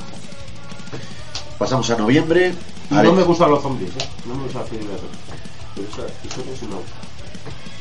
[1.58, 2.54] Pasamos a noviembre.
[2.90, 4.08] No me gustan los zombies, ¿eh?
[4.26, 4.64] No me gusta.
[4.64, 6.02] Pero esa.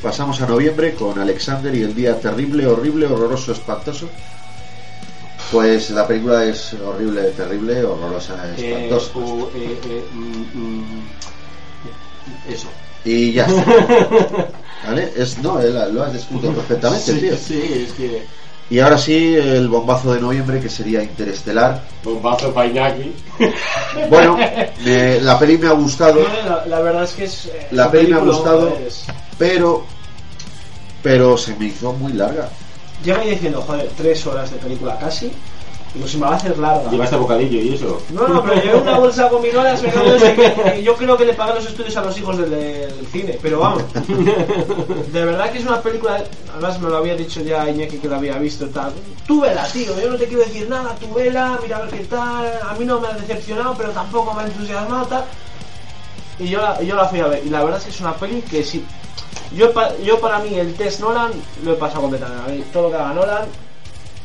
[0.02, 4.08] Pasamos a noviembre con Alexander y el día terrible, horrible, horroroso, espantoso.
[5.52, 9.12] Pues la película es horrible, terrible, horrorosa, Eh, espantosa.
[9.18, 11.08] o, eh, eh, mm, mm,
[12.50, 12.68] eso.
[13.06, 14.50] Y ya está.
[14.86, 15.14] ¿Vale?
[15.16, 17.38] Es, no, lo has descrito perfectamente, sí, tío.
[17.38, 18.26] sí, es que.
[18.70, 21.84] Y ahora sí, el bombazo de noviembre, que sería Interestelar.
[22.04, 23.14] Bombazo Painaki.
[24.10, 24.38] Bueno,
[24.84, 27.46] me- la peli me ha gustado, La, la verdad es que es.
[27.46, 28.78] eh, La peli me ha gustado.
[28.86, 29.06] es-
[29.38, 29.86] pero
[31.02, 32.50] pero se me hizo muy larga.
[33.06, 35.32] Lleva ahí diciendo, joder, tres horas de película casi.
[36.00, 36.90] No se me va a hacer larga.
[36.90, 38.02] Lleva este bocadillo y eso.
[38.12, 41.34] No, no, pero llevé una bolsa con minolas, me cago en yo creo que le
[41.34, 43.84] pagué los estudios a los hijos del, del cine, pero vamos.
[45.12, 48.18] De verdad que es una película, además me lo había dicho ya Iñaki que la
[48.18, 48.92] había visto y tal.
[49.26, 52.06] Tú vela, tío, yo no te quiero decir nada, tú vela, mira a ver qué
[52.06, 52.60] tal.
[52.64, 55.26] A mí no me ha decepcionado, pero tampoco me ha entusiasmado, tal.
[56.40, 58.14] Y yo la, yo la fui a ver, y la verdad es que es una
[58.16, 58.86] peli que sí.
[59.56, 59.72] Yo,
[60.04, 61.32] yo para mí el test Nolan
[61.64, 62.44] lo he pasado completamente.
[62.44, 63.46] A mí, todo lo que haga Nolan,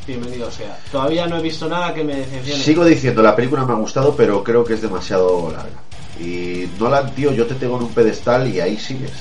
[0.07, 0.79] bienvenido sea.
[0.91, 2.63] Todavía no he visto nada que me decepcione.
[2.63, 5.81] Sigo diciendo, la película me ha gustado, pero creo que es demasiado larga.
[6.21, 9.13] Y Nolan, tío, yo te tengo en un pedestal y ahí sigues.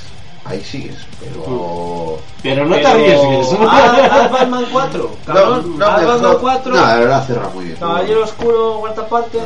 [0.44, 2.20] Ahí sigues, pero...
[2.42, 3.48] Pero no te arriesgues.
[3.70, 5.78] Haz Batman 4, cabrón.
[5.78, 7.78] no, me- Batman no, 4, no, la verdad cerra muy bien.
[7.78, 9.38] Caballero Oscuro, cuarta parte.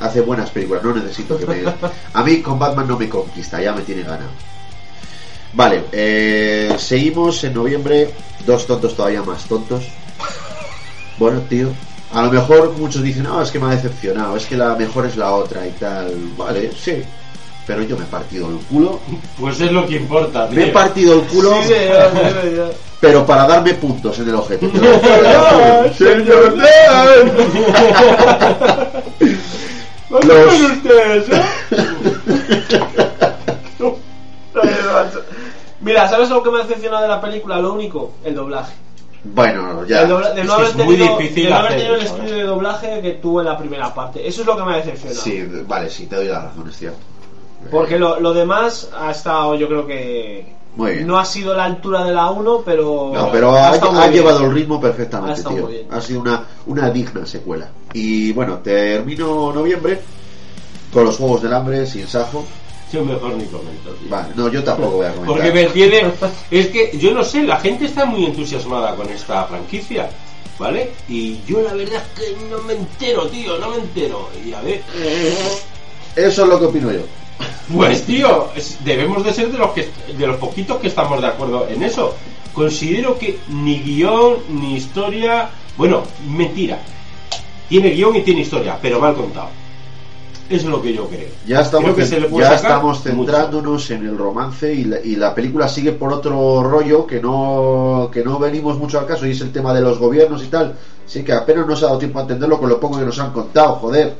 [0.00, 1.62] Hace buenas películas, no necesito que me...
[2.12, 4.30] A mí con Batman no me conquista, ya me tiene ganado.
[5.54, 8.10] Vale, eh, seguimos en noviembre,
[8.44, 9.84] dos tontos todavía más tontos.
[11.22, 11.68] Bueno, tío,
[12.12, 15.06] a lo mejor muchos dicen, no, es que me ha decepcionado, es que la mejor
[15.06, 16.12] es la otra y tal.
[16.36, 17.00] Vale, sí,
[17.64, 18.98] pero yo me he partido el culo.
[19.38, 20.48] Pues es lo que importa.
[20.50, 20.72] Me he tío.
[20.72, 21.74] partido el culo, Sí,
[23.00, 24.68] pero para darme puntos en el ojete.
[25.96, 26.56] ¡Señor
[30.10, 31.42] Los- ustedes, ¿eh?
[35.80, 37.60] Mira, ¿sabes lo que me ha decepcionado de la película?
[37.60, 38.72] Lo único, el doblaje.
[39.24, 40.04] Bueno, ya.
[40.06, 42.38] Dobla- de Es no haber muy difícil de no haber tenido el estudio ¿eh?
[42.38, 44.26] de doblaje que tuvo en la primera parte.
[44.26, 45.20] Eso es lo que me ha decepcionado.
[45.22, 46.98] Sí, vale, sí, te doy la razón, es cierto.
[47.70, 50.60] Porque lo, lo demás ha estado, yo creo que.
[50.74, 51.06] Muy bien.
[51.06, 53.12] No ha sido la altura de la 1, pero.
[53.14, 55.68] No, pero ha, ha llevado el ritmo Ha perfectamente, estado tío.
[55.90, 57.68] Ha sido una, una digna secuela.
[57.92, 60.00] Y bueno, termino noviembre
[60.92, 62.44] con los Juegos del Hambre sin Sajo.
[62.92, 63.90] Yo mejor ni comento.
[63.90, 64.10] tío.
[64.10, 65.34] Vale, no, yo tampoco voy a comentar.
[65.34, 66.12] Porque me tiene.
[66.50, 70.10] Es que yo no sé, la gente está muy entusiasmada con esta franquicia.
[70.58, 70.92] ¿vale?
[71.08, 74.28] Y yo la verdad es que no me entero, tío, no me entero.
[74.44, 74.82] Y a ver,
[76.16, 77.00] Eso es lo que opino yo.
[77.74, 78.48] pues tío,
[78.84, 82.14] debemos de ser de los que de los poquitos que estamos de acuerdo en eso.
[82.52, 86.80] Considero que ni guion ni historia, bueno, mentira.
[87.68, 89.48] Tiene guion y tiene historia, pero mal contado.
[90.48, 91.28] Eso es lo que yo creo.
[91.46, 93.08] Ya estamos, Creo ya estamos mucho.
[93.10, 98.10] centrándonos en el romance y la, y la película sigue por otro rollo que no
[98.12, 100.74] que no venimos mucho al caso y es el tema de los gobiernos y tal.
[101.06, 103.32] Así que apenas nos ha dado tiempo a entenderlo con lo poco que nos han
[103.32, 104.14] contado, joder.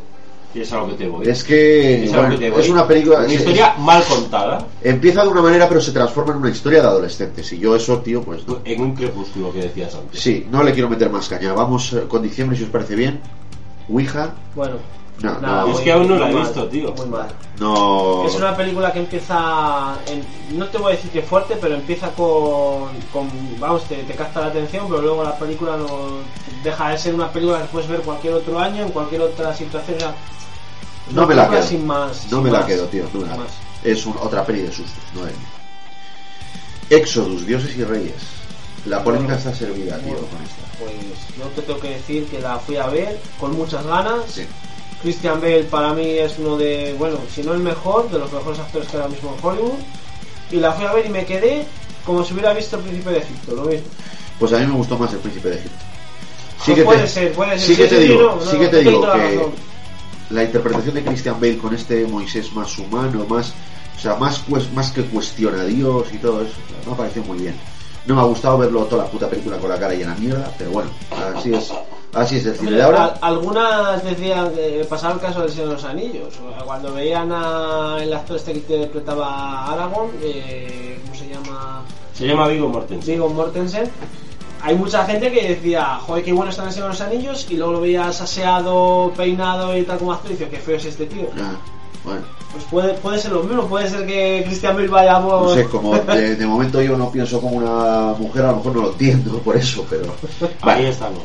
[0.55, 1.27] Y es a lo que te voy.
[1.29, 2.61] Es que Es a lo bueno, que te voy.
[2.61, 6.33] es una película Una es- historia mal contada empieza de una manera pero se transforma
[6.33, 8.59] en una historia de adolescentes y yo eso, tío, pues no.
[8.65, 10.21] en un crepúsculo que decías antes.
[10.21, 11.53] Sí, no le quiero meter más caña.
[11.53, 13.21] Vamos eh, con diciembre si os parece bien.
[13.89, 14.77] Ouija, Bueno,
[15.21, 16.93] no, nada, no, es muy- que aún no la he mal, visto, tío.
[16.95, 17.29] Muy mal.
[17.61, 18.25] no.
[18.27, 22.11] Es una película que empieza, en- no te voy a decir que fuerte, pero empieza
[22.11, 23.31] con, con
[23.61, 25.87] vamos, te, te capta la atención, pero luego la película no
[26.65, 29.99] deja de ser una película que puedes ver cualquier otro año, en cualquier otra situación.
[31.11, 31.63] No me la quedo.
[31.63, 33.05] Sin más, No sin me la quedo, tío.
[33.13, 33.37] No la.
[33.85, 35.35] Es un- otra peli de sustos, no es.
[36.91, 38.15] Exodus, Dioses y Reyes.
[38.87, 40.27] La polémica está servida, tío, Bueno.
[40.29, 40.63] con esta.
[40.79, 40.93] Pues
[41.39, 44.23] yo te tengo que decir que la fui a ver con muchas ganas.
[44.29, 44.47] Sí.
[45.03, 48.59] Christian Bale para mí es uno de, bueno, si no el mejor, de los mejores
[48.61, 49.79] actores que hay ahora mismo en Hollywood.
[50.51, 51.65] Y la fui a ver y me quedé
[52.07, 53.87] como si hubiera visto el Príncipe de Egipto, lo mismo.
[54.39, 55.77] Pues a mí me gustó más el Príncipe de Egipto.
[56.65, 57.69] Pues puede ser, puede ser.
[57.69, 59.49] Sí que Sí, te sí, digo, sí que te te digo que
[60.31, 63.53] la interpretación de Christian Bale con este Moisés más humano, más,
[63.97, 66.53] o sea, más, cues- más que cuestiona a Dios y todo eso,
[66.87, 67.55] me ha parecido muy bien.
[68.07, 70.51] No me ha gustado verlo toda la puta película con la cara llena de mierda,
[70.59, 70.91] pero bueno,
[71.37, 71.73] así es,
[72.15, 73.05] así es el cine de ahora.
[73.05, 76.35] Al- algunas decían que pasaba el caso del Señor de los Anillos.
[76.65, 81.83] Cuando veían a el actor este que interpretaba a Aragorn, eh, ¿cómo se llama?
[82.13, 83.15] Se llama Vigo Mortensen.
[83.15, 83.89] Viggo Mortensen.
[84.65, 87.47] Hay mucha gente que decía, joder, qué bueno está en el Señor de los Anillos,
[87.51, 90.85] y luego lo veías aseado, peinado y tal como actor, y dices, qué feo es
[90.85, 91.27] este tío.
[91.37, 91.55] Ah,
[92.05, 92.21] bueno,
[92.53, 95.43] Pues puede, puede ser lo mismo, puede ser que Christian Bale vayamos.
[95.49, 98.77] no sé, como de, de momento yo no pienso como una mujer, a lo mejor
[98.77, 100.05] no lo entiendo por eso, pero
[100.43, 100.89] Ahí vale.
[100.91, 101.23] estamos.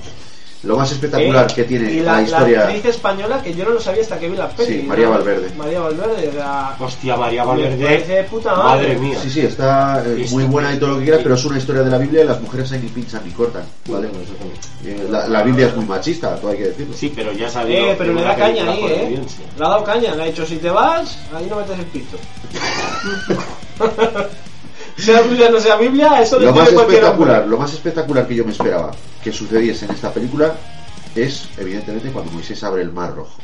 [0.64, 2.58] Lo más espectacular Eh, que tiene y la, la, historia.
[2.60, 4.82] la actriz española que yo no lo sabía hasta que vi la peli.
[4.82, 5.08] Sí, María.
[5.10, 5.50] Valverde.
[5.56, 6.76] María Valverde, la...
[6.80, 8.24] Hostia, María Valverde.
[8.30, 8.88] puta madre.
[8.90, 9.20] Madre mía.
[9.22, 11.84] Sí, sí, está eh, muy buena y todo lo que quieras, pero es una historia
[11.84, 14.10] de la Biblia y las mujeres ahí ni pinchan ni cortan, ¿vale?
[14.84, 16.94] Eh, La, la Biblia es muy machista, todo hay que decirlo.
[16.98, 17.92] Sí, pero ya sabía.
[17.92, 19.22] Eh, pero le da caña ahí, eh.
[19.58, 22.18] Le ha dado caña, le ha dicho, si te vas, ahí no metes el pito.
[24.98, 27.50] sea Biblia no sea Biblia, eso Lo más espectacular, hombre.
[27.52, 28.92] lo más espectacular que yo me esperaba
[29.24, 30.56] que sucediese en esta película
[31.16, 33.38] es, evidentemente, cuando Moisés abre el mar rojo.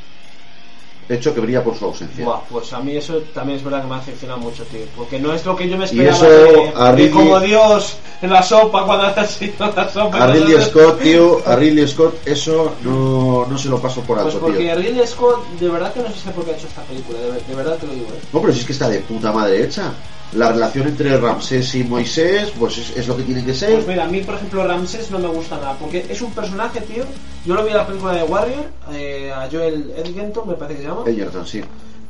[1.09, 2.23] Hecho que brilla por su ausencia.
[2.23, 4.85] Buah, pues a mí eso también es verdad que me ha decepcionado mucho, tío.
[4.95, 7.39] Porque no es lo que yo me Y esperaba eso de, a de Ridley- como
[7.41, 10.23] Dios en la sopa cuando hace así la sopa.
[10.23, 14.33] A Ridley Scott, tío, a Ridley Scott, eso no, no se lo paso por Pues
[14.33, 14.75] alto, porque tío.
[14.75, 17.53] Ridley Scott, de verdad que no sé por qué ha hecho esta película, de, de
[17.55, 18.19] verdad te lo digo, eh.
[18.31, 19.91] No, pero si es que está de puta madre hecha.
[20.35, 23.73] La relación entre Ramsés y Moisés, pues es, es lo que tiene que ser.
[23.73, 26.81] Pues mira, a mí, por ejemplo, Ramses no me gusta nada, porque es un personaje,
[26.81, 27.03] tío.
[27.45, 30.83] Yo lo vi en la película de Warrior, eh, a Joel Edgerton, me parece que
[30.83, 31.03] se llama.
[31.05, 31.61] Edgerton, sí.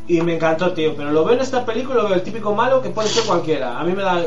[0.08, 0.95] Y me encantó, tío.
[0.95, 3.80] Pero lo veo en esta película lo veo el típico malo que puede ser cualquiera.
[3.80, 4.26] A mí me da.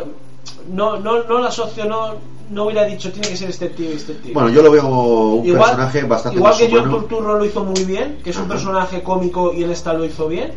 [0.73, 2.15] No, no, no lo asocio, no,
[2.51, 4.35] no hubiera dicho tiene que ser este tío y este tío.
[4.35, 6.91] Bueno, yo lo veo un personaje bastante igual más que John.
[6.91, 8.53] Turturro lo hizo muy bien, que es un Ajá.
[8.53, 10.53] personaje cómico y en esta lo hizo bien.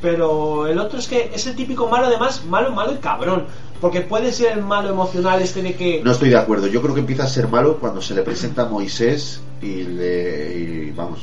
[0.00, 3.46] Pero el otro es que es el típico malo, además, malo, malo y cabrón.
[3.80, 6.02] Porque puede ser el malo emocional este de que.
[6.04, 6.66] No estoy de acuerdo.
[6.66, 10.54] Yo creo que empieza a ser malo cuando se le presenta a Moisés y le.
[10.58, 11.20] y vamos.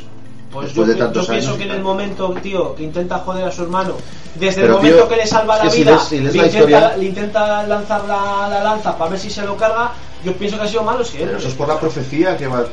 [0.52, 3.94] Pues yo, yo pienso que en el momento, tío, que intenta joder a su hermano,
[4.36, 6.40] desde Pero, el momento tío, que le salva la si vida, lees- si lees le,
[6.40, 9.92] la intenta, historia- le intenta lanzar la, la lanza para ver si se lo carga,
[10.24, 11.28] yo pienso que ha sido malo siempre.
[11.28, 12.66] Pero eso es por la profecía que va,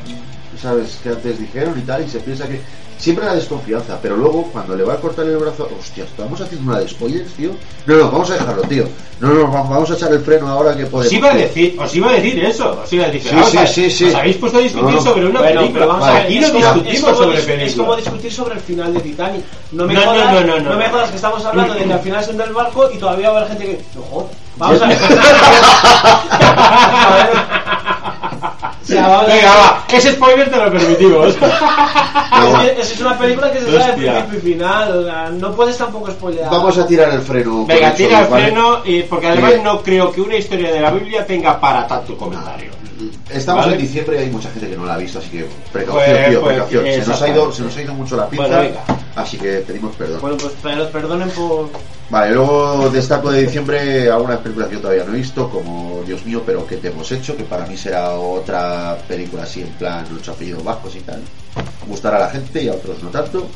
[0.62, 2.60] sabes que antes dijeron y tal, y se piensa que
[3.05, 6.70] siempre la desconfianza, pero luego cuando le va a cortar el brazo, hostia, estamos haciendo
[6.70, 7.51] una de spoilers, tío.
[7.86, 8.89] No, no, vamos a dejarlo, tío.
[9.20, 11.06] No, no, va- vamos a echar el freno ahora que podemos.
[11.06, 13.56] Os iba a decir, os iba a decir eso, os iba a decir, Sí, sí,
[13.56, 14.05] a ver, sí, sí.
[14.06, 15.02] os habéis puesto a discutir No, no.
[15.02, 15.81] sobre una Bueno, película.
[15.81, 16.18] pero vamos a Vale.
[16.18, 17.68] ver, Aquí es no es discutimos como sobre películas.
[17.68, 19.44] Es como discutir sobre el final de Titanic.
[19.72, 20.76] No me No, no, jodas, no, no, no.
[20.76, 23.31] me jodas que estamos hablando de que al final se hunde el barco y todavía
[23.31, 23.85] va a haber gente que.
[23.98, 24.31] No jodas.
[24.56, 24.98] Vamos a ver.
[28.85, 29.36] O sea, vamos a ver.
[29.36, 31.36] Venga, va, ese spoiler te lo permitimos.
[32.35, 34.12] No, Es es una película que se sabe Hostia.
[34.27, 34.98] principio y final.
[34.98, 36.51] O sea, no puedes tampoco spoilear.
[36.51, 37.65] Vamos a tirar el freno.
[37.65, 38.44] Venga, tira el ¿vale?
[38.47, 42.16] freno, y, porque además no creo que una historia de la Biblia tenga para tanto
[42.16, 42.73] comentario.
[43.30, 43.76] Estamos ¿Vale?
[43.76, 46.28] en diciembre y hay mucha gente que no la ha visto, así que precaución, Pues-
[46.28, 46.84] tío, pues, precaución.
[46.84, 48.76] Se nos, ha ido, se nos ha ido mucho la pinza, Bueno,
[49.16, 50.20] así que pedimos perdón.
[50.20, 51.68] Bueno, pues per- perdonen por.
[52.10, 56.24] Vale, luego destaco de diciembre algunas películas que yo todavía no he visto, como Dios
[56.26, 60.04] mío, pero que te hemos hecho, que para mí será otra película así en plan
[60.14, 61.22] ocho apellidos bajos y tal.
[61.88, 63.46] Gustará a la gente y a otros no tanto.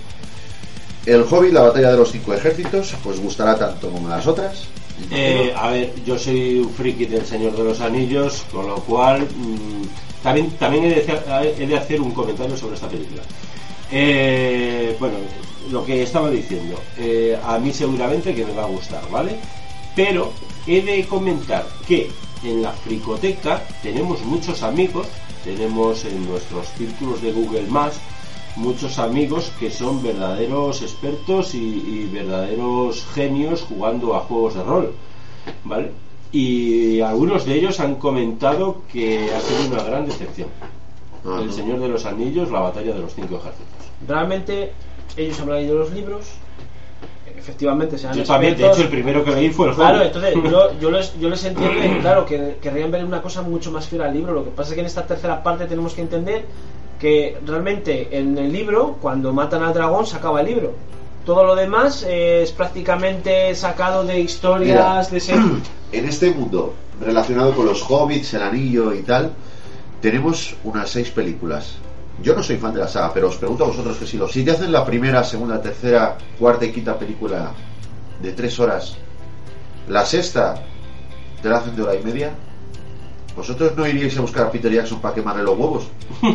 [1.06, 4.64] El Hobbit, la batalla de los cinco ejércitos, pues gustará tanto como las otras.
[5.10, 9.22] Eh, a ver, yo soy un friki del Señor de los Anillos, con lo cual
[9.22, 13.22] mm, también, también he, de hacer, un comentario sobre esta película.
[13.90, 15.16] Eh, bueno,
[15.70, 19.36] lo que estaba diciendo, eh, a mí seguramente que me va a gustar, ¿vale?
[19.94, 20.32] Pero
[20.66, 22.10] he de comentar que
[22.44, 25.06] en la fricoteca tenemos muchos amigos,
[25.44, 27.94] tenemos en nuestros círculos de Google Más
[28.56, 34.94] muchos amigos que son verdaderos expertos y, y verdaderos genios jugando a juegos de rol,
[35.64, 35.92] ¿vale?
[36.32, 40.48] Y algunos de ellos han comentado que ha sido una gran decepción.
[41.24, 41.40] Ajá.
[41.40, 43.66] El Señor de los Anillos, la batalla de los cinco ejércitos.
[44.06, 44.72] Realmente,
[45.16, 46.26] ellos han leído los libros.
[47.36, 50.06] Efectivamente, se han Yo también, de hecho, el primero que leí fue el Claro, Hobbit.
[50.14, 53.70] entonces yo, yo, les, yo les entiendo y claro, que querrían ver una cosa mucho
[53.70, 54.34] más fiel al libro.
[54.34, 56.44] Lo que pasa es que en esta tercera parte tenemos que entender
[56.98, 60.74] que realmente en el libro, cuando matan al dragón, se acaba el libro.
[61.24, 65.10] Todo lo demás eh, es prácticamente sacado de historias, Mira.
[65.10, 65.34] de ese...
[65.92, 69.32] En este mundo relacionado con los hobbits, el anillo y tal,
[70.00, 71.76] tenemos unas seis películas.
[72.22, 74.28] Yo no soy fan de la saga, pero os pregunto a vosotros que si lo.
[74.28, 77.52] Si te hacen la primera, segunda, tercera, cuarta y quinta película
[78.20, 78.96] de tres horas,
[79.88, 80.62] la sexta
[81.40, 82.32] te la hacen de hora y media,
[83.38, 85.84] ¿vosotros no iríais a buscar a Peter Jackson para quemarle los huevos?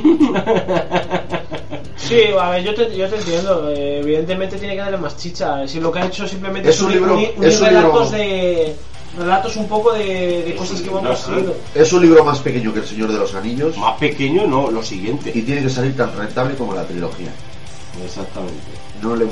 [1.95, 3.69] Sí, a ver, yo te, yo te entiendo.
[3.71, 5.65] eh, evidentemente tiene que darle más chicha.
[5.67, 8.11] Si lo que ha hecho simplemente Es un unir- libro- es unir un libro- relatos
[8.11, 8.75] de
[9.17, 11.31] relatos un poco de, de cosas que libro, vamos sí.
[11.31, 11.55] viendo.
[11.73, 14.83] Es un libro más pequeño que El Señor de los Anillos Más pequeño, no, lo
[14.83, 15.31] siguiente.
[15.33, 17.29] y tiene que salir tan rentable como la trilogía.
[18.03, 18.53] Exactamente.
[19.03, 19.31] No le, no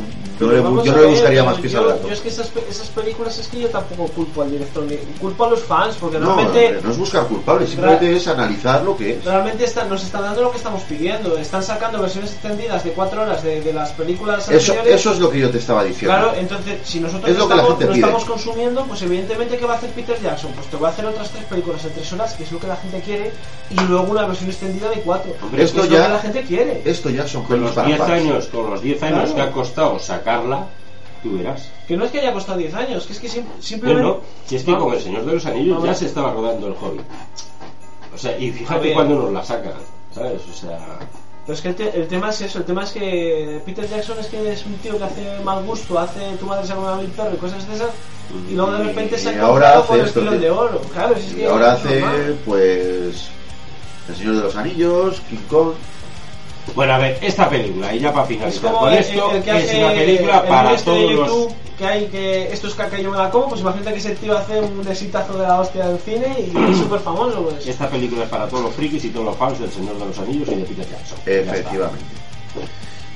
[0.84, 3.48] yo no le buscaría yo- más que yo, yo es que esas, esas películas es
[3.48, 6.90] que yo tampoco culpo al director, ni culpo a los fans, porque No, realmente, no
[6.92, 9.24] es buscar culpables, simplemente es analizar lo que es.
[9.26, 11.38] realmente están, nos están dando lo que estamos pidiendo.
[11.38, 15.00] Están sacando versiones extendidas de cuatro horas de, de las películas Eso, anteriores.
[15.00, 16.18] eso es lo que yo te estaba diciendo.
[16.18, 18.06] Claro, entonces si nosotros Es lo, lo que la estamos, gente lo pide.
[18.08, 20.52] estamos consumiendo, pues evidentemente ¿qué va a hacer Peter Jackson?
[20.54, 22.66] Pues te va a hacer otras tres películas de tres horas, que es lo que
[22.68, 23.32] la gente quiere,
[23.70, 25.34] y luego una versión extendida de cuatro.
[25.44, 26.82] Hombre, Esto es lo ya- que la gente quiere.
[26.84, 28.12] Esto ya son Con los para 10 fans.
[28.12, 29.36] años, con los 10 años Claro.
[29.36, 30.68] que ha costado sacarla,
[31.24, 31.70] tú verás.
[31.88, 34.04] Que no es que haya costado 10 años, que es que sim- No, simplemente...
[34.04, 36.74] no, si es que con el Señor de los Anillos ya se estaba rodando el
[36.74, 37.02] Hobbit.
[38.14, 39.74] O sea, y fíjate cuando nos la sacan,
[40.14, 40.42] ¿sabes?
[40.50, 40.78] O sea,
[41.46, 44.20] Pero es que el, te- el tema es eso, el tema es que Peter Jackson
[44.20, 46.96] es que es un tío que hace mal gusto, hace tu madre se come a
[46.96, 47.90] mi perro y cosas de esas,
[48.50, 50.32] y luego de repente se ha ahora con hace tío.
[50.32, 50.82] de oro.
[50.94, 52.38] Claro, si es Y que ahora hace, normal.
[52.46, 53.30] pues,
[54.10, 55.74] El Señor de los Anillos, King Kong.
[56.76, 59.44] Bueno, a ver, esta película, y ya para Es finalizar como con el, esto, el
[59.44, 61.54] que es una película el para este de todos los.
[61.78, 64.16] Que hay que esto es caca y yo me la como, pues imagínate que ese
[64.16, 67.66] tío hace un exitazo de la hostia del cine y es súper famoso, pues.
[67.68, 70.20] Esta película es para todos los frikis y todos los fans del Señor de los
[70.20, 71.18] Anillos y de Peter Jackson.
[71.26, 72.06] Efectivamente.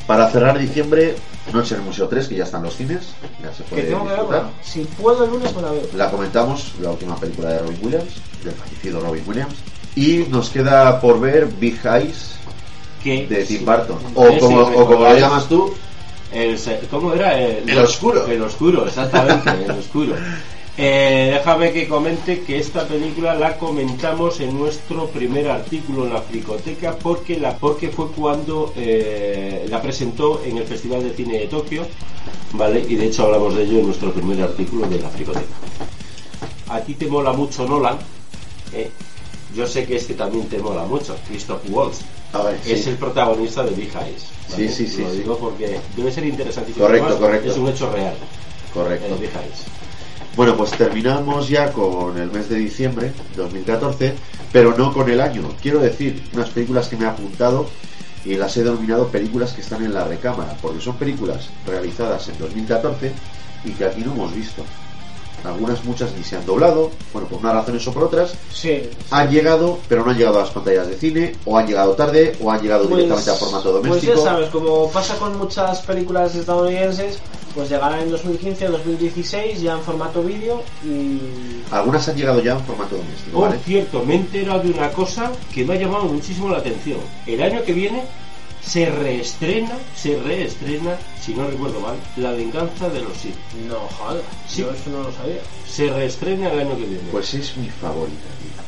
[0.07, 1.15] Para cerrar diciembre,
[1.51, 3.07] Noche en el Museo 3, que ya están los cines,
[3.41, 4.41] ya se Que puede tengo que disfrutar.
[4.43, 4.49] verla.
[4.61, 5.81] Si puedo el lunes me la veo.
[5.95, 8.13] La comentamos, la última película de Robin Williams,
[8.43, 9.55] del fallecido Robin Williams.
[9.95, 12.35] Y nos queda por ver Big Eyes
[13.05, 13.45] Que- de.
[13.45, 13.97] Tim Burton.
[14.15, 15.71] O como, o como lo llamas tú,
[16.33, 16.59] El,
[16.89, 17.39] ¿Cómo era?
[17.39, 18.25] El, El oscuro.
[18.25, 20.15] El oscuro, exactamente, el oscuro.
[20.77, 26.21] Eh, déjame que comente que esta película la comentamos en nuestro primer artículo en la
[26.21, 31.47] Fricoteca porque la porque fue cuando eh, la presentó en el Festival de Cine de
[31.47, 31.87] Tokio,
[32.51, 32.85] ¿vale?
[32.89, 35.45] Y de hecho hablamos de ello en nuestro primer artículo de la Fricoteca.
[36.67, 37.97] A ti te mola mucho Nolan,
[38.73, 38.89] ¿eh?
[39.55, 41.99] Yo sé que este también te mola mucho, Christoph Waltz.
[42.33, 42.89] Ver, Es sí.
[42.89, 44.25] el protagonista de Big Eyes.
[44.51, 44.69] ¿vale?
[44.69, 45.17] Sí, sí, sí, Lo sí.
[45.19, 46.85] digo porque debe ser interesantísimo.
[46.85, 47.51] Correcto, Además, correcto.
[47.51, 48.15] Es un hecho real.
[48.73, 49.05] correcto.
[49.13, 49.63] El Big Eyes.
[50.35, 54.13] Bueno, pues terminamos ya con el mes de diciembre 2014,
[54.51, 55.43] pero no con el año.
[55.61, 57.67] Quiero decir, unas películas que me he apuntado
[58.25, 62.37] y las he denominado películas que están en la recámara, porque son películas realizadas en
[62.37, 63.13] 2014
[63.63, 64.63] y que aquí no hemos visto.
[65.45, 68.81] Algunas, muchas ni se han doblado, bueno, por unas razones o por otras, Sí.
[69.11, 72.35] han llegado, pero no han llegado a las pantallas de cine, o han llegado tarde,
[72.41, 74.15] o han llegado directamente a formato Pues doméstico.
[74.15, 77.19] ya sabes, como pasa con muchas películas estadounidenses,
[77.53, 81.19] pues llegarán en 2015 o 2016 ya en formato vídeo y...
[81.71, 83.61] Algunas han llegado ya en formato doméstico, Por ¿vale?
[83.63, 86.97] cierto, me he enterado de una cosa que me ha llamado muchísimo la atención.
[87.25, 88.03] El año que viene
[88.65, 93.35] se reestrena, se reestrena, si no recuerdo mal, La venganza de los Sith.
[93.67, 94.61] No, joder, Sí.
[94.61, 95.39] yo eso no lo sabía.
[95.69, 97.09] Se reestrena el año que viene.
[97.11, 98.63] Pues es mi favorita, tío.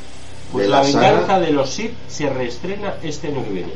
[0.52, 1.40] Pues de la, la venganza saga.
[1.40, 3.74] de los Sith se reestrena este año que viene.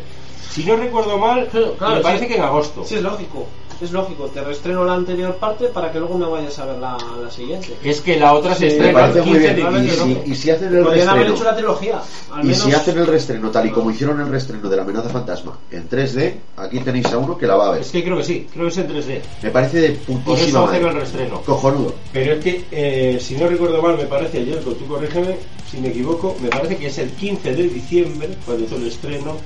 [0.52, 2.30] Si no recuerdo mal, Claro, claro, me parece sí.
[2.31, 2.84] que en agosto.
[2.85, 3.48] Sí, es lógico.
[3.81, 4.25] Es lógico.
[4.27, 7.75] Te reestreno la anterior parte para que luego me vayas a ver la, la siguiente.
[7.83, 9.73] Es que la otra se Sí, Me estrena parece el muy 15 bien.
[9.73, 11.51] de Y si, y si hacen el Podrían haber hecho reestreno.
[11.51, 12.01] la trilogía.
[12.31, 12.61] Al Y menos...
[12.63, 15.89] si hacen el reestreno tal y como hicieron el reestreno de la amenaza fantasma en
[15.89, 17.81] 3D, aquí tenéis a uno que la va a ver.
[17.81, 19.21] Es que creo que sí, creo que es en 3D.
[19.43, 20.99] Me parece de Por putísima eso hacen el madre.
[20.99, 21.41] reestreno.
[21.41, 21.93] Cojonudo.
[22.13, 25.37] Pero es que, eh, si no recuerdo mal, me parece, ayer, tú corrígeme
[25.69, 29.37] si me equivoco, me parece que es el 15 de diciembre cuando hizo el estreno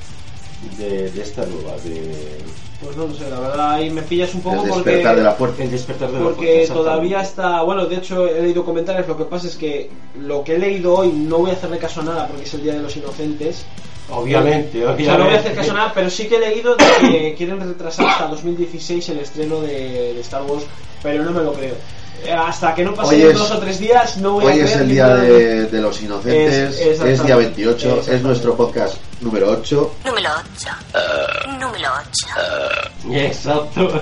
[0.78, 2.40] de, de esta nueva, de
[2.82, 4.90] Pues no lo sé, la verdad ahí me pillas un poco El porque...
[4.90, 5.64] despertar de la fuerza.
[5.64, 6.90] El despertar de la Porque fuerza, exactamente.
[6.90, 9.90] todavía está, bueno, de hecho he leído comentarios, lo que pasa es que
[10.20, 12.64] lo que he leído hoy no voy a hacerle caso a nada porque es el
[12.64, 13.66] Día de los Inocentes.
[14.10, 15.04] Obviamente, obviamente.
[15.04, 16.86] O sea, no voy a hacer caso a nada, pero sí que he leído de
[17.10, 20.66] que quieren retrasar hasta 2016 el estreno de, de Star Wars,
[21.02, 21.76] pero no me lo creo.
[22.24, 24.60] Eh, Hasta que no pasen Hoy es- dos o tres días no voy a Hoy
[24.62, 29.96] es el día de, de los inocentes, Es- día 28, es nuestro podcast número 8.
[30.06, 30.70] Número 8.
[31.60, 31.90] Número
[33.04, 33.14] 8.
[33.14, 34.02] Exacto.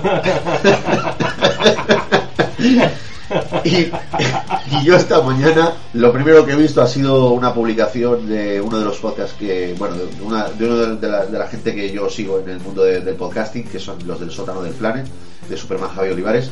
[3.64, 8.60] Y, y yo esta mañana lo primero que he visto ha sido una publicación de
[8.60, 11.46] uno de los podcasts que, bueno, de, una, de uno de, de la, de la
[11.48, 14.62] gente que yo sigo en el mundo de- del podcasting, que son los del sótano
[14.62, 15.06] del planet,
[15.48, 16.50] de Superman Javi Olivares,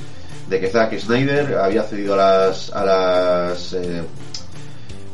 [0.52, 4.02] de que Zack Snyder había cedido a las, a las eh,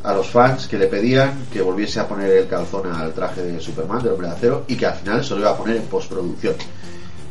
[0.03, 3.59] a los fans que le pedían que volviese a poner el calzón al traje de
[3.59, 5.83] Superman, del hombre de acero, y que al final se lo iba a poner en
[5.83, 6.55] postproducción.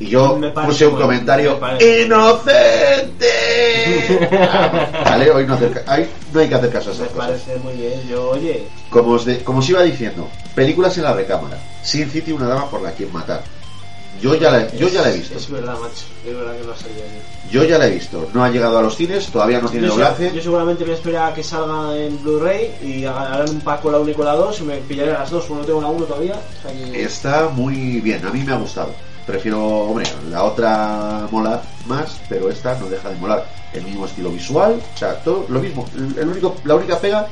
[0.01, 3.27] Y yo Me puse un comentario me ¡Inocente!
[5.05, 7.27] vale, hoy no, hacer hay que hacer caso a Me esas cosas.
[7.29, 11.13] parece muy bien, yo oye, Como os, de- como os iba diciendo, películas en la
[11.15, 11.59] recámara.
[11.83, 13.43] Sin City, una dama por la quien matar.
[14.21, 15.37] Yo ya la, yo ya la he visto.
[15.39, 17.01] Es verdad, macho, es verdad que no ha salido.
[17.51, 18.29] Yo ya la he visto.
[18.35, 20.33] No ha llegado a los cines, todavía no tiene Yo, doblaje.
[20.35, 23.99] yo seguramente me esperar a que salga en Blu-ray y harán un pack con la
[23.99, 26.05] 1 y con la 2 y me pillaré las dos, porque no tengo la 1
[26.07, 26.35] todavía.
[26.35, 28.91] o sea que- Está muy bien, a mí me ha gustado.
[29.27, 33.47] Prefiero, hombre, la otra mola más, pero esta no deja de molar.
[33.75, 35.87] El mismo estilo visual, o sea, todo lo mismo.
[36.17, 37.27] El único, la única pega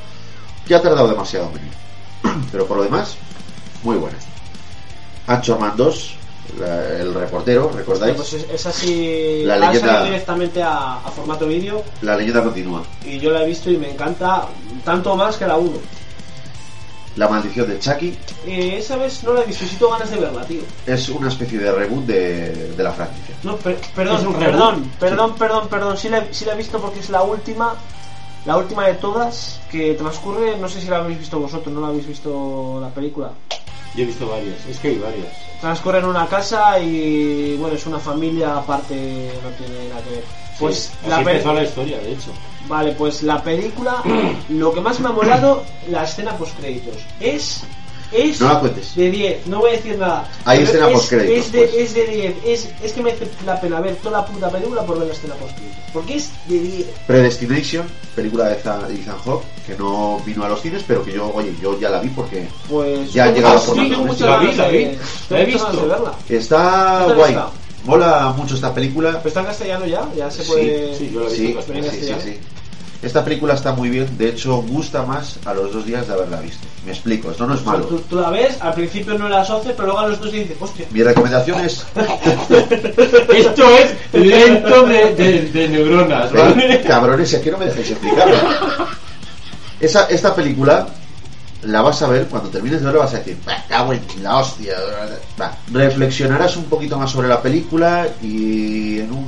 [0.67, 1.73] que ha tardado demasiado en venir.
[2.53, 3.17] Pero por lo demás,
[3.83, 4.19] muy buena.
[5.27, 6.17] Ancho Man 2,
[6.59, 8.15] la- el reportero, ¿recordáis?
[8.17, 12.83] Pues es, es así, La leyenda- directamente a, a formato vídeo La leyenda continúa.
[13.05, 14.47] y yo la he visto y me encanta
[14.85, 15.73] tanto más que la 1.
[17.17, 18.15] La maldición de Chucky
[18.47, 20.61] Eh, esa vez no la he visto tengo ganas de verla, tío.
[20.87, 23.35] es una especie de reboot de, de la franquicia.
[23.43, 24.39] No, per- perdón, reboot.
[24.39, 27.75] perdón, perdón, perdón, perdón, sí la, sí la he visto porque es la última,
[28.45, 31.89] la última de todas que transcurre, no sé si la habéis visto vosotros, no la
[31.89, 33.31] habéis visto la película.
[33.97, 35.29] Yo he visto varias, es que hay varias.
[35.61, 40.25] Transcurre en una casa y bueno, es una familia aparte, no tiene nada que ver.
[40.59, 42.31] Pues Sí, la empezó la historia, de hecho.
[42.69, 44.03] Vale, pues la película,
[44.51, 46.97] lo que más me ha molado, la escena post créditos.
[47.21, 47.63] Es.
[48.13, 48.95] Es No la cuentes.
[48.95, 50.29] de 10, no voy a decir nada.
[50.45, 51.75] Hay Pero escena es- postcréditos, Es de, pues.
[51.75, 54.99] es de 10, es, es que merece la pena ver toda la puta película por
[54.99, 55.79] ver la escena post créditos.
[55.93, 56.87] Porque es de 10.
[57.07, 61.33] Predestination, película de Ethan de Hawke, que no vino a los cines, pero que yo,
[61.35, 63.13] oye, yo ya la vi porque Pues.
[63.13, 64.03] Ya ha llegado tengo doméstico.
[64.03, 64.85] muchas La vi, la de- vi.
[64.85, 64.99] tengo
[65.31, 65.73] La he visto.
[65.73, 66.13] de verla.
[66.29, 67.31] está ¿Qué tal guay.
[67.33, 67.51] está?
[67.85, 69.11] Mola mucho esta película.
[69.19, 70.97] Pero está en castellano ya, ya se Sí, puede.
[70.99, 72.23] sí, yo la he Sí, visto sí, en sí, castellano.
[72.23, 72.39] sí.
[73.03, 76.41] Esta película está muy bien, de hecho gusta más a los dos días de haberla
[76.41, 76.67] visto.
[76.85, 77.85] Me explico, esto no es malo.
[77.85, 80.57] tú, tú la ves, al principio no la asocias, pero luego a los dos dices,
[80.59, 80.87] hostia.
[80.91, 81.85] Mi recomendación es
[83.35, 86.83] Esto es lento de, de, de neuronas, ¿vale?
[86.87, 88.37] cabrones, es que no me dejáis explicarlo.
[89.81, 90.87] Esa, esta película
[91.63, 94.39] la vas a ver, cuando termines de verla vas a decir, "Bah, cago en la
[94.39, 94.75] hostia.
[95.41, 99.27] Va, reflexionarás un poquito más sobre la película y en un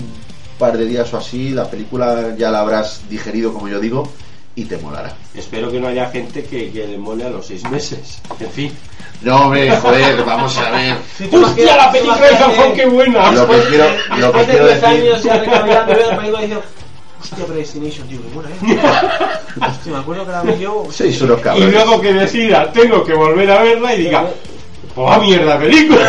[0.59, 4.11] par de días o así la película ya la habrás digerido, como yo digo,
[4.55, 5.15] y te molará.
[5.35, 8.21] Espero que no haya gente que, que le mole a los seis meses.
[8.41, 8.73] En fin.
[9.23, 10.97] No, hombre, joder, vamos a ver.
[11.17, 13.33] Si tú ¡Hostia, la película de Japón, qué buena!
[13.33, 13.85] Lo que quiero,
[14.19, 14.85] lo que quiero 10 decir...
[14.87, 16.63] años ya recaminando veo la película y digo,
[17.21, 18.81] hostia, Predestination, tío, qué buena, eh.
[19.69, 20.87] Hostia, me acuerdo que la vi yo.
[20.93, 21.73] Sois unos Y cabrones.
[21.73, 24.29] luego que decida, tengo que volver a verla y diga,
[24.95, 26.01] ¡pues a mierda película!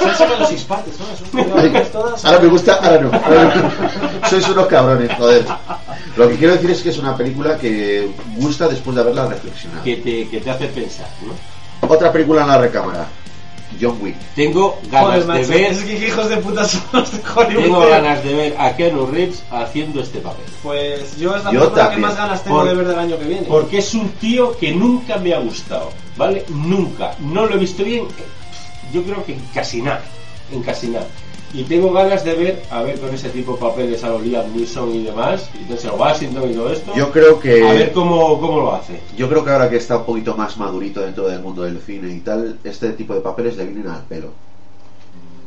[0.00, 1.06] Se han sacado seis partes, ¿no?
[1.44, 2.24] Son películas todas.
[2.24, 3.10] Ahora me gusta, ahora no.
[3.12, 3.54] ahora
[4.22, 4.28] no.
[4.28, 5.44] Sois unos cabrones, joder.
[6.16, 9.82] Lo que quiero decir es que es una película que gusta después de haberla reflexionado.
[9.84, 11.88] que, te, que te hace pensar, ¿no?
[11.88, 13.06] Otra película en la recámara.
[13.78, 14.14] John Wick.
[14.34, 17.62] Tengo Joder, ganas de ver, es que hijos de puta son los de Hollywood.
[17.64, 20.46] tengo ganas de ver a Keanu Reeves haciendo este papel.
[20.62, 23.18] Pues yo es la Yo película que más ganas tengo Por- de ver del año
[23.18, 23.46] que viene.
[23.48, 26.44] Porque es un tío que nunca me ha gustado, ¿vale?
[26.48, 27.14] Nunca.
[27.20, 28.06] No lo he visto bien,
[28.92, 30.02] yo creo que en casi nada.
[30.52, 31.06] En casi nada.
[31.54, 34.94] Y tengo ganas de ver, a ver con ese tipo de papeles a Liam Neeson
[34.94, 37.66] y demás, y entonces Washington y todo esto, Yo creo que.
[37.66, 39.00] a ver cómo, cómo lo hace.
[39.16, 42.12] Yo creo que ahora que está un poquito más madurito dentro del mundo del cine
[42.12, 44.32] y tal, este tipo de papeles le vienen al pelo.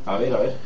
[0.06, 0.56] A ver, a ver.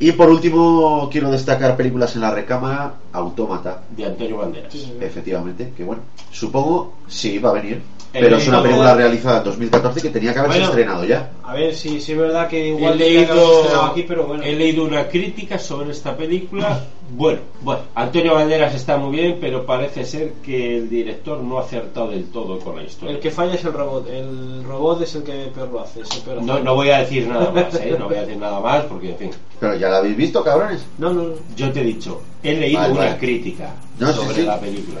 [0.00, 4.72] Y por último, quiero destacar películas en la recámara, Autómata, De Antonio Banderas.
[4.72, 4.92] Sí, sí.
[5.00, 7.82] efectivamente, que bueno, supongo sí va a venir,
[8.14, 10.70] He pero es una película realizada en 2014 que tenía que haberse Bueno.
[10.70, 11.30] estrenado ya.
[11.42, 14.42] A ver, sí, sí es verdad que He igual haberse leído, estrenado aquí, pero bueno.
[14.44, 16.80] he leído una crítica sobre esta película.
[17.10, 21.62] Bueno, bueno, Antonio Banderas está muy bien, pero parece ser que el director no ha
[21.62, 23.14] acertado del todo con la historia.
[23.14, 24.08] El que falla es el robot.
[24.10, 26.00] El robot es el que peor lo hace.
[26.24, 26.62] peor No, hace.
[26.64, 27.96] no voy a decir nada más, ¿eh?
[27.98, 30.84] no voy a decir nada más porque, en fin, Pero ya la habéis visto, cabrones.
[30.98, 31.34] no, no, no.
[31.56, 33.16] yo te he dicho, he leído Vale, una vale.
[33.18, 34.42] crítica No, sí, sobre sí.
[34.42, 35.00] la película.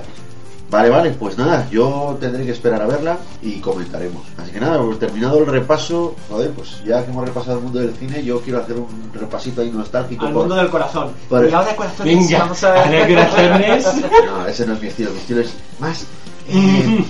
[0.70, 4.22] Vale, vale, pues nada, yo tendré que esperar a verla y comentaremos.
[4.36, 7.78] Así que nada, pues terminado el repaso, joder, pues ya que hemos repasado el mundo
[7.80, 10.26] del cine, yo quiero hacer un repasito ahí nostálgico.
[10.26, 11.12] Al por- mundo del corazón.
[11.26, 12.04] por- Y ahora corazón.
[12.06, 13.86] Venga, vamos a a ver, corazones.
[14.26, 16.04] No, ese no es mi estilo, mi estilo es más...
[16.50, 17.04] Eh,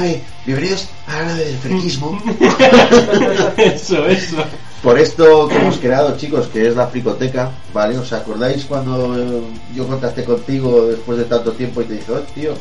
[0.00, 2.20] ay, bienvenidos a la del friquismo.
[3.56, 4.36] eso, eso.
[4.82, 7.98] Por esto que hemos creado, chicos, que es la fricoteca, ¿vale?
[7.98, 9.42] ¿Os acordáis cuando eh,
[9.74, 12.52] yo contacté contigo después de tanto tiempo y te dije, oh, tío,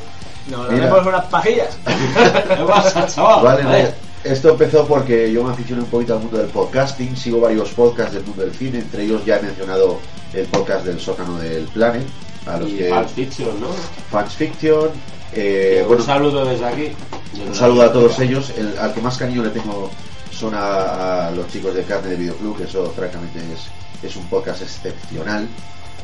[0.49, 1.77] Nos unas pajillas.
[1.85, 3.43] ¿Qué pasa, chaval?
[3.43, 3.95] Vale, ver.
[4.23, 8.13] esto empezó porque yo me aficioné un poquito al mundo del podcasting, sigo varios podcasts
[8.13, 9.99] del mundo del cine, entre ellos ya he mencionado
[10.33, 12.05] el podcast del sótano del Planet,
[12.45, 13.67] a los Y que Pulp Fiction, ¿no?
[14.11, 14.89] Fans Fiction,
[15.33, 16.91] eh, un bueno, saludo desde aquí.
[17.33, 19.89] Desde un saludo a todos ellos, el, al que más cariño le tengo
[20.31, 24.25] son a, a los chicos de Carne de Videoclub, que eso francamente es, es un
[24.27, 25.47] podcast excepcional,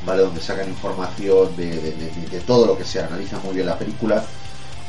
[0.05, 0.21] ¿vale?
[0.23, 1.91] Donde sacan información de, de-
[2.29, 4.23] de- todo lo que sea, analizan muy bien la película.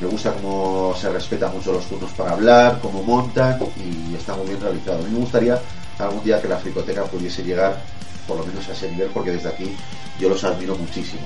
[0.01, 4.47] Me gusta cómo se respetan mucho los turnos para hablar, cómo montan y está muy
[4.49, 4.99] bien realizado.
[4.99, 5.61] A mí me gustaría
[5.99, 7.81] algún día que la fricoteca pudiese llegar
[8.27, 9.77] por lo menos a ese nivel porque desde aquí
[10.19, 11.23] yo los admiro muchísimo.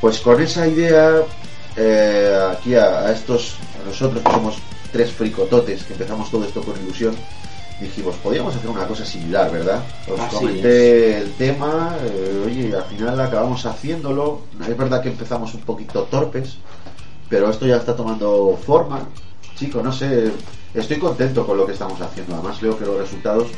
[0.00, 1.22] Pues con esa idea,
[1.76, 4.56] eh, aquí a, a estos, a nosotros que somos
[4.90, 7.14] tres fricototes, que empezamos todo esto con ilusión,
[7.82, 9.82] dijimos, podríamos hacer una cosa similar, ¿verdad?
[10.08, 14.40] Os Así comenté el tema, eh, oye, al final acabamos haciéndolo.
[14.60, 16.56] Es verdad que empezamos un poquito torpes,
[17.28, 19.00] pero esto ya está tomando forma.
[19.56, 20.32] Chico, no sé,
[20.74, 22.34] estoy contento con lo que estamos haciendo.
[22.34, 23.48] Además veo que los resultados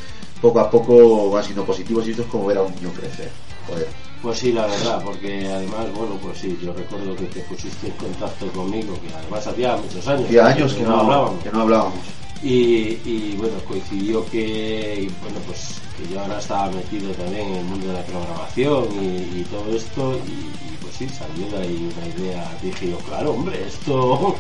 [0.41, 3.31] poco a poco van siendo positivos y esto es como ver a un niño crecer.
[3.67, 3.89] Joder.
[4.23, 7.93] Pues sí, la verdad, porque además, bueno, pues sí, yo recuerdo que te pusiste en
[7.93, 10.25] contacto conmigo, que además hacía muchos años.
[10.25, 11.43] Hacía años que no, hablábamos.
[11.43, 12.24] que no hablábamos.
[12.45, 17.65] Y, y, bueno, coincidió que, bueno, pues que yo ahora estaba metido también en el
[17.65, 22.07] mundo de la programación y, todo esto, y, y, pues sí, salió de ahí una
[22.07, 22.59] idea.
[22.63, 24.37] Dije yo, claro, hombre, esto,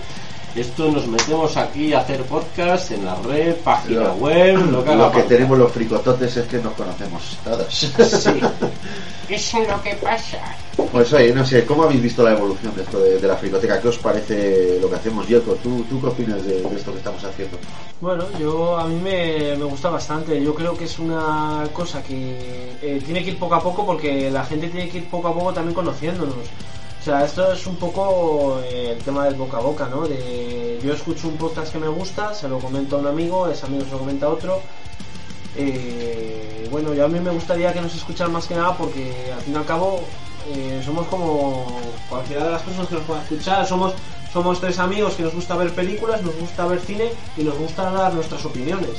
[0.57, 4.95] esto nos metemos aquí a hacer podcast en la red, página Lo- web, lo que
[4.95, 7.67] Lo que tenemos los fricototes es que nos conocemos todos.
[7.75, 7.93] Sí.
[9.29, 10.39] Eso es lo que pasa.
[10.93, 13.81] Pues oye, no sé, ¿cómo habéis visto la evolución de esto de, de la fricoteca?
[13.81, 15.55] ¿Qué os parece lo que hacemos, Yelko?
[15.55, 17.57] ¿Tú, ¿Tú qué opinas de, de esto que estamos haciendo?
[18.03, 20.43] Bueno, yo a mí me, me gusta bastante.
[20.43, 24.31] Yo creo que es una cosa que eh, tiene que ir poco a poco porque
[24.31, 26.35] la gente tiene que ir poco a poco también conociéndonos.
[27.05, 30.09] O sea, esto es un poco eh, el tema del boca a boca, ¿no?
[30.09, 33.67] De, yo escucho un podcast que me gusta, se lo comento a un amigo, ese
[33.67, 34.63] amigo se lo comenta a otro.
[35.55, 39.43] Eh, bueno, yo a mí me gustaría que nos escucharan más que nada porque al
[39.43, 40.01] fin y al cabo
[40.49, 41.79] eh, somos como
[42.09, 43.93] cualquiera de las personas que nos pueda escuchar, somos
[44.33, 47.91] somos tres amigos que nos gusta ver películas, nos gusta ver cine y nos gusta
[47.91, 48.95] dar nuestras opiniones.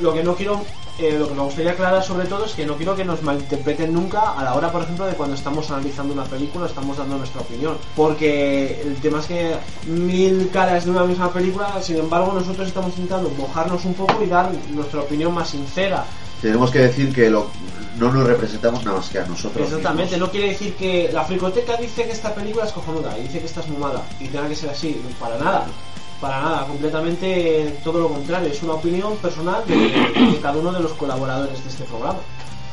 [0.00, 0.60] Lo que no quiero,
[0.98, 3.92] eh, lo que me gustaría aclarar sobre todo es que no quiero que nos malinterpreten
[3.92, 7.40] nunca a la hora, por ejemplo, de cuando estamos analizando una película, estamos dando nuestra
[7.40, 7.76] opinión.
[7.96, 9.56] Porque el tema es que
[9.86, 14.26] mil caras de una misma película, sin embargo, nosotros estamos intentando mojarnos un poco y
[14.26, 16.04] dar nuestra opinión más sincera.
[16.40, 17.46] Tenemos que decir que lo-
[17.98, 19.64] no nos representamos nada más que a nosotros.
[19.66, 20.20] Exactamente, mismos.
[20.28, 23.46] no quiere decir que la fricoteca dice que esta película es cojonuda y dice que
[23.46, 25.66] esta es muy mala y tenga que ser así, para nada,
[26.22, 30.92] para nada, completamente todo lo contrario, es una opinión personal de, cada uno de los
[30.92, 32.20] colaboradores de este programa.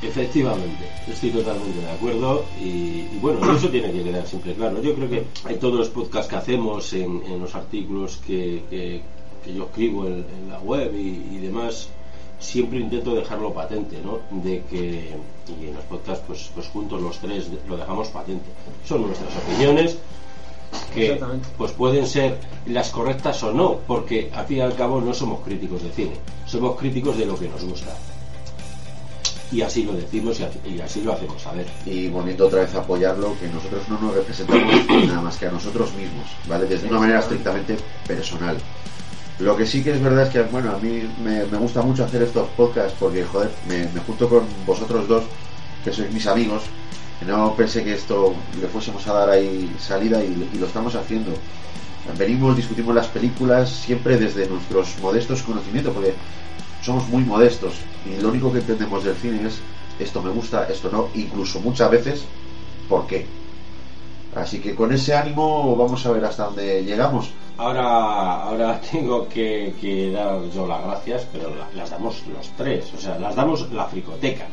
[0.03, 4.79] Efectivamente, estoy totalmente de acuerdo y, bueno, eso tiene que quedar siempre claro.
[4.83, 9.01] Yo creo que hay todos los podcasts que hacemos en, en los artículos que,
[9.47, 11.89] yo escribo en, en la web y, y demás,
[12.39, 14.19] siempre intento dejarlo patente, ¿no?
[14.43, 15.09] De que,
[15.59, 18.45] y en los podcasts, pues, pues juntos los tres lo dejamos patente.
[18.85, 19.97] Son nuestras opiniones
[20.93, 21.19] que
[21.57, 25.41] pues pueden ser las correctas o no, porque al fin y al cabo no somos
[25.41, 26.13] críticos de cine,
[26.45, 27.95] somos críticos de lo que nos gusta.
[29.51, 31.65] Y así lo decimos y así, lo hacemos saber.
[31.83, 35.51] Y volviendo otra vez a apoyarlo, que nosotros no nos representamos nada más que a
[35.51, 36.67] nosotros mismos, ¿vale?
[36.67, 37.75] Desde una manera estrictamente
[38.05, 38.57] personal.
[39.39, 42.03] Lo que sí que es verdad es que, bueno, a mí me, me gusta mucho
[42.03, 45.23] hacer estos podcasts porque, joder, me, me junto con vosotros dos
[45.83, 46.63] que sois mis amigos,
[47.19, 51.45] no pensé que esto le fuésemos a dar ahí salida y, y lo estamos haciendo.
[52.03, 56.21] Venimos, discutimos las películas siempre desde nuestros modestos conocimientos, porque
[56.79, 59.67] somos muy modestos y lo único que entendemos del cine es
[59.97, 62.33] esto me gusta, esto no, incluso muchas veces,
[62.87, 63.37] ¿por qué?
[64.31, 67.39] Así que con ese ánimo vamos a ver hasta dónde llegamos.
[67.57, 72.93] Ahora, ahora tengo que, que dar yo las gracias, pero la- las damos los tres,
[72.93, 74.51] o sea, las damos la fricoteca.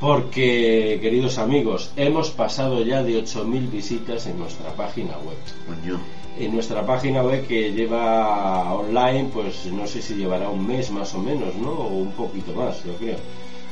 [0.00, 5.38] Porque, queridos amigos, hemos pasado ya de 8.000 visitas en nuestra página web.
[5.66, 5.98] Coño.
[6.38, 11.14] En nuestra página web que lleva online, pues no sé si llevará un mes más
[11.14, 11.70] o menos, ¿no?
[11.70, 13.16] O un poquito más, yo creo.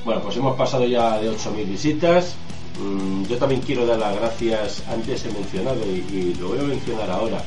[0.05, 2.35] Bueno, pues hemos pasado ya de 8.000 visitas.
[2.81, 6.63] Mm, yo también quiero dar las gracias, antes he mencionado y, y lo voy a
[6.63, 7.45] mencionar ahora.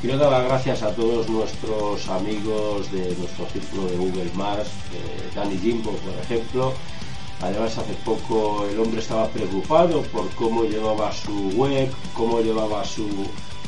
[0.00, 5.30] Quiero dar las gracias a todos nuestros amigos de nuestro círculo de Google Mars, eh,
[5.34, 6.72] Dani Jimbo, por ejemplo.
[7.42, 13.06] Además, hace poco el hombre estaba preocupado por cómo llevaba su web, cómo llevaba su,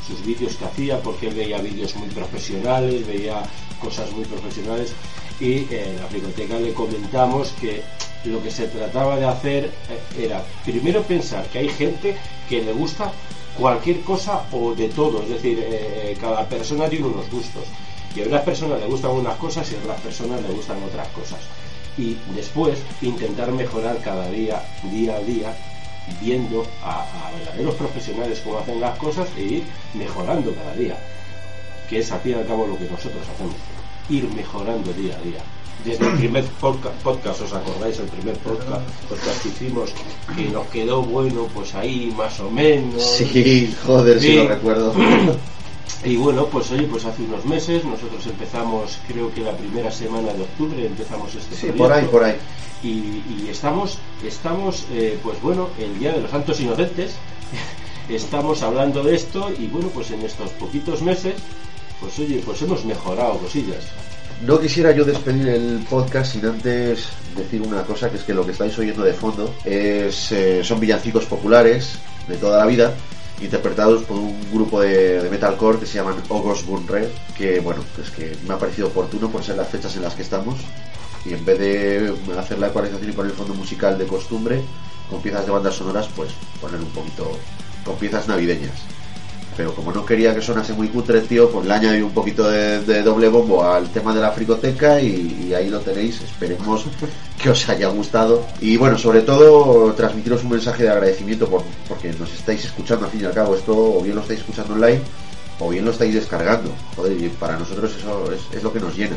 [0.07, 3.41] sus vídeos que hacía, porque él veía vídeos muy profesionales, veía
[3.81, 4.93] cosas muy profesionales.
[5.39, 7.81] Y eh, en la biblioteca le comentamos que
[8.25, 12.15] lo que se trataba de hacer eh, era primero pensar que hay gente
[12.47, 13.11] que le gusta
[13.57, 17.63] cualquier cosa o de todo, es decir, eh, cada persona tiene unos gustos.
[18.15, 21.07] Y a unas personas le gustan unas cosas y a otras personas le gustan otras
[21.09, 21.39] cosas.
[21.97, 25.55] Y después intentar mejorar cada día, día a día,
[26.21, 29.63] viendo a, a verdaderos profesionales cómo hacen las cosas e ir
[29.93, 30.97] mejorando cada día.
[31.89, 33.55] Que es al fin y al cabo lo que nosotros hacemos,
[34.09, 35.39] ir mejorando día a día.
[35.85, 37.99] Desde el primer podcast, podcast, ¿os acordáis?
[37.99, 39.91] El primer podcast, podcast que hicimos,
[40.35, 43.03] que nos quedó bueno, pues ahí más o menos.
[43.03, 44.35] Sí, joder, sí, Sí.
[44.37, 44.93] lo recuerdo.
[46.05, 50.33] Y bueno, pues oye, pues hace unos meses nosotros empezamos, creo que la primera semana
[50.33, 51.77] de octubre empezamos este Sí, proyecto.
[51.83, 52.35] por ahí, por ahí.
[52.83, 57.13] Y, y estamos, estamos eh, pues bueno, el Día de los Santos Inocentes,
[58.09, 61.35] estamos hablando de esto y bueno, pues en estos poquitos meses,
[62.01, 63.85] pues oye, pues hemos mejorado cosillas.
[64.45, 67.05] No quisiera yo despedir el podcast sin antes
[67.37, 70.81] decir una cosa, que es que lo que estáis oyendo de fondo es, eh, son
[70.81, 71.93] villancicos populares
[72.27, 72.93] de toda la vida,
[73.41, 78.35] interpretados por un grupo de, metalcore que se llaman Ogos Red, que bueno, pues que
[78.47, 80.55] me ha parecido oportuno por ser las fechas en las que estamos,
[81.25, 84.61] y en vez de hacer la ecualización y poner el fondo musical de costumbre,
[85.09, 86.31] con piezas de bandas sonoras, pues
[86.61, 87.31] poner un poquito
[87.83, 88.92] con piezas navideñas.
[89.55, 92.81] Pero como no quería que sonase muy cutre, tío, pues le añadí un poquito de,
[92.81, 96.21] de doble bombo al tema de la fricoteca y, y ahí lo tenéis.
[96.21, 96.85] Esperemos
[97.41, 98.45] que os haya gustado.
[98.61, 103.11] Y bueno, sobre todo, transmitiros un mensaje de agradecimiento por, porque nos estáis escuchando al
[103.11, 103.55] fin y al cabo.
[103.55, 105.01] Esto o bien lo estáis escuchando online
[105.59, 106.71] o bien lo estáis descargando.
[106.95, 109.15] Joder, y para nosotros eso es, es lo que nos llena.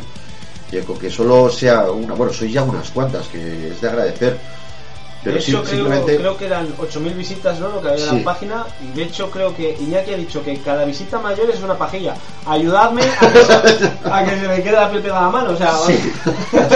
[0.71, 4.37] Y con que solo sea una, bueno, sois ya unas cuantas, que es de agradecer.
[5.27, 6.17] Pero de sí- hecho, creo, simplemente.
[6.17, 7.69] creo que eran 8.000 visitas ¿no?
[7.69, 8.17] lo que había en Sí.
[8.19, 8.67] la página.
[8.83, 12.15] Y de hecho, creo que Iñaki ha dicho que cada visita mayor es una pajilla.
[12.47, 15.51] Ayudadme a que, se, a que se me quede la piel pegada a la mano.
[15.53, 15.73] O sea,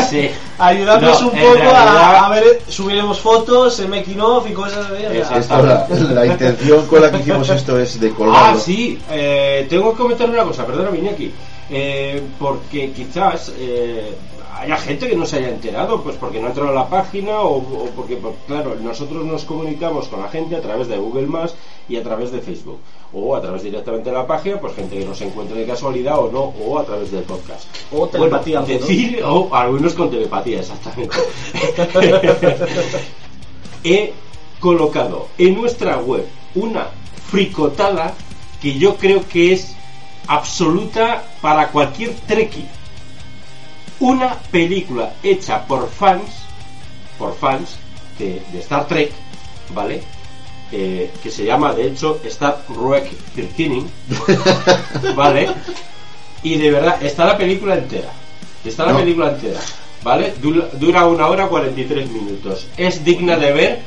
[0.09, 0.31] Sí.
[0.59, 1.77] ayudadnos No, un poco realidad-
[2.14, 5.39] a, a ver, subiremos fotos, making of y cosas Exacto.
[5.39, 8.60] Esto, la, la intención con la que hicimos esto es de Ah, colgarlo.
[8.60, 11.32] sí, eh, tengo que comentar una cosa, perdona, Iñaki.
[11.72, 14.12] Eh, porque quizás eh,
[14.59, 17.40] haya gente que no se haya enterado, pues porque no ha entrado a la página
[17.40, 21.27] o, o porque, pues, claro, nosotros nos comunicamos con la gente a través de Google
[21.27, 21.55] Más
[21.89, 22.78] y a través de Facebook.
[23.12, 26.31] O a través directamente de la página, pues gente que nos encuentre de casualidad o
[26.31, 27.64] no, o a través del podcast.
[27.93, 28.81] O telepatía, Bueno, ¿no?
[28.86, 31.14] decir, o algunos con telepatía, exactamente.
[33.85, 34.12] He
[34.60, 36.89] colocado en nuestra web una
[37.31, 38.14] fricotada
[38.60, 39.74] que yo creo que es
[40.28, 42.64] absoluta para cualquier treki.
[44.01, 46.31] Una película hecha por fans,
[47.18, 47.77] por fans
[48.18, 49.12] de, de Star Trek,
[49.74, 50.02] ¿vale?
[50.72, 53.82] Eh, que se llama de hecho Star Trek 13,
[55.14, 55.51] ¿vale?
[56.43, 58.09] Y de verdad, está la película entera.
[58.64, 58.98] Está la No.
[59.01, 59.60] película entera,
[60.02, 60.35] ¿vale?
[60.40, 62.66] Dura, dura una hora 43 minutos.
[62.77, 63.81] Es digna de ver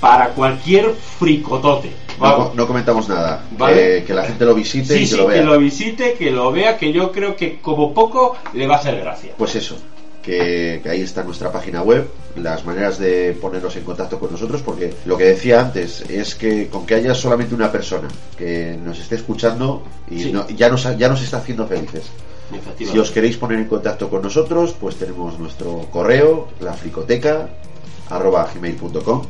[0.00, 1.90] para cualquier fricotote.
[2.18, 2.54] No, Vamos.
[2.54, 3.44] no comentamos nada.
[3.56, 3.98] Vale.
[4.00, 5.38] Que, que la gente lo visite Sí, y sí, que lo vea.
[5.40, 8.78] que lo visite, que lo vea, que yo creo que como poco le va a
[8.78, 9.32] hacer gracia.
[9.38, 9.76] Pues eso,
[10.22, 14.62] que, que ahí está nuestra página web, las maneras de ponernos en contacto con nosotros,
[14.62, 18.98] porque lo que decía antes es que con que haya solamente una persona que nos
[18.98, 20.32] esté escuchando y Sí.
[20.32, 22.02] no- ya, nos, ya nos está haciendo felices.
[22.78, 27.48] Si os queréis poner en contacto con nosotros, pues tenemos nuestro correo, la fricoteca,
[28.10, 29.22] arroba gmail.com.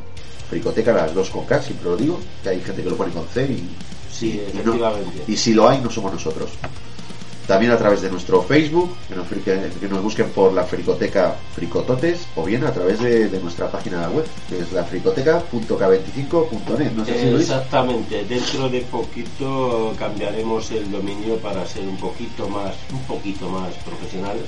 [0.49, 3.25] Fricoteca, las dos con K, siempre lo digo, que hay gente que lo pone con
[3.27, 3.69] C y,
[4.11, 4.73] Sí, y no-
[5.27, 6.49] y si lo hay, no somos nosotros.
[7.47, 9.41] También a través de nuestro Facebook, que nos, que-
[9.79, 14.07] que nos busquen por la fricoteca Fricototes, o bien a través de, de nuestra página
[14.09, 16.91] web, que es la fricoteca.k25.net.
[16.95, 17.41] No sé si Luis.
[17.49, 23.73] Exactamente, dentro de poquito cambiaremos el dominio para ser un poquito más, un poquito más
[23.85, 24.43] profesionales,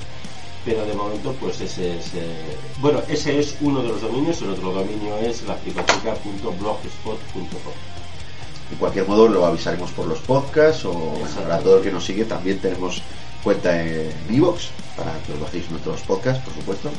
[0.64, 4.50] pero de momento pues ese es, eh, bueno, ese es uno de los dominios, el
[4.50, 7.72] otro dominio es la fricoteca.blogspot.com.
[8.70, 12.24] De cualquier modo lo avisaremos por los podcasts o para todo el que nos sigue
[12.24, 13.02] también tenemos
[13.42, 16.90] cuenta en Evox para que os bajéis nuestros podcasts, por supuesto.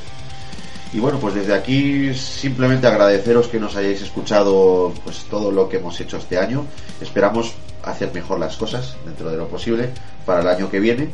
[0.93, 5.77] Y bueno, pues desde aquí simplemente agradeceros que nos hayáis escuchado pues todo lo que
[5.77, 6.65] hemos hecho este año.
[7.01, 7.53] Esperamos
[7.83, 9.89] hacer mejor las cosas dentro de lo posible
[10.25, 11.09] para el año que viene.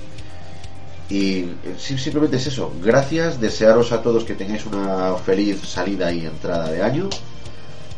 [1.09, 2.71] Y eh, sim- simplemente es eso.
[2.81, 7.09] Gracias, desearos a todos que tengáis una feliz salida y entrada de año.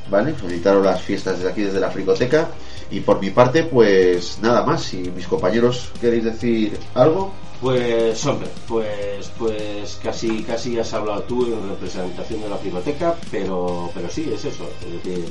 [0.09, 0.33] ¿Vale?
[0.33, 2.49] Felicitaros las fiestas desde aquí, desde la Fricoteca.
[2.89, 4.83] Y por mi parte, pues nada más.
[4.83, 7.31] Si mis compañeros queréis decir algo,
[7.61, 13.91] Pues hombre, pues pues casi casi has hablado tú en representación de la biblioteca, pero
[13.93, 15.29] pero sí es eso, es decir,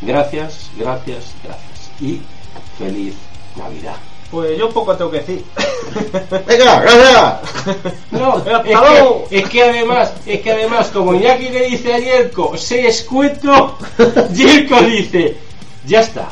[0.00, 2.20] gracias, gracias, gracias y
[2.78, 3.14] feliz
[3.56, 3.96] Navidad.
[4.32, 5.44] Pues yo un poco tengo que decir.
[6.46, 7.80] ¡venga, gracias!
[8.10, 12.56] No, es que, es que además, es que además, como Iñaki le dice a Yerko,
[12.56, 13.76] se escueto,
[14.32, 15.36] Yerko dice,
[15.86, 16.30] ya está.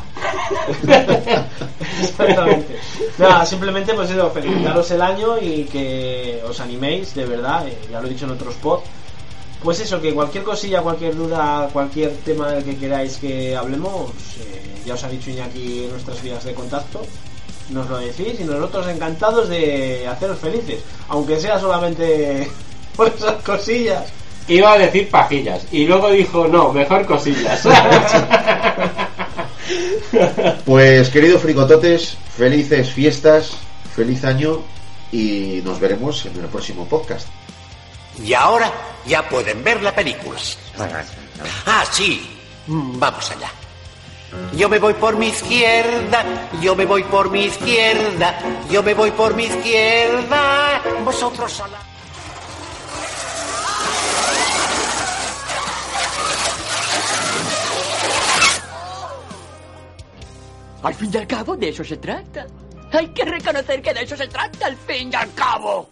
[2.01, 2.79] Exactamente.
[3.19, 8.01] Nada, simplemente pues eso, felicitaros el año y que os animéis, de verdad, eh, ya
[8.01, 8.79] lo he dicho en otros pod.
[9.61, 14.09] Pues eso, que cualquier cosilla, cualquier duda, cualquier tema del que queráis que hablemos,
[14.39, 17.05] eh, ya os ha dicho Iñaki en nuestras vías de contacto,
[17.71, 20.79] nos lo decís y nosotros encantados de haceros felices,
[21.09, 22.49] aunque sea solamente
[22.95, 24.05] por esas cosillas.
[24.47, 27.63] Iba a decir pajillas y luego dijo, no, mejor cosillas.
[30.65, 33.51] Pues queridos fricototes, felices fiestas,
[33.95, 34.61] feliz año
[35.11, 37.27] y nos veremos en el próximo podcast.
[38.21, 38.71] Y ahora
[39.05, 40.39] ya pueden ver la película.
[41.65, 42.29] Ah, sí.
[42.67, 43.49] Vamos allá.
[44.53, 46.23] Yo me voy por mi izquierda,
[46.61, 48.39] yo me voy por mi izquierda,
[48.69, 50.81] yo me voy por mi izquierda.
[51.03, 51.77] Vosotros a la...
[60.83, 62.47] Al fin y al cabo, de eso se trata.
[62.91, 65.89] Hay que reconocer que de eso se trata, al fin y al cabo.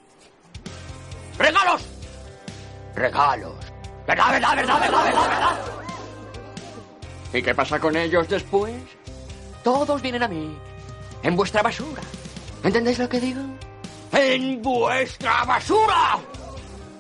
[1.38, 1.82] ¡Regalos!
[2.96, 3.56] ¡Regalos!
[4.08, 5.79] ¿Verdad, verdad, verdad, verdad, verdad, verdad?
[7.34, 8.76] ¿Y qué pasa con ellos después?
[9.64, 10.58] Todos vienen a mí.
[11.24, 12.02] En vuestra basura.
[12.64, 13.42] ¿Entendéis lo que digo?
[14.12, 16.20] ¡En vuestra basura!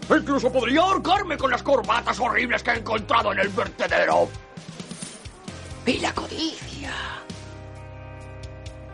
[0.09, 4.27] Incluso podría ahorcarme con las corbatas horribles que he encontrado en el vertedero.
[5.85, 6.93] Y la codicia.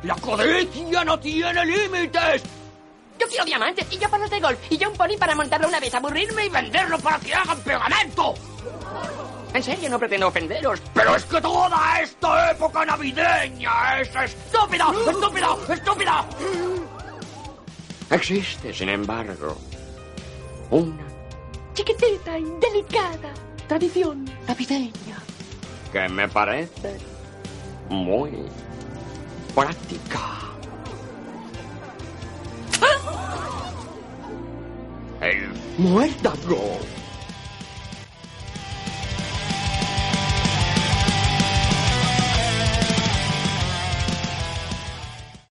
[0.03, 2.43] La codicia no tiene límites.
[3.19, 5.79] Yo quiero diamantes y yo palos de golf y yo un pony para montarlo una
[5.79, 8.33] vez, aburrirme y venderlo para que hagan pegamento.
[9.55, 10.81] En serio, no pretendo ofenderos.
[10.93, 16.25] Pero es que toda esta época navideña es estúpida, estúpida, estúpida.
[18.11, 19.57] Existe, sin embargo,
[20.71, 21.07] una
[21.73, 23.33] chiquitita y delicada
[23.65, 25.23] tradición navideña
[25.93, 26.97] que me parece
[27.87, 28.31] muy
[29.55, 30.19] práctica.
[35.21, 36.77] El muérdago.